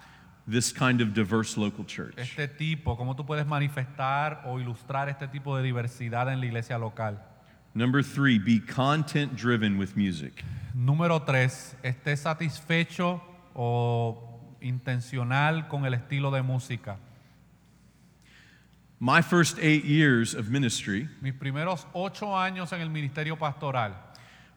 this 0.48 0.72
kind 0.72 1.02
of 1.02 1.12
diverse 1.12 1.58
local 1.58 1.84
church. 1.84 2.14
este 2.16 2.48
tipo, 2.48 2.96
cómo 2.96 3.14
tú 3.14 3.26
puedes 3.26 3.46
manifestar 3.46 4.42
o 4.46 4.58
ilustrar 4.58 5.10
este 5.10 5.28
tipo 5.28 5.54
de 5.56 5.62
diversidad 5.62 6.32
en 6.32 6.40
la 6.40 6.46
iglesia 6.46 6.78
local. 6.78 7.20
Number 7.74 8.02
three, 8.02 8.38
be 8.38 8.60
content 8.60 9.36
driven 9.36 9.78
with 9.78 9.94
music. 9.94 10.42
Número 10.74 11.22
tres, 11.22 11.76
esté 11.82 12.16
satisfecho 12.16 13.20
o 13.54 14.56
intencional 14.62 15.68
con 15.68 15.84
el 15.84 15.92
estilo 15.92 16.30
de 16.30 16.42
música. 16.42 16.96
My 18.98 19.20
first 19.20 19.58
eight 19.60 19.84
years 19.84 20.32
of 20.34 20.48
ministry 20.48 21.08
Mis 21.20 21.34
primeros 21.34 21.86
ocho 21.92 22.36
años 22.36 22.72
en 22.72 22.80
el 22.80 22.88
ministerio 22.88 23.36
pastoral 23.36 24.11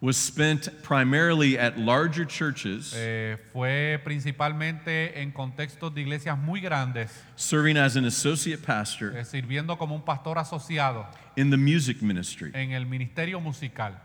was 0.06 0.18
spent 0.18 0.70
primarily 0.84 1.58
at 1.58 1.80
larger 1.80 2.26
churches, 2.26 2.94
eh, 2.96 3.38
fue 3.52 4.00
principalmente 4.04 5.20
en 5.20 5.32
contextos 5.32 5.94
de 5.96 6.02
iglesias 6.02 6.38
muy 6.38 6.62
grandes, 6.62 7.10
serving 7.36 7.76
as 7.76 7.96
an 7.96 8.06
associate 8.06 8.62
pastor 8.62 9.18
eh, 9.18 9.26
sirviendo 9.26 9.76
como 9.80 9.96
un 9.96 10.04
pastor 10.04 10.38
asociado 10.38 11.08
in 11.36 11.50
the 11.50 11.58
music 11.58 12.04
ministry. 12.04 12.52
en 12.54 12.72
el 12.72 12.86
ministerio 12.86 13.40
musical. 13.40 14.00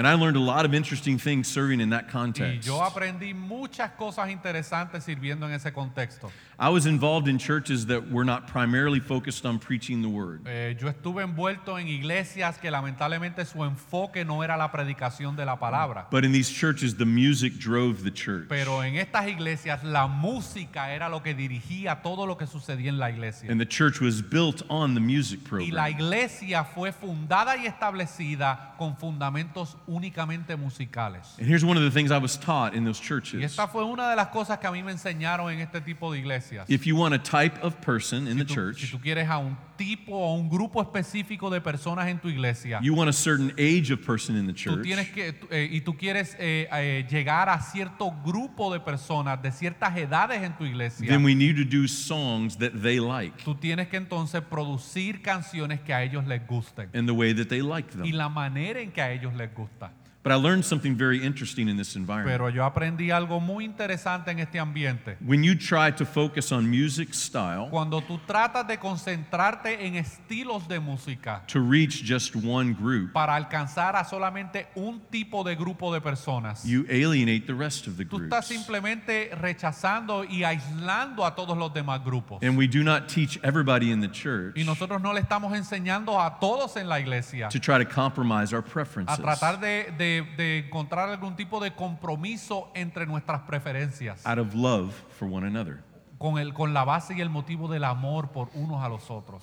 And 0.00 0.08
I 0.08 0.14
learned 0.14 0.38
a 0.38 0.40
lot 0.40 0.64
of 0.64 0.72
interesting 0.72 1.18
things 1.18 1.46
serving 1.46 1.78
in 1.78 1.90
that 1.90 2.06
Y 2.08 2.10
context. 2.10 2.66
yo 2.66 2.80
aprendí 2.82 3.34
muchas 3.34 3.90
cosas 3.98 4.30
interesantes 4.30 5.04
sirviendo 5.04 5.44
en 5.46 5.52
ese 5.52 5.70
contexto. 5.74 6.30
I 6.58 6.70
was 6.70 6.86
involved 6.86 7.28
in 7.28 7.36
churches 7.38 7.84
that 7.86 8.10
were 8.10 8.24
not 8.24 8.46
primarily 8.46 8.98
focused 9.00 9.44
on 9.44 9.58
preaching 9.58 10.00
the 10.00 10.08
word, 10.08 10.40
Eh, 10.46 10.74
yo 10.80 10.88
estuve 10.88 11.22
envuelto 11.22 11.78
en 11.78 11.86
iglesias 11.88 12.56
que 12.58 12.70
lamentablemente 12.70 13.44
su 13.44 13.62
enfoque 13.62 14.24
no 14.24 14.42
era 14.42 14.56
la 14.56 14.70
predicación 14.72 15.36
de 15.36 15.44
la 15.44 15.56
palabra. 15.58 16.06
but 16.10 16.24
in 16.24 16.32
these 16.32 16.50
churches, 16.50 16.94
the 16.96 17.04
music 17.04 17.58
drove 17.58 18.02
the 18.02 18.10
church. 18.10 18.46
Pero 18.48 18.82
en 18.82 18.94
estas 18.96 19.26
iglesias 19.28 19.84
la 19.84 20.06
música 20.06 20.94
era 20.94 21.10
lo 21.10 21.22
que 21.22 21.34
dirigía 21.34 22.00
todo 22.02 22.24
lo 22.26 22.36
que 22.38 22.46
sucedía 22.46 22.88
en 22.88 22.98
la 22.98 23.10
iglesia. 23.10 23.50
And 23.50 23.60
the 23.60 23.66
church 23.66 24.00
was 24.00 24.22
built 24.22 24.62
on 24.70 24.94
the 24.94 25.00
music 25.00 25.40
Y 25.52 25.70
la 25.70 25.84
program. 25.84 25.88
iglesia 25.90 26.64
fue 26.64 26.90
fundada 26.92 27.58
y 27.58 27.66
establecida 27.66 28.74
con 28.78 28.96
fundamentos 28.96 29.76
únicamente 29.90 30.56
musicales. 30.56 31.36
And 31.38 31.46
here's 31.48 31.64
one 31.64 31.76
of 31.76 31.82
the 31.82 31.90
things 31.90 32.10
I 32.12 32.18
was 32.18 32.38
taught 32.38 32.74
in 32.74 32.84
those 32.84 33.00
Y 33.00 33.06
churches. 33.06 33.42
esta 33.42 33.66
fue 33.66 33.82
una 33.84 34.08
de 34.10 34.16
las 34.16 34.28
cosas 34.28 34.58
que 34.58 34.68
a 34.68 34.72
mí 34.72 34.82
me 34.82 34.92
enseñaron 34.92 35.52
en 35.52 35.60
este 35.60 35.80
tipo 35.80 36.12
de 36.12 36.18
iglesias. 36.20 36.64
If 36.68 36.86
you 36.86 36.96
want 36.96 37.14
a 37.14 37.18
type 37.18 37.58
of 37.62 37.74
person 37.80 38.26
in 38.28 38.38
the 38.38 38.44
Tú- 38.44 38.48
si 38.50 38.54
church, 38.54 38.90
tú 38.92 39.00
quieres 39.00 39.28
a 39.28 39.38
un 39.38 39.56
tipo 39.80 40.12
o 40.14 40.34
un 40.34 40.46
grupo 40.50 40.82
específico 40.82 41.48
de 41.48 41.58
personas 41.58 42.06
en 42.08 42.18
tu 42.18 42.28
iglesia, 42.28 42.80
you 42.82 42.94
want 42.94 43.08
a 43.08 43.12
certain 43.14 43.50
age 43.58 43.90
of 43.90 44.04
person 44.04 44.36
in 44.36 44.46
the 44.46 44.52
tú 44.52 44.74
church, 44.74 44.82
tienes 44.82 45.08
que 45.08 45.32
tú- 45.32 45.46
eh, 45.50 45.70
y 45.72 45.80
tú 45.80 45.96
quieres 45.96 46.36
eh, 46.38 46.68
eh, 46.70 47.06
llegar 47.10 47.48
a 47.48 47.58
cierto 47.62 48.10
grupo 48.22 48.70
de 48.70 48.78
personas 48.80 49.40
de 49.40 49.50
ciertas 49.50 49.96
edades 49.96 50.42
en 50.42 50.54
tu 50.58 50.64
iglesia, 50.66 51.08
then 51.08 51.24
we 51.24 51.34
need 51.34 51.56
to 51.56 51.64
do 51.64 51.88
songs 51.88 52.58
that 52.58 52.72
they 52.82 53.00
like 53.00 53.42
tú 53.42 53.54
tienes 53.54 53.88
que 53.88 53.96
entonces 53.96 54.42
producir 54.42 55.22
canciones 55.22 55.80
que 55.80 55.94
a 55.94 56.02
ellos 56.02 56.26
les 56.26 56.46
gusten 56.46 56.90
in 56.92 57.06
the 57.06 57.12
way 57.12 57.32
that 57.32 57.46
they 57.46 57.62
like 57.62 57.88
y 58.04 58.10
them. 58.10 58.12
la 58.18 58.28
manera 58.28 58.80
en 58.82 58.92
que 58.92 59.00
a 59.00 59.10
ellos 59.12 59.32
les 59.34 59.48
gusta. 59.54 59.94
But 60.22 60.32
I 60.32 60.34
learned 60.34 60.66
something 60.66 60.96
very 60.96 61.24
interesting 61.24 61.66
in 61.70 61.78
this 61.78 61.96
environment. 61.96 62.36
Pero 62.38 62.50
yo 62.50 62.62
aprendí 62.62 63.10
algo 63.10 63.40
muy 63.40 63.64
interesante 63.64 64.30
en 64.30 64.38
este 64.40 64.58
ambiente. 64.58 65.16
When 65.24 65.42
you 65.42 65.54
try 65.54 65.90
to 65.92 66.04
focus 66.04 66.52
on 66.52 66.68
music 66.68 67.14
style 67.14 67.68
Cuando 67.70 68.02
tú 68.02 68.20
tratas 68.26 68.66
de 68.68 68.76
concentrarte 68.78 69.86
en 69.86 69.94
estilos 69.96 70.68
de 70.68 70.78
música 70.78 71.42
to 71.46 71.58
reach 71.58 72.02
just 72.04 72.36
one 72.36 72.74
group, 72.74 73.14
para 73.14 73.34
alcanzar 73.34 73.96
a 73.96 74.04
solamente 74.04 74.66
un 74.74 75.00
tipo 75.10 75.42
de 75.42 75.56
grupo 75.56 75.90
de 75.90 76.02
personas, 76.02 76.66
you 76.66 76.84
alienate 76.90 77.46
the 77.46 77.54
rest 77.54 77.86
of 77.86 77.96
the 77.96 78.04
tú 78.04 78.18
estás 78.18 78.46
groups. 78.46 78.48
simplemente 78.48 79.30
rechazando 79.40 80.24
y 80.24 80.44
aislando 80.44 81.24
a 81.24 81.34
todos 81.34 81.56
los 81.56 81.72
demás 81.72 82.04
grupos. 82.04 82.42
And 82.42 82.58
we 82.58 82.66
do 82.66 82.82
not 82.84 83.08
teach 83.08 83.38
everybody 83.42 83.90
in 83.90 84.00
the 84.00 84.08
church 84.08 84.54
Y 84.54 84.64
nosotros 84.64 85.00
no 85.00 85.14
le 85.14 85.22
estamos 85.22 85.54
enseñando 85.56 86.20
a 86.20 86.38
todos 86.38 86.76
en 86.76 86.90
la 86.90 87.00
iglesia 87.00 87.48
to 87.48 87.58
try 87.58 87.78
to 87.82 87.86
compromise 87.86 88.52
our 88.52 88.60
a 88.60 88.62
preferences. 88.62 89.16
tratar 89.18 89.58
de, 89.58 89.90
de- 89.96 90.09
de 90.36 90.58
encontrar 90.66 91.08
algún 91.08 91.36
tipo 91.36 91.60
de 91.60 91.72
compromiso 91.72 92.70
entre 92.74 93.06
nuestras 93.06 93.42
preferencias 93.42 94.26
out 94.26 94.38
of 94.38 94.54
love 94.54 94.92
for 95.18 95.28
one 95.28 95.46
another. 95.46 95.78
con, 96.18 96.38
el, 96.38 96.52
con 96.52 96.74
la 96.74 96.84
base 96.84 97.14
y 97.14 97.20
el 97.20 97.30
motivo 97.30 97.68
del 97.68 97.84
amor 97.84 98.30
por 98.30 98.50
unos 98.54 98.82
a 98.82 98.88
los 98.88 99.10
otros. 99.10 99.42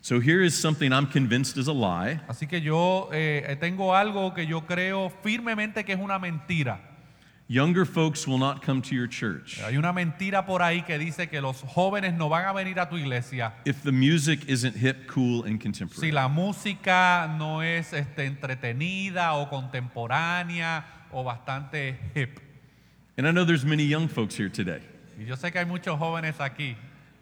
So 0.00 0.20
here 0.20 0.44
is 0.44 0.54
something 0.54 0.90
I'm 0.92 1.06
convinced 1.06 1.56
is 1.56 1.66
a 1.66 1.72
lie. 1.72 2.20
Así 2.28 2.46
que 2.46 2.60
yo 2.60 3.08
eh, 3.10 3.56
tengo 3.58 3.94
algo 3.94 4.34
que 4.34 4.46
yo 4.46 4.66
creo 4.66 5.10
firmemente 5.22 5.82
que 5.82 5.94
es 5.94 5.98
una 5.98 6.18
mentira. 6.18 6.93
Younger 7.46 7.84
folks 7.84 8.26
will 8.26 8.38
not 8.38 8.64
come 8.64 8.80
to 8.80 8.94
your 8.94 9.06
church 9.06 9.60
Hay 9.60 9.76
una 9.76 9.92
mentira 9.92 10.46
por 10.46 10.62
ahí 10.62 10.82
que 10.82 10.98
dice 10.98 11.28
que 11.28 11.42
los 11.42 11.60
jóvenes 11.60 12.14
no 12.14 12.30
van 12.30 12.46
a 12.46 12.52
venir 12.54 12.80
a 12.80 12.88
tu 12.88 12.96
iglesia 12.96 13.52
if 13.66 13.82
the 13.82 13.92
music 13.92 14.48
isn't 14.48 14.74
hip, 14.74 15.06
cool, 15.08 15.44
and 15.44 15.58
si 15.58 15.58
contemporary. 15.58 16.10
la 16.12 16.28
música 16.28 17.26
no 17.38 17.60
es 17.62 17.92
este, 17.92 18.24
entretenida 18.24 19.34
o 19.34 19.50
contemporánea 19.50 20.84
o 21.12 21.22
bastante 21.22 21.98
hip. 22.14 22.40
And 23.18 23.26
I 23.28 23.30
know 23.32 23.44
there's 23.44 23.64
many 23.64 23.84
young 23.84 24.08
folks 24.08 24.34
here 24.36 24.48
today. 24.48 24.80
Y 25.18 25.24
yo 25.26 25.36
sé 25.36 25.52
que 25.52 25.58
hay 25.60 25.66
muchos 25.66 25.98
jóvenes 25.98 26.40
aquí. 26.40 26.76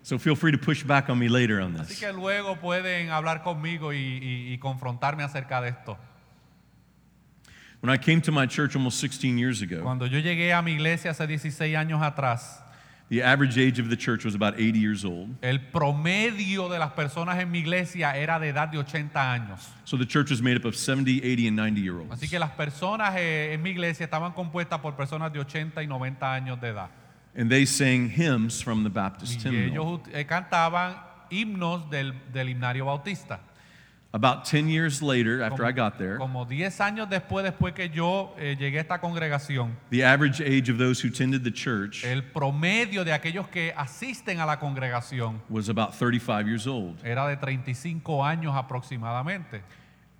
So 0.04 0.18
feel 0.18 0.34
free 0.36 0.52
to 0.52 0.58
push 0.58 0.84
back 0.84 1.08
on 1.10 1.18
me 1.18 1.28
later 1.28 1.60
on 1.60 1.74
Así 1.76 1.88
this. 1.88 2.00
que 2.00 2.12
luego 2.12 2.56
pueden 2.56 3.10
hablar 3.10 3.42
conmigo 3.42 3.92
y, 3.92 3.96
y- 3.98 4.52
y 4.54 4.58
confrontarme 4.58 5.22
acerca 5.24 5.60
de 5.60 5.70
esto. 5.70 5.98
When 7.82 7.90
I 7.90 7.96
came 7.98 8.20
to 8.22 8.30
my 8.32 8.46
church 8.46 8.76
almost 8.76 8.98
16 9.00 9.36
years 9.38 9.60
ago, 9.60 9.82
Cuando 9.82 10.06
yo 10.06 10.18
llegué 10.20 10.52
a 10.52 10.62
mi 10.62 10.72
iglesia 10.72 11.10
hace 11.10 11.26
16 11.26 11.74
años 11.76 12.00
atrás, 12.00 12.62
the 13.08 13.22
average 13.22 13.58
age 13.58 13.80
of 13.80 13.90
the 13.90 13.96
church 13.96 14.24
was 14.24 14.36
about 14.36 14.54
80 14.56 14.78
years 14.78 15.04
old. 15.04 15.34
el 15.42 15.58
promedio 15.58 16.68
de 16.68 16.78
las 16.78 16.92
personas 16.92 17.38
en 17.40 17.50
mi 17.50 17.58
iglesia 17.58 18.16
era 18.16 18.38
de 18.38 18.50
edad 18.50 18.68
de 18.70 18.78
80 18.78 19.32
años. 19.32 19.68
So 19.84 19.96
the 19.98 20.06
church 20.06 20.30
was 20.30 20.40
made 20.40 20.56
up 20.56 20.64
of 20.64 20.76
70, 20.76 21.22
80, 21.24 21.48
and 21.48 21.56
90 21.56 21.80
year 21.80 21.98
olds. 21.98 22.12
Así 22.12 22.28
que 22.30 22.38
las 22.38 22.50
personas 22.52 23.16
eh, 23.16 23.52
en 23.52 23.60
mi 23.62 23.70
iglesia 23.70 24.04
estaban 24.04 24.32
compuestas 24.32 24.78
por 24.80 24.94
personas 24.94 25.32
de 25.32 25.40
80 25.40 25.82
y 25.82 25.86
90 25.88 26.32
años 26.32 26.60
de 26.60 26.68
edad. 26.68 26.88
And 27.36 27.50
they 27.50 27.66
sang 27.66 28.08
hymns 28.10 28.62
from 28.62 28.84
the 28.84 28.90
Baptist 28.90 29.44
Y 29.44 29.48
hymnal. 29.48 29.70
ellos 29.72 29.84
ut- 29.86 30.08
eh, 30.14 30.24
cantaban 30.24 30.96
himnos 31.30 31.90
del, 31.90 32.14
del 32.32 32.48
himnario 32.48 32.84
bautista. 32.84 33.40
About 34.14 34.44
10 34.44 34.68
years 34.68 35.00
later, 35.00 35.42
after 35.42 35.64
I 35.64 35.72
got 35.72 35.96
there, 35.96 36.18
Como 36.18 36.44
10 36.44 36.80
años 36.82 37.08
después, 37.08 37.42
después 37.44 37.72
que 37.72 37.88
yo 37.88 38.34
eh, 38.38 38.56
llegué 38.58 38.76
a 38.76 38.82
esta 38.82 39.00
congregación, 39.00 39.74
the 39.88 40.04
average 40.04 40.38
age 40.42 40.68
of 40.70 40.76
those 40.76 41.00
who 41.00 41.08
attended 41.08 41.42
the 41.44 41.50
church 41.50 42.04
el 42.04 42.22
promedio 42.22 43.04
de 43.04 43.12
aquellos 43.14 43.48
que 43.48 43.72
asisten 43.74 44.38
a 44.40 44.44
la 44.44 44.58
congregación 44.58 45.40
was 45.48 45.70
about 45.70 45.94
35 45.94 46.46
years 46.46 46.66
old. 46.66 46.98
era 47.02 47.26
de 47.26 47.36
35 47.38 48.22
años 48.22 48.54
aproximadamente. 48.54 49.62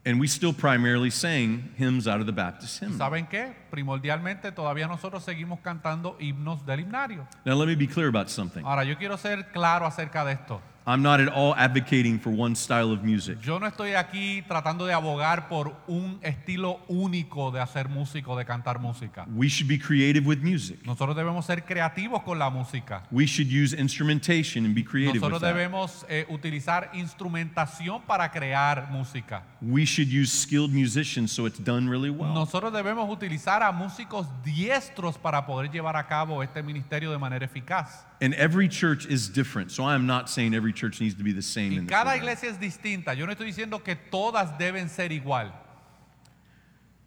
And 0.05 0.19
we 0.19 0.27
still 0.27 0.53
primarily 0.55 1.11
sang 1.11 1.75
hymns 1.77 2.09
out 2.09 2.19
of 2.21 2.27
the 2.27 2.33
Baptist 2.33 2.81
hymn. 2.83 2.97
¿Saben 2.99 3.27
qué? 3.29 3.55
Primordialmente 3.71 4.51
todavía 4.53 4.89
nosotros 4.89 5.23
seguimos 5.23 5.61
cantando 5.61 6.17
himnos 6.19 6.65
del 6.67 6.81
himnario. 6.81 7.29
Now, 7.45 7.55
let 7.55 7.67
me 7.67 7.77
be 7.77 7.87
clear 7.87 8.09
about 8.09 8.29
something. 8.29 8.65
Ahora, 8.65 8.83
yo 8.85 8.97
quiero 8.97 9.17
ser 9.17 9.53
claro 9.53 9.87
acerca 9.87 10.25
de 10.25 10.33
esto. 10.33 10.61
I'm 10.85 11.01
not 11.01 11.21
at 11.21 11.29
all 11.29 11.55
advocating 11.55 12.19
for 12.19 12.31
one 12.31 12.57
style 12.57 12.91
of 12.91 13.05
music. 13.05 13.39
Yo 13.41 13.61
no 13.61 13.67
estoy 13.67 13.95
aquí 13.95 14.43
tratando 14.49 14.85
de 14.85 14.93
abogar 14.93 15.49
por 15.49 15.77
un 15.87 16.19
estilo 16.23 16.81
único 16.89 17.53
de 17.53 17.61
hacer 17.61 17.89
música 17.89 18.29
o 18.29 18.37
de 18.37 18.45
cantar 18.45 18.81
música. 18.81 19.25
We 19.33 19.49
should 19.49 19.69
be 19.69 19.79
creative 19.79 20.27
with 20.27 20.39
music. 20.43 20.85
Nosotros 20.85 21.17
debemos 21.17 21.45
ser 21.47 21.65
creativos 21.65 22.25
con 22.25 22.39
la 22.39 22.51
música. 22.51 23.05
We 23.13 23.27
should 23.27 23.49
use 23.49 23.73
instrumentation 23.75 24.65
and 24.67 24.75
be 24.75 24.83
creative 24.83 25.21
Nosotros 25.21 25.41
with 25.41 25.49
that. 25.49 25.55
debemos 25.55 26.05
eh, 26.09 26.27
utilizar 26.29 26.91
instrumentación 26.95 28.03
para 28.03 28.29
crear 28.33 28.89
música. 28.91 29.45
We 29.61 29.85
should 29.87 30.09
use 30.09 30.33
skilled 30.33 30.73
musicians 30.73 31.31
so 31.31 31.47
it's 31.47 31.63
done 31.63 31.89
really 31.89 32.11
well. 32.11 32.35
Nosotros 32.35 32.73
debemos 32.73 33.09
utilizar 33.09 33.63
a 33.63 33.71
músicos 33.71 34.27
diestros 34.43 35.17
para 35.17 35.47
poder 35.47 35.71
llevar 35.71 35.97
a 35.97 36.09
cabo 36.09 36.43
este 36.43 36.61
ministerio 36.63 37.13
de 37.13 37.19
manera 37.19 37.45
eficaz. 37.45 38.05
And 38.21 38.35
every 38.35 38.69
church 38.69 39.07
is 39.07 39.29
different, 39.29 39.71
so 39.71 39.85
I 39.85 39.95
am 39.95 40.07
not 40.07 40.29
saying 40.29 40.55
every 40.55 40.72
church 40.73 41.01
needs 41.01 41.15
to 41.15 41.23
be 41.25 41.33
the 41.33 41.43
same 41.43 41.73
Y 41.73 41.79
in 41.79 41.87
cada 41.87 42.13
regard. 42.13 42.19
iglesia 42.23 42.49
es 42.51 42.59
distinta. 42.59 43.15
Yo 43.15 43.27
no 43.27 43.33
estoy 43.33 43.47
diciendo 43.47 43.83
que 43.85 43.95
todas 43.97 44.57
deben 44.59 44.89
ser 44.89 45.11
igual, 45.13 45.53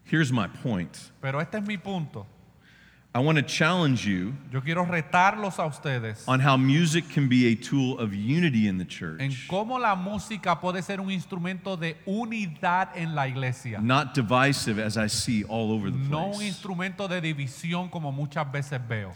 Here's 0.06 0.32
my 0.32 0.48
point. 0.48 1.12
pero 1.22 1.40
este 1.40 1.56
es 1.58 1.64
mi 1.66 1.78
punto. 1.78 2.26
I 3.14 3.20
want 3.20 3.38
to 3.38 3.44
challenge 3.44 4.06
you 4.06 4.34
Yo 4.52 4.60
quiero 4.60 4.84
retarlos 4.86 5.58
a 5.58 5.66
ustedes 5.66 6.26
on 6.28 6.42
how 6.42 6.58
music 6.58 7.06
can 7.14 7.30
be 7.30 7.48
a 7.48 7.56
tool 7.56 7.98
of 7.98 8.14
unity 8.14 8.68
in 8.68 8.78
the 8.78 8.84
en 8.84 8.90
church, 8.90 9.48
cómo 9.48 9.80
la 9.80 9.96
música 9.96 10.60
puede 10.60 10.84
ser 10.84 11.00
un 11.00 11.10
instrumento 11.10 11.78
de 11.78 11.96
unidad 12.06 12.90
en 12.94 13.16
la 13.16 13.26
iglesia, 13.26 13.80
not 13.82 14.14
divisive 14.14 14.80
as 14.80 14.98
I 14.98 15.08
see 15.08 15.46
all 15.46 15.72
over 15.72 15.90
the 15.90 15.98
no 15.98 16.26
un 16.26 16.32
place. 16.34 16.48
instrumento 16.48 17.08
de 17.08 17.22
división 17.22 17.90
como 17.90 18.12
muchas 18.12 18.46
veces 18.52 18.82
veo. 18.86 19.14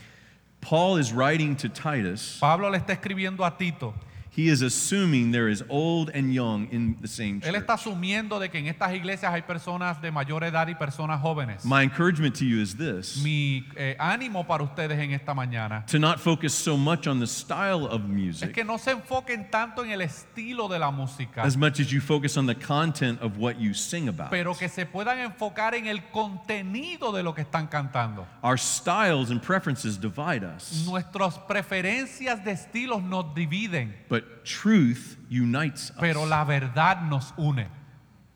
Paul 0.62 0.98
is 0.98 1.12
writing 1.12 1.56
to 1.58 1.68
Titus. 1.68 2.38
Pablo 2.40 2.70
le 2.70 2.78
está 2.80 2.94
escribiendo 2.94 3.46
a 3.46 3.52
Tito. 3.58 3.94
He 4.40 4.48
is 4.48 4.62
assuming 4.62 5.34
there 5.34 5.50
is 5.50 5.66
old 5.68 6.12
and 6.14 6.34
young 6.34 6.70
in 6.72 6.96
the 7.02 7.10
same 7.10 7.42
Él 7.42 7.52
church. 7.52 7.56
está 7.56 7.74
asumiendo 7.74 8.40
de 8.40 8.48
que 8.48 8.58
en 8.58 8.68
estas 8.68 8.94
iglesias 8.94 9.34
hay 9.34 9.42
personas 9.42 10.02
de 10.02 10.12
mayor 10.12 10.46
edad 10.46 10.70
y 10.70 10.76
personas 10.76 11.20
jóvenes. 11.20 11.66
My 11.66 11.84
encouragement 11.84 12.38
to 12.38 12.46
you 12.46 12.62
is 12.62 12.74
this 12.78 13.22
Mi 13.22 13.66
eh, 13.76 13.98
ánimo 14.00 14.48
para 14.48 14.64
ustedes 14.64 14.98
en 14.98 15.12
esta 15.12 15.34
mañana 15.34 15.86
to 15.88 16.00
not 16.00 16.20
focus 16.22 16.54
so 16.54 16.78
much 16.78 17.06
on 17.06 17.20
the 17.20 17.28
style 17.28 17.86
of 17.86 18.04
es 18.04 18.08
music 18.08 18.54
que 18.54 18.64
no 18.64 18.78
se 18.78 18.92
enfoquen 18.92 19.52
tanto 19.52 19.84
en 19.84 19.92
el 19.92 20.00
estilo 20.00 20.70
de 20.70 20.80
la 20.80 20.90
música, 20.90 21.44
as 21.44 21.58
much 21.58 21.82
as 21.82 21.92
you 21.92 22.00
focus 22.00 22.38
on 22.38 22.46
the 22.46 22.56
content 22.56 23.22
of 23.22 23.38
what 23.38 23.60
you 23.60 23.74
sing 23.74 24.08
about. 24.08 24.30
pero 24.30 24.56
que 24.56 24.70
se 24.70 24.86
puedan 24.86 25.20
enfocar 25.20 25.76
en 25.76 25.88
el 25.88 26.02
contenido 26.12 27.12
de 27.12 27.24
lo 27.24 27.34
que 27.34 27.42
están 27.42 27.68
cantando. 27.68 28.26
Our 28.42 28.58
styles 28.58 29.32
and 29.32 29.42
preferences 29.42 30.00
divide 30.00 30.46
us, 30.46 30.86
Nuestras 30.88 31.38
preferencias 31.40 32.42
de 32.46 32.52
estilos 32.52 33.04
nos 33.04 33.36
dividen, 33.36 33.94
but 34.08 34.29
truth 34.44 35.18
unites 35.30 35.92
us. 35.92 35.98
pero 36.00 36.26
la 36.26 36.44
verdad 36.44 37.10
nos 37.10 37.34
une. 37.38 37.68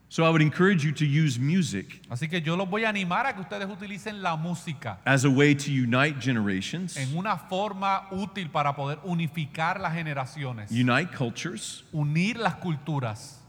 So 0.10 0.24
I 0.24 0.30
would 0.30 0.44
encourage 0.44 0.86
you 0.86 0.92
to 0.92 1.06
use 1.06 1.40
music 1.40 2.02
Así 2.08 2.30
que 2.30 2.40
yo 2.40 2.56
los 2.56 2.70
voy 2.70 2.84
a 2.84 2.90
animar 2.90 3.26
a 3.26 3.34
que 3.34 3.42
ustedes 3.42 3.68
utilicen 3.68 4.22
la 4.22 4.36
música 4.36 5.00
as 5.06 5.26
a 5.26 5.30
way 5.30 5.56
to 5.56 5.72
unite 5.72 6.22
generations, 6.22 6.98
en 6.98 7.18
una 7.18 7.36
forma 7.36 8.08
útil 8.12 8.52
para 8.52 8.76
poder 8.76 9.00
unificar 9.06 9.80
las 9.80 9.94
generaciones, 9.94 10.70
unite 10.70 11.12
cultures, 11.12 11.84
unir 11.92 12.38
las 12.38 12.56
culturas 12.56 13.40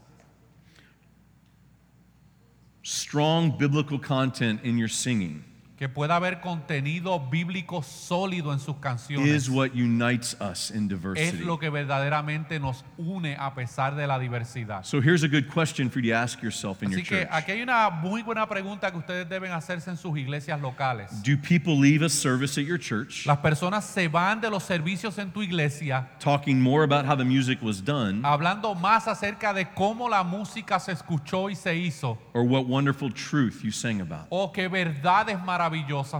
strong 2.85 3.57
biblical 3.57 3.97
content 3.99 4.63
in 4.63 4.77
your 4.77 4.87
singing 4.87 5.43
que 5.77 5.89
pueda 5.89 6.15
haber 6.15 6.39
contenido 6.39 7.19
bíblico 7.29 7.83
sólido 7.83 8.53
en 8.53 8.59
sus 8.59 8.77
canciones. 8.77 9.27
is 9.27 9.49
what 9.49 9.71
unites 9.73 10.35
us 10.39 10.71
in 10.71 10.83
es 10.83 10.89
diversity. 10.89 11.43
lo 11.43 11.59
que 11.59 11.69
verdaderamente 11.69 12.61
nos 12.61 12.85
une 12.97 13.35
a 13.37 13.53
pesar 13.53 13.93
de 13.95 14.07
la 14.07 14.17
diversidad. 14.17 14.85
So 14.85 15.01
here's 15.01 15.23
a 15.23 15.27
good 15.27 15.47
question 15.53 15.89
for 15.89 15.99
you 15.99 16.13
to 16.13 16.17
ask 16.17 16.41
yourself 16.41 16.81
in 16.81 16.91
your 16.91 17.01
Así 17.01 17.09
que 17.09 17.19
church. 17.19 17.29
aquí 17.29 17.51
hay 17.51 17.61
una 17.61 17.89
muy 17.89 18.23
buena 18.23 18.47
pregunta 18.47 18.89
que 18.89 18.97
ustedes 18.97 19.27
deben 19.27 19.51
hacerse 19.51 19.89
en 19.89 19.97
sus 19.97 20.17
iglesias 20.17 20.61
locales. 20.61 21.11
Do 21.23 21.35
people 21.37 21.75
leave 21.77 22.05
a 22.05 22.09
service 22.09 22.57
at 22.57 22.65
your 22.65 22.79
church 22.79 23.25
Las 23.25 23.39
personas 23.39 23.83
se 23.83 24.07
van 24.07 24.39
de 24.39 24.49
los 24.49 24.63
servicios 24.63 25.17
en 25.17 25.29
tu 25.31 25.41
iglesia 25.41 26.07
talking 26.19 26.61
more 26.61 26.85
about 26.85 27.05
how 27.05 27.17
the 27.17 27.25
music 27.25 27.61
was 27.61 27.83
done 27.83 28.21
hablando 28.23 28.73
más 28.75 29.09
acerca 29.09 29.53
de 29.53 29.65
cómo 29.73 30.07
la 30.07 30.23
música 30.23 30.79
se 30.79 30.93
escuchó 30.93 31.49
y 31.49 31.55
se 31.55 31.75
hizo 31.75 32.17
or 32.33 32.43
what 32.43 32.65
wonderful 32.65 33.11
truth 33.11 33.61
you 33.61 33.71
sang 33.71 33.99
about? 33.99 34.25
o 34.29 34.53
qué 34.53 34.69
verdades 34.69 35.37
maravillosas 35.43 35.64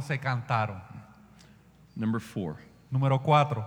se 0.01 0.17
cantaron. 0.19 0.81
Number 1.95 2.19
four, 2.21 2.57
Número 2.91 3.21
cuatro, 3.21 3.65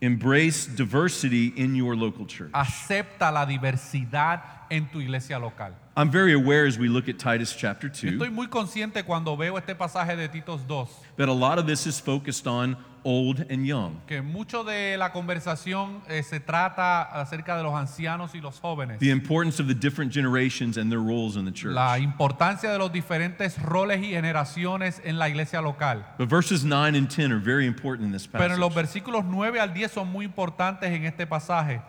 embrace 0.00 0.66
diversity 0.66 1.52
in 1.56 1.74
your 1.74 1.96
local 1.96 2.26
church. 2.26 2.50
acepta 2.52 3.30
la 3.32 3.46
diversidad 3.46 4.53
en 4.70 4.86
tu 4.90 5.00
iglesia 5.00 5.38
local. 5.38 5.72
I'm 5.96 6.10
very 6.10 6.32
aware 6.32 6.66
as 6.66 6.76
we 6.76 6.88
look 6.88 7.08
at 7.08 7.18
Titus 7.18 7.54
chapter 7.54 7.88
Yo 7.88 8.10
2 8.10 8.16
Estoy 8.16 8.30
muy 8.30 8.48
consciente 8.48 9.04
cuando 9.04 9.36
veo 9.36 9.56
este 9.56 9.76
pasaje 9.76 10.16
de 10.16 10.28
Titos 10.28 10.66
2 10.66 10.88
that 11.16 11.28
a 11.28 11.32
lot 11.32 11.58
of 11.58 11.66
this 11.66 11.86
is 11.86 12.00
focused 12.00 12.48
on 12.48 12.76
old 13.04 13.46
and 13.50 13.64
young. 13.66 14.00
que 14.06 14.20
mucho 14.22 14.64
de 14.64 14.96
la 14.96 15.12
conversación 15.12 16.02
eh, 16.08 16.22
se 16.22 16.40
trata 16.40 17.02
acerca 17.02 17.56
de 17.56 17.62
los 17.62 17.74
ancianos 17.74 18.34
y 18.34 18.40
los 18.40 18.58
jóvenes. 18.58 18.98
The 18.98 19.10
importance 19.10 19.60
of 19.60 19.68
the 19.68 19.74
different 19.74 20.12
generations 20.12 20.76
and 20.78 20.90
their 20.90 21.02
roles 21.02 21.36
in 21.36 21.44
the 21.44 21.52
church. 21.52 21.74
La 21.74 21.98
importancia 21.98 22.72
de 22.72 22.78
los 22.78 22.90
diferentes 22.90 23.60
roles 23.62 24.00
y 24.02 24.10
generaciones 24.10 25.00
en 25.04 25.18
la 25.18 25.28
iglesia 25.28 25.60
local. 25.60 26.04
But 26.18 26.28
verses 26.28 26.64
9 26.64 26.96
and 26.96 27.08
10 27.08 27.30
are 27.30 27.38
very 27.38 27.66
important 27.66 28.06
in 28.06 28.12
this 28.12 28.26
Pero 28.26 28.54
en 28.54 28.60
los 28.60 28.72
passage 28.72 29.02
versículos 29.02 29.24
9 29.24 29.60
al 29.60 29.72
10 29.72 29.92
son 29.92 30.10
muy 30.10 30.24
importantes 30.24 30.90
en 30.90 31.04
este 31.04 31.26
pasaje, 31.26 31.80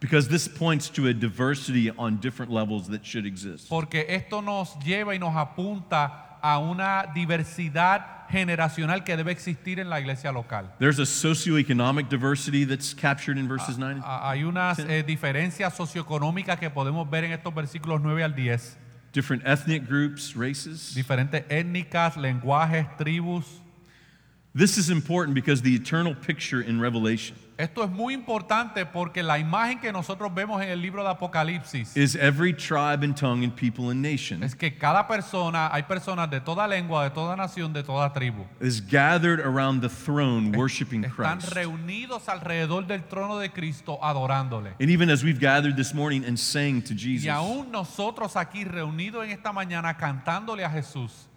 because 0.00 0.28
this 0.28 0.46
points 0.48 0.88
to 0.90 1.06
a 1.08 1.14
diversity 1.14 1.90
on 1.96 2.18
different 2.20 2.52
levels 2.52 2.88
that 2.88 3.04
should 3.04 3.26
exist. 3.26 3.68
porque 3.68 4.04
esto 4.08 4.42
nos 4.42 4.76
lleva 4.84 5.14
y 5.14 5.18
nos 5.18 5.34
apunta 5.34 6.38
a 6.42 6.58
una 6.58 7.06
diversidad 7.14 8.28
generacional 8.28 9.04
que 9.04 9.16
debe 9.16 9.32
existir 9.32 9.78
en 9.80 9.88
la 9.88 10.00
iglesia 10.00 10.30
local. 10.32 10.66
There's 10.78 10.98
a 10.98 11.06
socioeconomic 11.06 12.08
diversity 12.08 12.64
that's 12.64 12.92
captured 12.94 13.38
in 13.38 13.48
verses 13.48 13.78
9. 13.78 14.00
Ah, 14.04 14.30
Hay 14.30 14.42
unas 14.44 14.78
eh, 14.80 15.02
diferencias 15.04 15.74
socioeconómicas 15.74 16.58
que 16.58 16.68
podemos 16.70 17.08
ver 17.08 17.24
en 17.24 17.32
estos 17.32 17.54
versículos 17.54 18.00
9 18.02 18.22
al 18.24 18.34
10. 18.34 18.76
Different 19.12 19.44
ethnic 19.46 19.88
groups, 19.88 20.34
races. 20.36 20.94
diferentes 20.94 21.44
étnicas, 21.48 22.16
lenguajes, 22.16 22.86
tribus. 22.98 23.46
This 24.56 24.78
is 24.78 24.88
important 24.88 25.34
because 25.34 25.60
the 25.60 25.74
eternal 25.74 26.14
picture 26.14 26.62
in 26.62 26.80
Revelation 26.80 27.36
Esto 27.58 27.82
es 27.84 27.90
muy 27.90 28.14
importante 28.14 28.86
porque 28.86 29.22
la 29.22 29.38
imagen 29.38 29.78
que 29.80 29.92
nosotros 29.92 30.32
vemos 30.34 30.62
en 30.62 30.70
el 30.70 30.80
libro 30.80 31.02
de 31.02 31.10
Apocalipsis 31.10 31.94
is 31.94 32.16
every 32.16 32.54
tribe 32.54 33.02
and 33.04 33.14
tongue 33.14 33.44
and 33.44 33.54
people 33.54 33.90
and 33.90 34.00
nation 34.00 34.42
es 34.42 34.54
que 34.54 34.70
cada 34.70 35.06
persona, 35.06 35.68
hay 35.70 35.82
personas 35.82 36.30
de 36.30 36.40
toda 36.40 36.66
lengua, 36.66 37.04
de 37.04 37.10
toda 37.10 37.36
nación, 37.36 37.74
de 37.74 37.82
toda 37.82 38.10
tribu, 38.14 38.46
is 38.60 38.80
gathered 38.80 39.40
around 39.40 39.82
the 39.82 39.90
throne 39.90 40.52
worshiping 40.52 41.04
están 41.04 41.38
Christ. 41.38 41.52
reunidos 41.54 42.26
alrededor 42.26 42.86
del 42.86 43.02
trono 43.02 43.38
de 43.38 43.50
Cristo 43.50 43.98
adorándole. 44.02 44.74
And 44.80 44.88
even 44.88 45.10
as 45.10 45.22
we've 45.22 45.38
gathered 45.38 45.76
this 45.76 45.92
morning 45.92 46.24
and 46.24 46.38
sang 46.38 46.80
to 46.80 46.94
Y 46.94 46.96
Jesus, 46.96 47.28
aún 47.28 47.70
nosotros 47.70 48.36
aquí 48.36 48.64
reunidos 48.64 49.22
en 49.26 49.32
esta 49.32 49.52
mañana 49.52 49.98
cantándole 49.98 50.64
a 50.64 50.70
Jesús. 50.70 51.28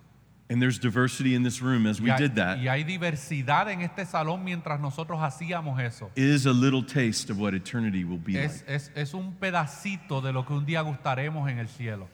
And 0.49 0.59
there's 0.61 0.79
diversity 0.79 1.35
in 1.35 1.43
this 1.43 1.61
room 1.61 1.85
as 1.85 2.01
we 2.01 2.09
y, 2.09 2.13
hay, 2.15 2.17
did 2.19 2.35
that, 2.35 2.57
y 2.57 2.67
hay 2.67 2.83
diversidad 2.83 3.69
en 3.69 3.81
este 3.81 4.05
salón 4.05 4.43
mientras 4.43 4.79
nosotros 4.79 5.19
hacíamos 5.21 5.79
eso. 5.79 6.09
is 6.15 6.45
a 6.45 6.51
little 6.53 6.83
taste 6.83 7.29
of 7.29 7.39
what 7.39 7.53
eternity 7.53 8.03
will 8.03 8.17
be 8.17 8.35
Es, 8.35 8.63
like. 8.67 8.75
es, 8.75 8.91
es 8.95 9.13
un 9.13 9.33
pedacito 9.35 10.21
de 10.21 10.33
lo 10.33 10.43
que 10.45 10.53
un 10.53 10.65
día 10.65 10.81
gustaremos 10.81 11.49
en 11.49 11.59
el 11.59 11.67
cielo. 11.67 12.07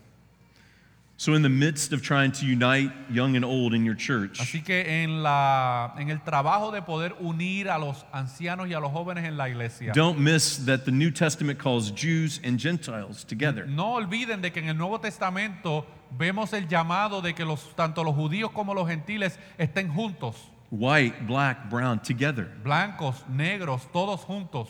So, 1.18 1.34
in 1.34 1.43
the 1.43 1.49
midst 1.49 1.93
of 1.93 2.01
trying 2.01 2.34
to 2.34 2.45
unite 2.45 2.91
young 3.09 3.38
and 3.38 3.45
old 3.45 3.74
in 3.74 3.86
your 3.86 3.95
church, 3.95 4.38
Así 4.38 4.61
que 4.61 4.84
en, 4.86 5.24
la, 5.24 5.93
en 5.97 6.09
el 6.09 6.20
trabajo 6.20 6.72
de 6.72 6.82
poder 6.82 7.13
unir 7.22 7.70
a 7.70 7.80
los 7.80 8.03
ancianos 8.11 8.68
y 8.68 8.74
a 8.74 8.82
los 8.82 8.91
jóvenes 8.91 9.24
en 9.24 9.38
la 9.38 9.47
iglesia, 9.47 9.93
don't 9.93 10.20
miss 10.20 10.57
that 10.66 10.84
the 10.84 10.91
New 10.91 11.11
Testament 11.11 11.57
calls 11.57 11.89
Jews 11.91 12.41
and 12.43 12.59
Gentiles 12.59 13.24
together. 13.24 13.66
no 13.66 13.93
olviden 13.95 14.41
de 14.41 14.51
que 14.51 14.59
en 14.59 14.68
el 14.68 14.78
Nuevo 14.78 14.99
Testamento 14.99 15.86
vemos 16.11 16.51
el 16.51 16.68
llamado 16.68 17.22
de 17.22 17.34
que 17.34 17.45
los, 17.45 17.74
tanto 17.78 18.03
los 18.03 18.13
judíos 18.13 18.51
como 18.51 18.74
los 18.74 18.86
gentiles 18.86 19.39
estén 19.57 19.88
juntos, 19.88 20.36
White, 20.70 21.22
black, 21.26 21.70
brown, 21.70 21.97
together. 21.99 22.51
blancos, 22.61 23.24
negros, 23.30 23.89
todos 23.93 24.20
juntos. 24.26 24.68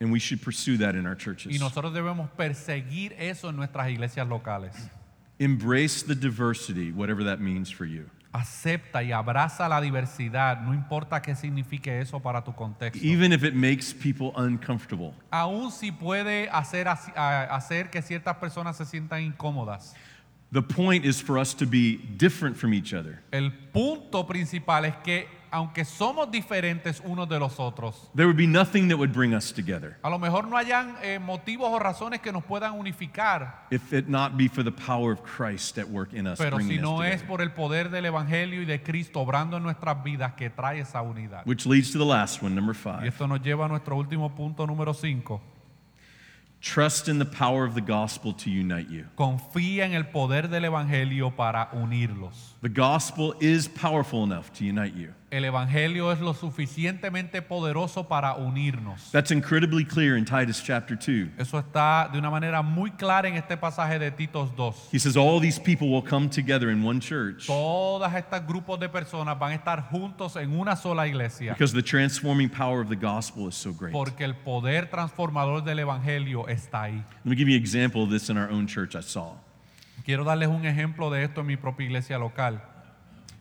And 0.00 0.10
we 0.10 0.18
should 0.18 0.40
pursue 0.40 0.78
that 0.78 0.94
in 0.94 1.04
our 1.06 1.14
Y 1.14 1.18
churches. 1.18 1.60
nosotros 1.60 1.92
debemos 1.92 2.30
perseguir 2.30 3.14
eso 3.18 3.50
en 3.50 3.56
nuestras 3.56 3.90
iglesias 3.90 4.26
locales. 4.26 4.74
Embrace 5.38 6.02
the 6.02 6.14
diversity, 6.14 6.90
whatever 6.90 7.22
that 7.24 7.38
means 7.40 7.70
for 7.70 7.84
you. 7.84 8.08
Acepta 8.32 9.02
y 9.02 9.10
abraza 9.10 9.68
la 9.68 9.80
diversidad, 9.80 10.62
no 10.62 10.72
importa 10.72 11.20
qué 11.20 11.34
signifique 11.34 11.88
eso 12.00 12.20
para 12.20 12.42
tu 12.42 12.52
contexto. 12.54 13.04
Even 13.04 13.32
if 13.32 13.42
it 13.42 13.54
makes 13.54 13.92
people 13.92 14.32
uncomfortable. 14.36 15.12
Aún 15.32 15.70
si 15.72 15.90
puede 15.90 16.48
hacer, 16.50 16.86
hacer 16.86 17.90
que 17.90 18.00
ciertas 18.00 18.36
personas 18.36 18.76
se 18.76 18.84
sientan 18.84 19.22
incómodas. 19.22 19.94
The 20.52 20.62
point 20.62 21.04
is 21.04 21.20
for 21.20 21.38
us 21.38 21.54
to 21.54 21.66
be 21.66 21.96
different 22.16 22.56
from 22.56 22.72
each 22.72 22.94
other. 22.94 23.20
El 23.32 23.50
punto 23.72 24.24
principal 24.26 24.84
es 24.84 24.94
que 25.04 25.26
aunque 25.52 25.84
somos 25.84 26.30
diferentes 26.30 27.00
unos 27.04 27.28
de 27.28 27.38
los 27.38 27.58
otros, 27.58 28.08
There 28.14 28.26
would 28.26 28.36
be 28.36 28.46
nothing 28.46 28.88
that 28.88 28.96
would 28.96 29.12
bring 29.12 29.34
us 29.34 29.52
together 29.52 29.96
a 30.02 30.08
lo 30.10 30.18
mejor 30.18 30.46
no 30.46 30.56
hayan 30.56 30.96
eh, 31.02 31.18
motivos 31.18 31.68
o 31.72 31.78
razones 31.78 32.20
que 32.20 32.30
nos 32.32 32.44
puedan 32.44 32.78
unificar, 32.78 33.66
if 33.70 33.92
it 33.92 34.06
not 34.08 34.36
be 34.36 34.48
for 34.48 34.62
the 34.64 34.70
power 34.72 35.12
of 35.12 35.22
Christ 35.22 35.76
at 35.78 35.88
work 35.88 36.12
in 36.12 36.26
us. 36.26 36.38
pero 36.38 36.58
si 36.58 36.64
bringing 36.66 36.84
us 36.84 36.90
no 36.90 37.02
es 37.02 37.10
together. 37.22 37.26
por 37.28 37.42
el 37.42 37.50
poder 37.52 37.90
del 37.90 38.04
Evangelio 38.06 38.62
y 38.62 38.64
de 38.64 38.82
Cristo 38.82 39.20
obrando 39.20 39.56
en 39.56 39.62
nuestras 39.62 40.02
vidas 40.04 40.34
que 40.34 40.50
trae 40.50 40.80
esa 40.80 41.02
unidad. 41.02 41.42
Which 41.46 41.66
leads 41.66 41.90
to 41.92 41.98
the 41.98 42.04
last 42.06 42.42
one, 42.42 42.54
number 42.54 42.74
Y 42.74 42.78
five. 42.78 43.06
esto 43.08 43.26
nos 43.26 43.40
lleva 43.42 43.64
a 43.66 43.68
nuestro 43.68 43.96
último 43.96 44.34
punto 44.34 44.66
número 44.66 44.94
5. 44.94 45.40
Trust 46.62 47.08
in 47.08 47.18
the 47.18 47.24
power 47.24 47.64
of 47.66 47.74
the 47.74 47.80
gospel 47.80 48.34
to 48.34 48.50
unite 48.50 48.90
you. 48.90 49.06
Confía 49.14 49.86
en 49.86 49.94
el 49.94 50.08
poder 50.08 50.48
del 50.50 50.66
Evangelio 50.66 51.34
para 51.34 51.70
unirlos. 51.72 52.49
The 52.62 52.68
gospel 52.68 53.34
is 53.40 53.68
powerful 53.68 54.22
enough 54.22 54.52
to 54.58 54.64
unite 54.66 54.94
you. 54.94 55.14
El 55.30 55.44
Evangelio 55.44 56.12
es 56.12 56.20
lo 56.20 56.34
suficientemente 56.34 57.40
poderoso 57.40 58.06
para 58.06 58.34
unirnos. 58.34 59.10
That's 59.12 59.30
incredibly 59.30 59.82
clear 59.82 60.14
in 60.14 60.26
Titus 60.26 60.60
chapter 60.60 60.94
2. 60.94 61.38
Eso 61.38 61.58
está 61.58 62.10
de 62.12 62.18
una 62.18 62.28
manera 62.28 62.62
muy 62.62 62.90
clara 62.90 63.28
en 63.28 63.36
este 63.36 63.56
pasaje 63.56 63.98
de 63.98 64.10
Titos 64.10 64.54
2. 64.54 64.90
He 64.92 64.98
says, 64.98 65.16
All 65.16 65.40
these 65.40 65.58
people 65.58 65.88
will 65.88 66.02
come 66.02 66.28
together 66.28 66.68
in 66.68 66.84
one 66.84 67.00
church 67.00 67.46
Todos 67.46 68.12
estos 68.12 68.46
grupos 68.46 68.78
de 68.78 68.90
personas 68.90 69.38
van 69.38 69.52
a 69.52 69.54
estar 69.54 69.88
juntos 69.90 70.36
en 70.36 70.50
una 70.52 70.76
sola 70.76 71.06
iglesia 71.06 71.54
because 71.54 71.72
the 71.72 71.80
transforming 71.82 72.50
power 72.50 72.82
of 72.82 72.90
the 72.90 72.96
gospel 72.96 73.48
is 73.48 73.54
so 73.54 73.72
great. 73.72 73.94
Let 73.94 74.04
porque 74.04 74.22
el 74.22 74.34
poder 74.34 74.90
transformador 74.90 75.64
del 75.64 75.78
Evangelio 75.78 76.46
está 76.46 76.82
ahí. 76.82 77.02
me 77.24 77.34
give 77.34 77.48
you 77.48 77.56
an 77.56 77.62
example 77.62 78.02
of 78.02 78.10
this 78.10 78.28
in 78.28 78.36
our 78.36 78.50
own 78.50 78.66
church 78.66 78.94
I 78.94 79.00
saw. 79.00 79.36
Quiero 80.04 80.24
darles 80.24 80.48
un 80.48 80.64
ejemplo 80.64 81.10
de 81.10 81.24
esto 81.24 81.40
en 81.42 81.46
mi 81.46 81.56
propia 81.56 81.86
iglesia 81.86 82.18
local. 82.18 82.60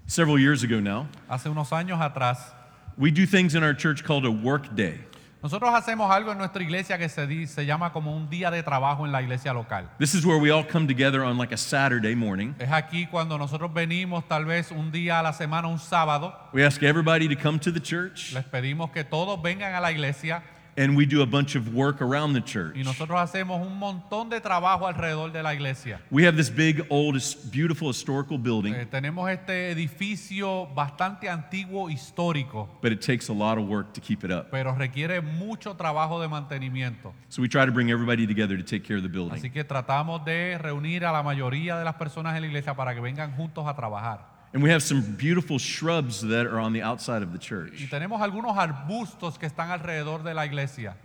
Several 0.05 0.39
years 0.39 0.63
ago 0.63 0.79
now, 0.81 1.07
Hace 1.29 1.49
unos 1.49 1.71
años 1.71 1.99
atrás, 2.01 2.53
we 2.97 3.11
do 3.11 3.25
things 3.25 3.53
in 3.55 3.63
our 3.63 3.75
church 3.75 4.03
called 4.03 4.25
a 4.25 4.31
work 4.31 4.73
day. 4.75 4.99
nosotros 5.41 5.71
hacemos 5.73 6.11
algo 6.11 6.31
en 6.33 6.37
nuestra 6.37 6.61
iglesia 6.61 6.97
que 6.97 7.07
se, 7.07 7.25
di- 7.25 7.47
se 7.47 7.65
llama 7.65 7.93
como 7.93 8.13
un 8.13 8.29
día 8.29 8.51
de 8.51 8.61
trabajo 8.61 9.05
en 9.05 9.11
la 9.13 9.21
iglesia 9.21 9.53
local. 9.53 9.87
This 9.97 10.13
is 10.13 10.25
where 10.25 10.37
we 10.37 10.51
all 10.51 10.65
come 10.65 10.85
together 10.85 11.21
on 11.23 11.37
like 11.37 11.53
a 11.53 11.57
Saturday 11.57 12.13
morning. 12.13 12.55
Es 12.59 12.69
aquí 12.71 13.07
cuando 13.07 13.37
nosotros 13.37 13.71
venimos 13.73 14.27
tal 14.27 14.43
vez 14.45 14.69
un 14.71 14.91
día 14.91 15.19
a 15.19 15.23
la 15.23 15.31
semana, 15.31 15.69
un 15.69 15.79
sábado, 15.79 16.33
We 16.51 16.65
ask 16.65 16.83
everybody 16.83 17.29
to 17.33 17.41
come 17.41 17.57
to 17.59 17.71
the 17.71 17.79
church 17.79 18.33
les 18.33 18.43
pedimos 18.43 18.91
que 18.91 19.03
todos 19.05 19.41
vengan 19.41 19.75
a 19.75 19.79
la 19.79 19.91
iglesia 19.93 20.43
and 20.79 20.95
we 20.95 21.05
do 21.05 21.21
a 21.21 21.25
bunch 21.25 21.55
of 21.57 21.75
work 21.75 22.01
around 22.01 22.31
the 22.33 22.41
church. 22.41 22.73
y 22.77 22.83
nosotros 22.83 23.19
hacemos 23.19 23.59
un 23.61 23.77
montón 23.77 24.29
de 24.29 24.39
trabajo 24.39 24.87
alrededor 24.87 25.29
de 25.33 25.43
la 25.43 25.53
iglesia. 25.53 25.99
We 26.09 26.25
have 26.25 26.37
this 26.37 26.49
big, 26.49 26.85
old, 26.89 27.17
beautiful 27.51 27.89
historical 27.89 28.37
building, 28.37 28.73
Eh, 28.73 28.85
tenemos 28.89 29.29
este 29.29 29.71
edificio 29.71 30.67
bastante 30.73 31.27
antiguo, 31.29 31.89
histórico, 31.89 32.69
but 32.81 32.93
it 32.93 33.01
takes 33.05 33.29
a 33.29 33.33
lot 33.33 33.57
of 33.57 33.67
work 33.67 33.91
to 33.93 33.99
keep 33.99 34.23
it 34.23 34.31
up. 34.31 34.49
pero 34.51 34.73
requiere 34.73 35.19
mucho 35.21 35.75
trabajo 35.75 36.21
de 36.21 36.29
mantenimiento. 36.29 37.13
So 37.27 37.41
we 37.41 37.49
try 37.49 37.65
to 37.65 37.71
bring 37.73 37.89
everybody 37.89 38.25
together 38.25 38.55
to 38.57 38.63
take 38.63 38.83
care 38.87 38.95
of 38.97 39.03
the 39.03 39.09
Así 39.09 39.13
building. 39.13 39.51
que 39.51 39.63
tratamos 39.65 40.23
de 40.23 40.57
reunir 40.57 41.03
a 41.05 41.11
la 41.11 41.21
mayoría 41.23 41.77
de 41.77 41.83
las 41.83 41.95
personas 41.95 42.35
en 42.35 42.41
la 42.41 42.47
iglesia 42.47 42.73
para 42.73 42.93
que 42.95 43.01
vengan 43.01 43.31
juntos 43.35 43.67
a 43.67 43.75
trabajar. 43.75 44.38
And 44.53 44.63
we 44.63 44.71
have 44.71 44.81
some 44.81 45.01
beautiful 45.01 45.59
shrubs 45.59 46.21
that 46.21 46.47
are 46.47 46.59
on 46.59 46.73
the 46.73 46.81
outside 46.81 47.21
of 47.21 47.31
the 47.31 47.37
Y 47.37 47.41
church. 47.45 47.87
tenemos 47.89 48.19
algunos 48.21 48.57
arbustos 48.57 49.37
que 49.37 49.47
están 49.47 49.69
alrededor 49.69 50.23
de 50.23 50.33
la 50.33 50.43
iglesia. 50.45 50.95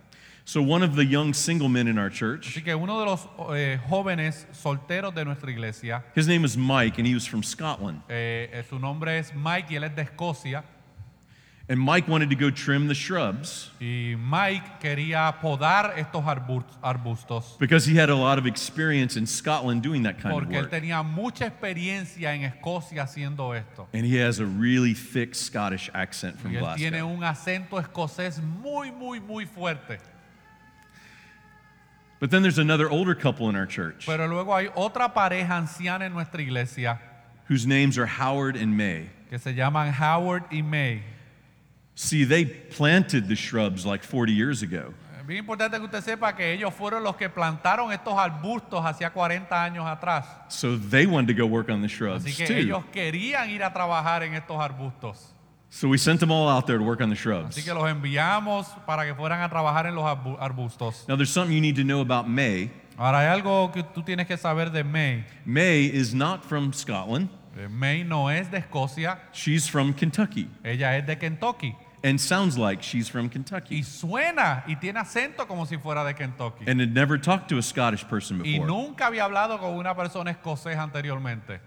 So, 0.47 0.61
one 0.61 0.83
of 0.83 0.95
the 0.95 1.03
young 1.05 1.33
single 1.33 1.69
men 1.69 1.87
in 1.87 1.97
our 1.97 2.09
church, 2.11 2.49
Así 2.55 2.63
que 2.63 2.75
uno 2.75 2.99
de 2.99 3.05
los 3.05 3.27
eh, 3.55 3.79
jóvenes 3.89 4.45
solteros 4.51 5.13
de 5.13 5.25
nuestra 5.25 5.49
iglesia, 5.51 6.03
his 6.15 6.27
name 6.27 6.43
is 6.45 6.55
Mike, 6.55 6.99
and 6.99 7.07
he 7.07 7.13
was 7.15 7.25
from 7.27 7.41
Scotland. 7.43 8.01
eh, 8.09 8.49
eh, 8.51 8.63
su 8.69 8.77
nombre 8.79 9.17
es 9.17 9.33
Mike 9.33 9.71
y 9.71 9.75
él 9.75 9.83
es 9.85 9.95
de 9.95 10.03
Escocia. 10.03 10.63
And 11.67 11.79
Mike 11.79 12.07
wanted 12.07 12.29
to 12.29 12.35
go 12.35 12.51
trim 12.51 12.87
the 12.87 12.93
shrubs 12.93 13.71
Y 13.81 14.15
Mike 14.19 14.79
quería 14.79 15.33
podar 15.41 15.97
estos 15.97 16.23
arbustos 16.83 17.57
because 17.57 17.85
he 17.87 17.95
had 17.95 18.11
a 18.11 18.15
lot 18.15 18.37
of 18.37 18.45
experience 18.45 19.17
in 19.17 19.25
Scotland 19.25 19.81
doing 19.81 20.03
that 20.03 20.19
kind 20.19 20.35
of 20.35 20.43
porque 20.43 20.57
él 20.57 20.61
work. 20.61 20.69
tenía 20.69 21.01
mucha 21.03 21.45
experiencia 21.47 22.35
en 22.35 22.43
Escocia 22.43 23.01
haciendo 23.01 23.55
esto. 23.57 23.87
And 23.93 24.05
he 24.05 24.17
has 24.17 24.39
a 24.39 24.45
really 24.45 24.93
thick 24.93 25.33
Scottish 25.33 25.89
accent 25.95 26.37
from 26.39 26.51
Y 26.51 26.57
él 26.59 26.75
tiene 26.75 26.99
Glasgow. 26.99 27.15
un 27.15 27.23
acento 27.23 27.79
escocés 27.81 28.39
muy, 28.43 28.91
muy, 28.91 29.19
muy 29.19 29.45
fuerte. 29.47 29.97
But 32.19 32.29
then 32.29 32.43
there's 32.43 32.59
another 32.59 32.89
older 32.89 33.15
couple 33.15 33.49
in 33.49 33.55
our 33.55 33.65
church 33.65 34.05
Pero 34.05 34.27
luego 34.27 34.53
hay 34.53 34.67
otra 34.75 35.13
pareja 35.13 35.57
anciana 35.57 36.05
en 36.05 36.13
nuestra 36.13 36.41
iglesia 36.41 36.99
whose 37.47 37.65
names 37.65 37.97
are 37.97 38.05
Howard 38.05 38.55
and 38.55 38.77
May. 38.77 39.09
que 39.31 39.39
se 39.39 39.53
llaman 39.53 39.91
Howard 39.91 40.43
y 40.51 40.61
May. 40.61 41.01
See, 41.95 42.25
they 42.25 42.45
planted 42.45 43.27
the 43.27 43.35
shrubs 43.35 43.85
like 43.85 44.03
40 44.03 44.33
years 44.33 44.61
ago. 44.61 44.93
Es 45.19 45.25
bien 45.25 45.39
importante 45.39 45.77
que 45.77 45.85
usted 45.85 46.01
sepa 46.03 46.35
que 46.35 46.51
ellos 46.53 46.73
fueron 46.73 47.03
los 47.03 47.15
que 47.15 47.29
plantaron 47.29 47.91
estos 47.91 48.13
arbustos 48.17 48.85
hacía 48.85 49.11
40 49.11 49.63
años 49.63 49.85
atrás. 49.87 50.25
So 50.49 50.77
they 50.77 51.05
wanted 51.05 51.33
to 51.35 51.41
go 51.41 51.47
work 51.47 51.69
on 51.69 51.81
the 51.81 51.87
shrubs 51.87 52.25
Así 52.25 52.35
que 52.35 52.45
too. 52.47 52.53
ellos 52.53 52.83
querían 52.91 53.49
ir 53.49 53.63
a 53.63 53.71
trabajar 53.73 54.23
en 54.23 54.33
estos 54.35 54.57
arbustos. 54.59 55.31
So 55.69 55.87
we 55.89 55.97
sent 55.97 56.19
them 56.19 56.31
all 56.31 56.47
out 56.47 56.67
there 56.67 56.77
to 56.77 56.83
work 56.83 57.01
on 57.01 57.09
the 57.09 57.15
shrubs. 57.15 57.57
Así 57.57 57.63
que 57.63 57.73
los 57.73 57.89
enviamos 57.89 58.67
para 58.85 59.03
que 59.05 59.15
fueran 59.15 59.41
a 59.41 59.49
trabajar 59.49 59.87
en 59.87 59.95
los 59.95 60.03
arbu- 60.05 60.37
arbustos. 60.39 61.05
Now, 61.07 61.15
there's 61.15 61.31
something 61.31 61.55
you 61.55 61.61
need 61.61 61.75
to 61.77 61.83
know 61.83 62.01
about 62.01 62.27
May. 62.29 62.69
Ahora 62.97 63.19
hay 63.21 63.27
algo 63.27 63.71
que 63.73 63.83
tú 63.83 64.03
tienes 64.03 64.27
que 64.27 64.37
saber 64.37 64.69
de 64.71 64.83
May. 64.83 65.25
May 65.45 65.85
is 65.85 66.13
not 66.13 66.43
from 66.45 66.71
Scotland, 66.71 67.29
Eh, 67.57 67.67
May 67.69 68.03
no 68.03 68.29
es 68.29 68.49
de 68.51 68.57
Escocia, 68.59 69.17
she's 69.33 69.65
from 69.67 69.93
Kentucky 69.93 70.49
ella 70.63 70.97
es 70.97 71.05
de 71.07 71.15
Kentucky. 71.17 71.73
And 72.05 72.21
sounds 72.21 72.55
like 72.55 72.83
she's 72.83 73.09
from 73.09 73.29
Kentucky. 73.29 73.77
Y 73.77 73.81
suena 73.83 74.63
y 74.67 74.75
tiene 74.75 74.99
acento 74.99 75.47
como 75.47 75.65
si 75.65 75.75
fuera 75.77 76.05
de 76.05 76.13
Kentucky. 76.13 76.65
and 76.67 76.79
had 76.79 76.93
never 76.93 77.17
talked 77.17 77.49
to 77.49 77.57
a 77.57 77.63
Scottish 77.63 78.07
person 78.07 78.37
Y 78.45 78.59
before. 78.59 78.67
nunca 78.67 79.07
había 79.07 79.25
hablado 79.25 79.59
con 79.59 79.73
una 79.75 79.95
persona 79.95 80.29
escocesa 80.31 80.83
anteriormente. 80.83 81.59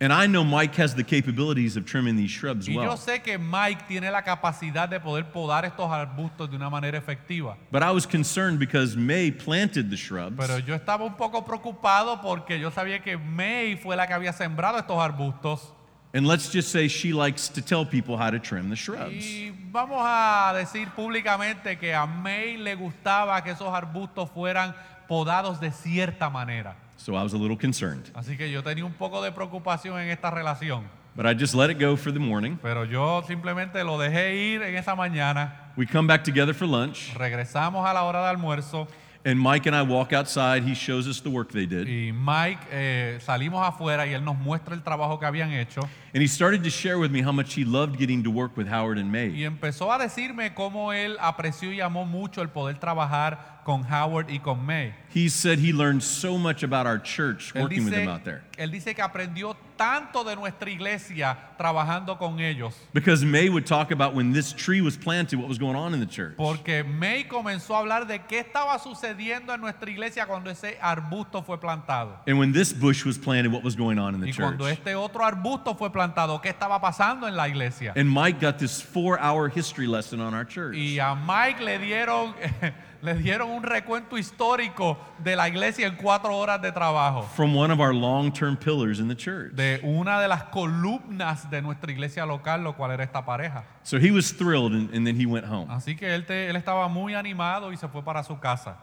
And 0.00 0.12
I 0.12 0.26
know 0.26 0.42
Mike 0.44 0.74
has 0.82 0.96
the 0.96 1.04
capabilities 1.04 1.76
of 1.76 1.86
trimming 1.86 2.16
these 2.16 2.28
shrubs 2.30 2.66
Y 2.68 2.72
yo 2.74 2.80
well. 2.80 2.96
sé 2.96 3.22
que 3.22 3.38
Mike 3.38 3.84
tiene 3.86 4.10
la 4.10 4.22
capacidad 4.22 4.88
de 4.88 4.98
poder 4.98 5.30
podar 5.30 5.64
estos 5.64 5.88
arbustos 5.90 6.50
de 6.50 6.56
una 6.56 6.68
manera 6.68 6.98
efectiva. 6.98 7.56
But 7.70 7.82
I 7.84 7.92
was 7.92 8.04
concerned 8.04 8.58
because 8.58 8.96
May 8.96 9.30
planted 9.30 9.90
the 9.90 9.96
shrubs 9.96 10.36
Pero 10.36 10.58
yo 10.58 10.74
estaba 10.74 11.04
un 11.04 11.14
poco 11.14 11.44
preocupado 11.44 12.20
porque 12.20 12.58
yo 12.58 12.70
sabía 12.72 13.00
que 13.00 13.16
May 13.16 13.76
fue 13.76 13.96
la 13.96 14.06
que 14.08 14.12
había 14.12 14.32
sembrado 14.32 14.76
estos 14.78 14.98
arbustos. 14.98 15.72
And 16.14 16.26
let's 16.26 16.50
just 16.50 16.70
say 16.70 16.88
she 16.88 17.12
likes 17.12 17.48
to 17.48 17.62
tell 17.62 17.84
people 17.84 18.16
how 18.16 18.30
to 18.30 18.38
trim 18.38 18.68
the 18.68 18.76
shrubs. 18.76 19.24
Y 19.24 19.52
vamos 19.70 20.02
a 20.04 20.52
decir 20.54 20.88
públicamente 20.94 21.78
que 21.78 21.94
a 21.94 22.06
May 22.06 22.56
le 22.56 22.74
gustaba 22.74 23.42
que 23.42 23.52
esos 23.52 23.68
arbustos 23.72 24.30
fueran 24.30 24.74
podados 25.08 25.60
de 25.60 25.70
cierta 25.70 26.30
manera. 26.30 26.76
So 26.96 27.14
I 27.14 27.22
was 27.22 27.32
a 27.32 27.38
little 27.38 27.56
concerned. 27.56 28.10
Así 28.14 28.36
que 28.36 28.50
yo 28.50 28.62
tenía 28.62 28.84
un 28.84 28.92
poco 28.92 29.22
de 29.22 29.32
preocupación 29.32 29.98
en 29.98 30.10
esta 30.10 30.30
relación. 30.30 30.84
But 31.14 31.26
I 31.26 31.34
just 31.34 31.54
let 31.54 31.68
it 31.68 31.78
go 31.78 31.96
for 31.96 32.10
the 32.10 32.20
morning. 32.20 32.56
Pero 32.62 32.84
yo 32.84 33.22
simplemente 33.26 33.84
lo 33.84 33.98
dejé 33.98 34.54
ir 34.54 34.62
en 34.62 34.76
esa 34.76 34.94
mañana. 34.94 35.72
We 35.76 35.86
come 35.86 36.06
back 36.06 36.24
together 36.24 36.54
for 36.54 36.66
lunch, 36.66 37.12
Regresamos 37.14 37.86
a 37.86 37.92
la 37.92 38.04
hora 38.04 38.22
de 38.22 38.28
almuerzo 38.28 38.88
and 39.24 39.38
Mike 39.38 39.66
and 39.66 39.76
I 39.76 39.82
walk 39.82 40.12
outside. 40.12 40.64
He 40.64 40.74
shows 40.74 41.06
us 41.06 41.20
the 41.20 41.30
work 41.30 41.52
they 41.52 41.66
did. 41.66 41.86
y 41.88 42.12
Mike 42.12 42.60
eh, 42.70 43.18
salimos 43.20 43.66
afuera 43.66 44.06
y 44.06 44.14
él 44.14 44.24
nos 44.24 44.36
muestra 44.36 44.74
el 44.74 44.82
trabajo 44.82 45.18
que 45.18 45.26
habían 45.26 45.52
hecho 45.52 45.80
And 46.14 46.22
he 46.22 46.26
started 46.28 46.62
to 46.64 46.70
share 46.70 46.98
with 46.98 47.10
me 47.10 47.22
how 47.22 47.32
much 47.32 47.54
he 47.54 47.64
loved 47.64 47.98
getting 47.98 48.22
to 48.24 48.30
work 48.30 48.56
with 48.56 48.66
Howard 48.68 48.98
and 48.98 49.10
May. 49.10 49.28
y 49.30 49.44
empezó 49.44 49.92
a 49.92 49.98
decirme 49.98 50.54
cómo 50.54 50.92
él 50.92 51.16
apreció 51.20 51.72
y 51.72 51.80
amó 51.80 52.04
mucho 52.04 52.42
el 52.42 52.48
poder 52.48 52.78
trabajar 52.78 53.60
con 53.64 53.82
Howard 53.84 54.28
y 54.30 54.38
con 54.40 54.64
May. 54.66 54.92
He 55.12 55.28
said 55.28 55.58
he 55.58 55.72
learned 55.72 56.02
so 56.02 56.38
much 56.38 56.62
about 56.62 56.86
our 56.86 56.98
church 56.98 57.54
working 57.54 57.84
with 57.84 57.92
them 57.92 58.08
out 58.08 58.24
there. 58.24 58.42
él 58.56 58.70
dice 58.70 58.94
que 58.94 59.02
aprendió 59.02 59.56
tanto 59.76 60.22
de 60.22 60.36
nuestra 60.36 60.70
iglesia 60.70 61.36
trabajando 61.58 62.16
con 62.18 62.38
ellos. 62.38 62.74
Because 62.92 63.24
May 63.24 63.48
would 63.48 63.66
talk 63.66 63.90
about 63.90 64.14
when 64.14 64.32
this 64.32 64.52
tree 64.52 64.80
was 64.80 64.96
planted, 64.96 65.38
what 65.38 65.48
was 65.48 65.58
going 65.58 65.74
on 65.74 65.92
in 65.94 66.00
the 66.00 66.06
church. 66.06 66.36
Porque 66.36 66.84
May 66.84 67.24
comenzó 67.24 67.74
a 67.74 67.80
hablar 67.80 68.06
de 68.06 68.20
qué 68.20 68.40
estaba 68.40 68.78
sucediendo 68.78 69.52
en 69.52 69.60
nuestra 69.60 69.90
iglesia 69.90 70.26
cuando 70.26 70.50
ese 70.50 70.78
arbusto 70.80 71.42
fue 71.44 71.58
plantado. 71.58 72.18
And 72.26 72.38
when 72.38 72.52
this 72.52 72.72
bush 72.72 73.04
was 73.04 73.18
planted, 73.18 73.52
what 73.52 73.64
was 73.64 73.74
going 73.74 73.98
on 73.98 74.14
in 74.14 74.20
the 74.20 74.28
Y 74.28 74.32
church. 74.32 74.56
cuando 74.56 74.66
este 74.66 74.94
otro 74.94 75.24
arbusto 75.24 75.74
fue 75.76 75.90
plantado, 75.90 76.40
¿qué 76.40 76.50
estaba 76.50 76.80
pasando 76.80 77.26
en 77.26 77.34
la 77.36 77.48
iglesia? 77.48 77.92
And 77.96 78.08
Mike 78.08 78.40
got 78.40 78.58
this 78.58 78.80
four 78.80 79.18
hour 79.18 79.48
history 79.48 79.86
lesson 79.86 80.20
on 80.20 80.34
our 80.34 80.44
church. 80.44 80.76
Y 80.76 80.98
a 80.98 81.14
Mike 81.14 81.60
le 81.60 81.78
dieron, 81.78 82.34
le 83.02 83.14
dieron 83.14 83.50
un 83.50 83.62
recuento 83.62 84.16
histórico 84.16 84.96
de 85.22 85.36
la 85.36 85.48
iglesia 85.48 85.86
en 85.86 85.96
cuatro 85.96 86.36
horas 86.36 86.60
de 86.60 86.72
trabajo. 86.72 87.22
From 87.34 87.54
one 87.54 87.70
of 87.70 87.80
our 87.80 87.94
long 87.94 88.32
term 88.32 88.56
pillars 88.56 88.98
in 89.00 89.08
the 89.08 89.14
church. 89.14 89.54
De 89.54 89.80
una 89.82 90.20
de 90.20 90.28
las 90.28 90.44
columnas 90.44 91.48
de 91.50 91.60
nuestra 91.62 91.90
iglesia 91.92 92.24
local, 92.26 92.62
lo 92.62 92.72
cual 92.74 92.90
era 92.92 93.04
esta 93.04 93.24
pareja. 93.24 93.64
So 93.82 93.98
he 93.98 94.10
was 94.10 94.32
thrilled 94.32 94.72
and, 94.72 94.94
and 94.94 95.06
then 95.06 95.16
he 95.16 95.26
went 95.26 95.46
home. 95.46 95.68
Así 95.70 95.96
que 95.96 96.08
él, 96.08 96.26
te- 96.26 96.48
él 96.48 96.56
estaba 96.56 96.88
muy 96.88 97.14
animado 97.14 97.72
y 97.72 97.76
se 97.76 97.88
fue 97.88 98.02
para 98.02 98.22
su 98.24 98.36
casa. 98.38 98.76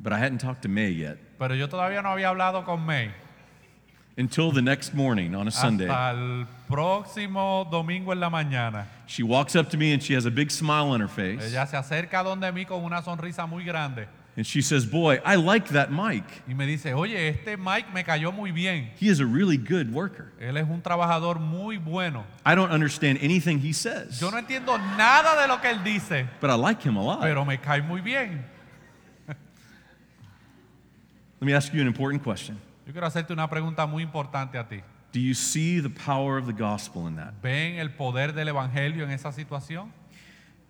But 0.00 0.12
I 0.12 0.18
hadn't 0.18 0.38
talked 0.40 0.62
to 0.62 0.68
May 0.68 0.90
yet 0.90 1.18
Pero 1.38 1.54
yo 1.54 1.68
todavía 1.68 2.02
no 2.02 2.10
había 2.10 2.28
hablado 2.28 2.64
con 2.64 2.84
May. 2.84 3.10
until 4.16 4.52
the 4.52 4.62
next 4.62 4.94
morning 4.94 5.34
on 5.34 5.48
a 5.48 5.50
Sunday. 5.50 5.86
Hasta 5.88 6.10
el 6.12 6.46
próximo 6.68 7.66
domingo 7.70 8.12
en 8.12 8.20
la 8.20 8.30
mañana. 8.30 8.86
She 9.06 9.22
walks 9.22 9.56
up 9.56 9.70
to 9.70 9.76
me 9.76 9.92
and 9.92 10.02
she 10.02 10.14
has 10.14 10.24
a 10.26 10.30
big 10.30 10.50
smile 10.50 10.90
on 10.90 11.00
her 11.00 11.08
face. 11.08 11.42
Ella 11.52 11.66
se 11.66 11.76
acerca 11.76 12.22
donde 12.22 12.50
mí 12.52 12.64
con 12.66 12.84
una 12.84 13.02
sonrisa 13.02 13.48
muy 13.48 13.64
grande 13.64 14.06
And 14.36 14.44
she 14.44 14.62
says, 14.62 14.84
Boy, 14.84 15.20
I 15.24 15.36
like 15.36 15.68
that 15.68 15.92
Mike. 15.92 16.42
y 16.48 16.54
me 16.54 16.66
dice, 16.66 16.92
oye, 16.92 17.28
este 17.28 17.56
Mike 17.56 17.92
me 17.94 18.02
cayó 18.02 18.32
muy 18.34 18.50
bien. 18.50 18.90
He 18.98 19.08
is 19.08 19.20
a 19.20 19.26
really 19.26 19.56
good 19.56 19.92
worker. 19.92 20.32
Él 20.40 20.56
es 20.56 20.68
un 20.68 20.82
trabajador 20.82 21.38
muy 21.38 21.76
bueno. 21.76 22.24
I 22.44 22.56
don't 22.56 22.72
understand 22.72 23.20
anything 23.22 23.60
he 23.60 23.72
says, 23.72 24.18
Yo 24.18 24.30
no 24.30 24.38
entiendo 24.38 24.76
nada 24.96 25.40
de 25.40 25.46
lo 25.46 25.58
que 25.60 25.70
él 25.70 25.84
dice, 25.84 26.28
but 26.40 26.50
I 26.50 26.54
like 26.54 26.82
him 26.82 26.96
a 26.96 27.02
lot. 27.02 27.20
pero 27.20 27.44
me 27.44 27.58
cae 27.58 27.80
muy 27.80 28.00
bien. 28.00 28.44
Let 29.28 29.36
me 31.46 31.54
ask 31.54 31.72
you 31.72 31.80
an 31.80 31.86
important 31.86 32.22
question. 32.24 32.58
Yo 32.86 32.92
quiero 32.92 33.06
hacerte 33.06 33.32
una 33.32 33.48
pregunta 33.48 33.86
muy 33.86 34.02
importante 34.02 34.58
a 34.58 34.64
ti. 34.64 34.82
Do 35.12 35.20
you 35.20 35.34
see 35.34 35.78
the 35.78 35.90
power 35.90 36.38
of 36.38 36.46
the 36.46 36.52
gospel 36.52 37.06
in 37.06 37.14
that? 37.16 37.34
¿Ven 37.40 37.78
el 37.78 37.90
poder 37.90 38.32
del 38.32 38.48
evangelio 38.48 39.04
en 39.04 39.12
esa 39.12 39.30
situación? 39.30 39.92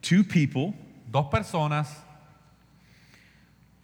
Two 0.02 0.22
people 0.22 0.74
Dos 1.10 1.26
personas 1.30 2.03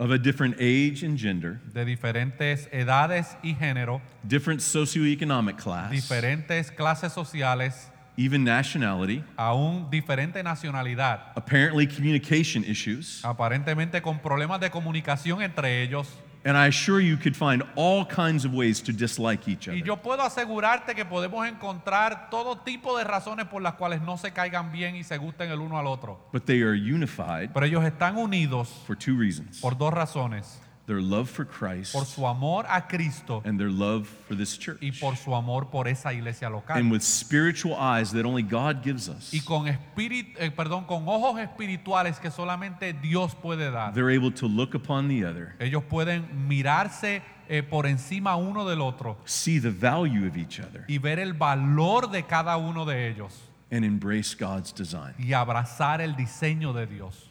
of 0.00 0.10
a 0.10 0.18
different 0.18 0.56
age 0.58 1.04
and 1.04 1.18
gender, 1.18 1.60
de 1.74 1.84
diferentes 1.84 2.68
edades 2.72 3.36
y 3.42 3.54
género, 3.54 4.00
different 4.26 4.62
socioeconomic 4.62 5.58
class, 5.58 5.90
diferentes 5.90 6.70
clases 6.74 7.12
sociales, 7.12 7.90
even 8.16 8.42
nationality, 8.42 9.22
aún 9.36 9.90
diferente 9.90 10.42
nacionalidad, 10.42 11.32
apparently 11.36 11.86
communication 11.86 12.64
issues, 12.64 13.20
aparentemente 13.22 14.00
con 14.00 14.18
problemas 14.20 14.58
de 14.58 14.70
comunicación 14.70 15.42
entre 15.42 15.82
ellos. 15.82 16.08
And 16.44 16.56
I 16.56 16.68
assure 16.68 17.00
you 17.00 17.16
could 17.16 17.36
find 17.36 17.62
all 17.76 18.04
kinds 18.06 18.44
of 18.44 18.52
ways 18.54 18.82
to 18.84 18.92
dislike 18.92 19.46
each 19.48 19.66
Y 19.68 19.72
other. 19.72 19.84
yo 19.84 19.96
puedo 19.98 20.22
asegurarte 20.22 20.94
que 20.94 21.04
podemos 21.04 21.46
encontrar 21.46 22.30
todo 22.30 22.56
tipo 22.58 22.96
de 22.96 23.04
razones 23.04 23.46
por 23.46 23.60
las 23.62 23.74
cuales 23.74 24.00
no 24.02 24.16
se 24.16 24.32
caigan 24.32 24.72
bien 24.72 24.96
y 24.96 25.04
se 25.04 25.18
gusten 25.18 25.50
el 25.50 25.60
uno 25.60 25.78
al 25.78 25.86
otro. 25.86 26.18
But 26.32 26.46
they 26.46 26.62
are 26.62 26.74
unified 26.74 27.50
Pero 27.52 27.66
ellos 27.66 27.84
están 27.84 28.16
unidos 28.16 28.68
for 28.86 28.96
two 28.96 29.16
reasons 29.18 29.60
por 29.60 29.76
dos 29.76 29.92
razones. 29.92 30.60
Their 30.90 31.00
love 31.00 31.30
for 31.30 31.44
Christ 31.44 31.92
Por 31.92 32.04
su 32.04 32.26
amor 32.26 32.64
a 32.68 32.88
Cristo 32.88 33.42
and 33.44 33.56
their 33.60 33.70
love 33.70 34.08
for 34.26 34.36
this 34.36 34.58
church. 34.58 34.78
y 34.82 34.90
por 34.90 35.14
su 35.16 35.32
amor 35.34 35.66
por 35.70 35.86
esa 35.86 36.12
iglesia 36.12 36.50
And 36.68 36.90
with 36.90 37.02
spiritual 37.02 37.76
eyes 37.76 38.10
that 38.10 38.26
only 38.26 38.42
God 38.42 38.82
gives 38.82 39.08
us, 39.08 39.32
Y 39.32 39.40
con 39.40 39.68
espíritu, 39.68 40.32
eh, 40.40 40.50
perdón, 40.50 40.84
con 40.86 41.04
ojos 41.06 41.38
espirituales 41.38 42.18
que 42.18 42.30
solamente 42.32 42.92
Dios 42.92 43.36
puede 43.36 43.70
dar. 43.70 43.94
they're 43.94 44.10
able 44.10 44.32
to 44.32 44.48
look 44.48 44.74
upon 44.74 45.06
the 45.08 45.24
other, 45.24 45.54
Ellos 45.60 45.84
pueden 45.84 46.48
mirarse 46.48 47.22
eh, 47.48 47.62
por 47.62 47.86
encima 47.86 48.34
uno 48.36 48.68
del 48.68 48.80
otro 48.80 49.16
see 49.24 49.60
the 49.60 49.70
value 49.70 50.26
of 50.26 50.36
each 50.36 50.58
other, 50.58 50.84
y 50.88 50.98
ver 50.98 51.20
el 51.20 51.34
valor 51.34 52.10
de 52.10 52.24
cada 52.24 52.56
uno 52.56 52.84
de 52.84 53.08
ellos 53.08 53.38
and 53.70 53.84
embrace 53.84 54.34
God's 54.34 54.72
design. 54.74 55.14
y 55.18 55.32
abrazar 55.34 56.00
el 56.00 56.16
diseño 56.16 56.72
de 56.72 56.86
Dios. 56.86 57.29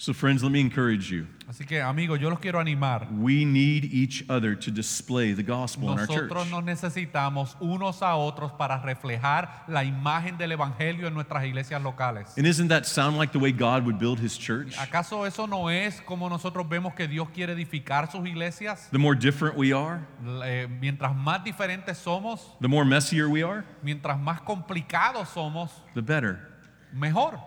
So, 0.00 0.12
friends, 0.14 0.44
let 0.44 0.52
me 0.52 0.60
encourage 0.60 1.10
you. 1.10 1.26
Así 1.48 1.66
que 1.66 1.80
amigos, 1.82 2.20
yo 2.20 2.30
los 2.30 2.38
quiero 2.38 2.60
animar. 2.60 3.08
We 3.10 3.44
need 3.44 3.84
each 3.92 4.24
other 4.28 4.54
to 4.54 4.70
display 4.70 5.32
the 5.32 5.42
gospel 5.42 5.90
in 5.90 5.98
our 5.98 6.06
church. 6.06 6.30
Nosotros 6.30 6.50
nos 6.52 6.62
necesitamos 6.62 7.56
unos 7.58 8.00
a 8.00 8.14
otros 8.14 8.52
para 8.52 8.80
reflejar 8.80 9.64
la 9.66 9.82
imagen 9.82 10.38
del 10.38 10.52
evangelio 10.52 11.08
en 11.08 11.14
nuestras 11.14 11.44
iglesias 11.44 11.82
locales. 11.82 12.32
And 12.36 12.46
isn't 12.46 12.68
that 12.68 12.84
sound 12.86 13.16
like 13.18 13.32
the 13.32 13.40
way 13.40 13.50
God 13.50 13.84
would 13.86 13.98
build 13.98 14.20
his 14.20 14.38
church? 14.38 14.76
¿Acaso 14.78 15.26
eso 15.26 15.46
no 15.48 15.68
es 15.68 16.00
como 16.02 16.28
nosotros 16.28 16.68
vemos 16.68 16.94
que 16.94 17.08
Dios 17.08 17.28
quiere 17.34 17.54
edificar 17.54 18.08
sus 18.08 18.24
iglesias? 18.24 18.88
The 18.92 18.98
more 18.98 19.16
different 19.16 19.56
we 19.56 19.72
are, 19.72 20.06
Eh, 20.44 20.68
mientras 20.80 21.12
más 21.16 21.42
diferentes 21.42 21.98
somos, 21.98 22.56
the 22.60 22.68
more 22.68 22.84
messier 22.84 23.26
we 23.28 23.42
are, 23.42 23.64
mientras 23.82 24.16
más 24.16 24.42
complicados 24.42 25.28
somos, 25.30 25.72
the 25.94 26.02
better. 26.02 26.38
mejor. 26.92 27.40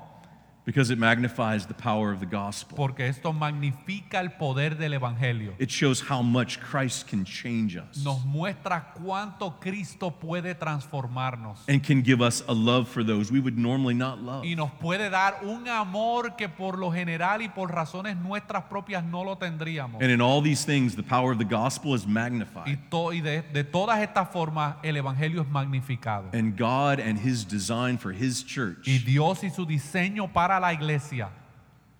Because 0.64 0.92
it 0.92 1.00
magnifies 1.00 1.66
the 1.66 1.74
power 1.74 2.12
of 2.12 2.20
the 2.20 2.26
gospel. 2.28 2.76
Porque 2.78 3.08
esto 3.08 3.34
magnifica 3.34 4.20
el 4.20 4.30
poder 4.34 4.78
del 4.78 4.94
evangelio. 4.94 5.54
It 5.58 5.72
shows 5.72 6.00
how 6.08 6.22
much 6.22 6.60
Christ 6.60 7.08
can 7.10 7.26
change 7.26 7.76
us 7.76 8.04
Nos 8.04 8.24
muestra 8.26 8.94
cuánto 8.94 9.60
Cristo 9.60 10.12
puede 10.12 10.54
transformarnos. 10.54 11.58
and 11.68 11.82
can 11.84 12.04
give 12.04 12.22
us 12.22 12.44
a 12.48 12.54
love 12.54 12.88
for 12.88 13.04
those 13.04 13.32
we 13.32 13.40
would 13.40 13.58
normally 13.58 13.96
not 13.96 14.20
love. 14.22 14.46
Y 14.46 14.54
nos 14.56 14.70
puede 14.80 15.10
dar 15.10 15.40
un 15.44 15.68
amor 15.68 16.36
que 16.38 16.48
por 16.48 16.78
lo 16.78 16.92
general 16.92 17.42
y 17.42 17.48
por 17.50 17.72
razones 17.72 18.16
nuestras 18.18 18.64
propias 18.66 19.04
no 19.04 19.24
lo 19.24 19.38
tendríamos. 19.38 20.02
And 20.02 20.12
in 20.12 20.22
all 20.22 20.42
these 20.44 20.64
things, 20.64 20.96
the 20.96 21.02
power 21.04 21.32
of 21.32 21.40
the 21.40 21.46
gospel 21.46 21.96
is 21.96 22.06
Y, 22.06 22.12
magnified. 22.12 22.78
to- 22.92 23.14
y 23.14 23.22
de, 23.22 23.42
de 23.52 23.64
todas 23.64 24.00
estas 24.00 24.30
formas 24.32 24.76
el 24.84 24.96
evangelio 24.98 25.42
es 25.42 25.48
magnificado. 25.50 26.30
And 26.34 26.56
God 26.56 27.00
and 27.00 27.18
his 27.18 27.46
design 27.48 27.98
for 27.98 28.12
his 28.14 28.44
church, 28.44 28.88
Y 28.88 29.00
Dios 29.00 29.44
y 29.44 29.50
su 29.50 29.66
diseño 29.66 30.32
para 30.32 30.51
la 30.60 30.72
iglesia 30.72 31.30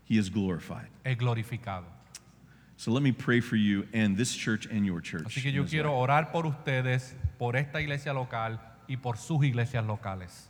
he 0.06 0.18
is 0.18 0.30
glorified. 0.30 0.88
es 1.06 1.16
glorificado. 1.16 1.86
So 2.78 2.92
let 2.92 3.04
me 3.04 3.12
pray 3.12 3.42
for 3.42 3.56
you 3.56 3.88
and 3.94 4.18
this 4.18 4.34
church 4.34 4.66
and 4.66 4.86
your 4.86 5.02
church. 5.02 5.26
Así 5.26 5.42
que 5.42 5.52
yo 5.52 5.66
quiero 5.66 5.92
orar 5.94 6.32
por 6.32 6.46
ustedes, 6.46 7.14
por 7.38 7.56
esta 7.56 7.80
iglesia 7.80 8.12
local 8.12 8.60
y 8.90 8.96
por 8.96 9.18
sus 9.18 9.44
iglesias 9.44 9.86
locales. 9.86 10.48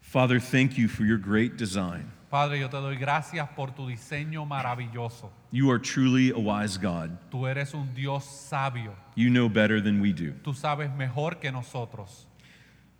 Father, 0.00 0.40
thank 0.40 0.76
you 0.76 0.88
for 0.88 1.04
your 1.04 1.18
great 1.18 1.56
design. 1.56 2.10
Padre, 2.30 2.60
yo 2.60 2.68
te 2.68 2.76
doy 2.78 2.96
gracias 2.96 3.48
por 3.54 3.72
tu 3.72 3.86
diseño 3.86 4.46
maravilloso. 4.46 5.30
You 5.52 5.70
are 5.70 5.78
truly 5.78 6.30
a 6.30 6.38
wise 6.38 6.78
God. 6.78 7.16
Tú 7.30 7.46
eres 7.46 7.74
un 7.74 7.92
Dios 7.94 8.24
sabio. 8.24 8.96
You 9.14 9.30
know 9.30 9.48
better 9.48 9.80
than 9.80 10.00
we 10.00 10.12
do. 10.12 10.32
Tú 10.42 10.54
sabes 10.54 10.90
mejor 10.96 11.40
que 11.40 11.50
nosotros. 11.52 12.26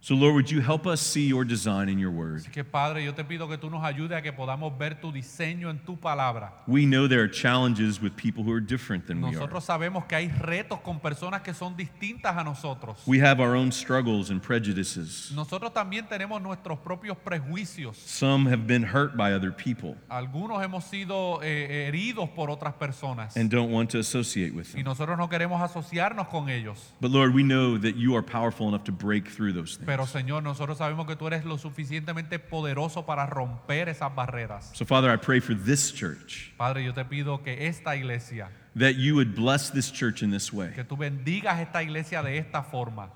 So, 0.03 0.15
Lord, 0.15 0.35
would 0.35 0.51
you 0.51 0.63
help 0.63 0.87
us 0.87 0.99
see 1.03 1.27
your 1.27 1.45
design 1.45 1.91
in 1.91 1.99
your 1.99 2.11
word? 2.11 2.41
Así 2.41 2.51
que 2.51 2.65
Padre, 2.65 3.05
yo 3.05 3.13
te 3.13 3.23
pido 3.23 3.47
que 3.49 3.59
tú 3.59 3.69
nos 3.69 3.85
ayudes 3.85 4.17
a 4.17 4.23
que 4.23 4.33
podamos 4.33 4.73
ver 4.79 4.95
tu 4.99 5.13
diseño 5.13 5.69
en 5.69 5.79
tu 5.85 5.95
palabra. 5.95 6.55
We 6.67 6.87
know 6.87 7.07
there 7.07 7.21
are 7.23 7.29
challenges 7.29 8.01
with 8.01 8.17
people 8.17 8.43
who 8.43 8.51
are 8.51 8.63
different 8.63 9.07
than 9.07 9.21
we 9.21 9.29
are. 9.29 9.35
Nosotros 9.35 9.63
sabemos 9.63 10.07
que 10.07 10.17
hay 10.17 10.29
retos 10.29 10.81
con 10.81 11.01
personas 11.01 11.43
que 11.43 11.53
son 11.53 11.77
distintas 11.77 12.35
a 12.35 12.43
nosotros. 12.43 13.07
We 13.07 13.19
have 13.21 13.41
our 13.41 13.55
own 13.55 13.71
struggles 13.71 14.31
and 14.31 14.41
prejudices. 14.43 15.33
Nosotros 15.35 15.75
también 15.75 16.09
tenemos 16.09 16.41
nuestros 16.41 16.79
propios 16.79 17.19
prejuicios. 17.19 17.97
Some 17.97 18.47
have 18.47 18.67
been 18.67 18.83
hurt 18.83 19.19
by 19.19 19.35
other 19.35 19.53
people 19.53 19.99
Algunos 20.09 20.63
hemos 20.65 20.85
sido 20.85 21.43
eh, 21.43 21.89
heridos 21.89 22.31
por 22.31 22.49
otras 22.49 22.73
personas 22.73 23.37
and 23.37 23.51
don't 23.51 23.71
want 23.71 23.91
to 23.91 23.99
associate 23.99 24.55
with 24.55 24.69
y 24.75 24.77
them. 24.79 24.85
nosotros 24.85 25.19
no 25.19 25.29
queremos 25.29 25.61
asociarnos 25.61 26.29
con 26.29 26.49
ellos. 26.49 26.79
But 27.03 27.11
Lord, 27.11 27.35
we 27.35 27.43
know 27.43 27.77
that 27.77 27.97
you 27.97 28.17
are 28.17 28.23
powerful 28.23 28.67
enough 28.67 28.85
to 28.85 28.93
break 28.93 29.29
through 29.29 29.53
those 29.53 29.77
things. 29.77 29.90
Pero 29.91 30.07
Señor, 30.07 30.45
nosotros 30.45 30.79
sabemos 30.79 31.05
que 31.05 31.17
tú 31.17 31.27
eres 31.27 31.45
lo 31.45 31.59
suficientemente 31.59 32.39
poderoso 32.39 33.05
para 33.05 33.27
romper 33.27 33.89
esas 33.89 34.15
barreras. 34.15 34.71
So, 34.73 34.85
Father, 34.87 35.13
I 35.13 35.17
pray 35.17 35.41
for 35.41 35.53
this 35.53 35.93
church 35.93 36.53
Padre, 36.57 36.85
yo 36.85 36.95
te 36.95 37.05
pido 37.05 37.43
que 37.43 37.67
esta 37.67 37.97
iglesia, 37.97 38.51
that 38.77 38.95
you 38.95 39.17
would 39.17 39.35
bless 39.35 39.69
this 39.69 39.91
church 39.91 40.23
in 40.23 40.31
this 40.31 40.53
way. 40.53 40.71
que 40.77 40.85
tú 40.85 40.97
bendigas 40.97 41.59
esta 41.59 41.83
iglesia 41.83 42.23
de 42.23 42.39
esta 42.39 42.63
forma. 42.63 43.11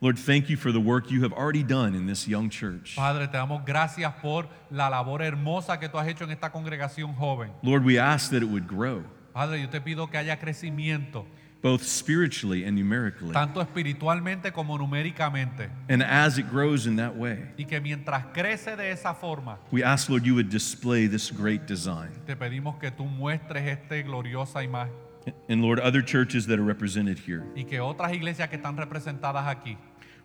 Lord, 0.00 0.16
thank 0.16 0.48
you 0.48 0.56
for 0.56 0.70
the 0.70 0.78
work 0.78 1.10
you 1.10 1.24
have 1.24 1.32
already 1.32 1.64
done 1.64 1.96
in 1.96 2.06
this 2.06 2.28
young 2.28 2.48
church. 2.48 2.94
Padre, 2.94 3.26
te 3.26 3.36
damos 3.36 3.64
gracias 3.66 4.14
por 4.22 4.46
la 4.70 4.88
labor 4.88 5.22
hermosa 5.22 5.80
que 5.80 5.88
tú 5.88 5.98
has 5.98 6.06
hecho 6.06 6.22
en 6.22 6.30
esta 6.30 6.50
congregación 6.50 7.16
joven. 7.16 7.50
Lord, 7.64 7.84
we 7.84 7.98
ask 7.98 8.30
that 8.30 8.40
it 8.40 8.48
would 8.48 8.68
grow, 8.68 9.02
Padre, 9.34 9.62
yo 9.62 9.68
te 9.68 9.80
pido 9.80 10.08
que 10.08 10.16
haya 10.16 10.38
crecimiento, 10.38 11.26
both 11.60 11.82
spiritually 11.82 12.64
and 12.64 12.76
numerically. 12.76 13.32
tanto 13.32 13.60
espiritualmente 13.60 14.52
como 14.52 14.76
numéricamente. 14.78 15.70
And 15.88 16.02
as 16.02 16.38
it 16.38 16.48
grows 16.50 16.86
in 16.86 16.96
that 16.96 17.16
way, 17.16 17.46
Y 17.56 17.64
que 17.64 17.80
mientras 17.80 18.26
crece 18.32 18.76
de 18.76 18.90
esa 18.90 19.14
forma, 19.14 19.58
we 19.72 19.82
ask, 19.82 20.08
Lord, 20.08 20.24
you 20.24 20.34
would 20.34 20.50
display 20.50 21.06
this 21.08 21.30
great 21.30 21.66
design. 21.66 22.10
te 22.26 22.36
pedimos 22.36 22.78
que 22.78 22.90
tú 22.90 23.04
muestres 23.04 23.66
esta 23.66 24.00
gloriosa 24.02 24.62
imagen 24.62 24.92
And 25.48 25.60
Lord, 25.60 25.78
other 25.80 26.00
churches 26.00 26.46
that 26.46 26.58
are 26.58 26.64
represented 26.64 27.18
here, 27.18 27.44
y 27.54 27.64
que 27.64 27.80
otras 27.80 28.12
iglesias 28.12 28.48
que 28.48 28.56
están 28.56 28.76
representadas 28.76 29.46
aquí, 29.46 29.76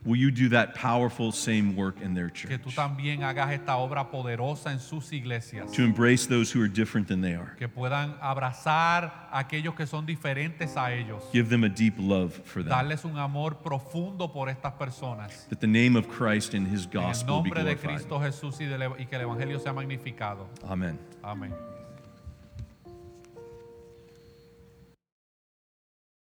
will 0.05 0.17
you 0.19 0.29
do 0.31 0.49
that 0.49 0.73
powerful 0.75 1.31
same 1.31 1.75
work 1.75 2.01
in 2.01 2.13
their 2.13 2.29
que 2.29 2.57
tú 2.57 2.65
church? 2.69 2.75
también 2.75 3.23
hagas 3.23 3.51
esta 3.51 3.77
obra 3.77 4.09
poderosa 4.11 4.71
en 4.71 4.79
sus 4.79 5.11
iglesias. 5.13 5.71
To 5.73 5.83
embrace 5.83 6.25
those 6.27 6.51
who 6.51 6.61
are 6.61 6.67
different 6.69 7.07
than 7.07 7.21
they 7.21 7.33
are. 7.35 7.55
que 7.57 7.67
puedan 7.67 8.15
abrazar 8.21 9.29
a 9.31 9.39
aquellos 9.39 9.75
que 9.75 9.85
son 9.87 10.05
diferentes 10.05 10.75
a 10.77 10.93
ellos, 10.93 11.23
Give 11.31 11.49
them 11.49 11.63
a 11.63 11.69
deep 11.69 11.95
love 11.97 12.33
for 12.45 12.61
them. 12.63 12.69
darles 12.69 13.05
un 13.05 13.17
amor 13.17 13.57
profundo 13.63 14.31
por 14.31 14.49
estas 14.49 14.73
personas. 14.73 15.47
That 15.49 15.59
the 15.59 15.67
name 15.67 15.95
of 15.97 16.07
Christ 16.07 16.53
and 16.53 16.67
his 16.67 16.85
En 16.91 16.97
el 16.99 17.03
gospel 17.07 17.25
be 17.41 17.49
nombre 17.49 17.63
de 17.63 17.75
glorified. 17.75 17.95
Cristo 17.97 18.19
Jesús 18.19 18.59
y, 18.61 18.65
del- 18.65 18.93
y 18.99 19.05
que 19.05 19.15
el 19.15 19.21
Evangelio 19.21 19.59
sea 19.59 19.73
magnificado. 19.73 20.47
Amen. 20.67 20.99
Amén. 21.23 21.53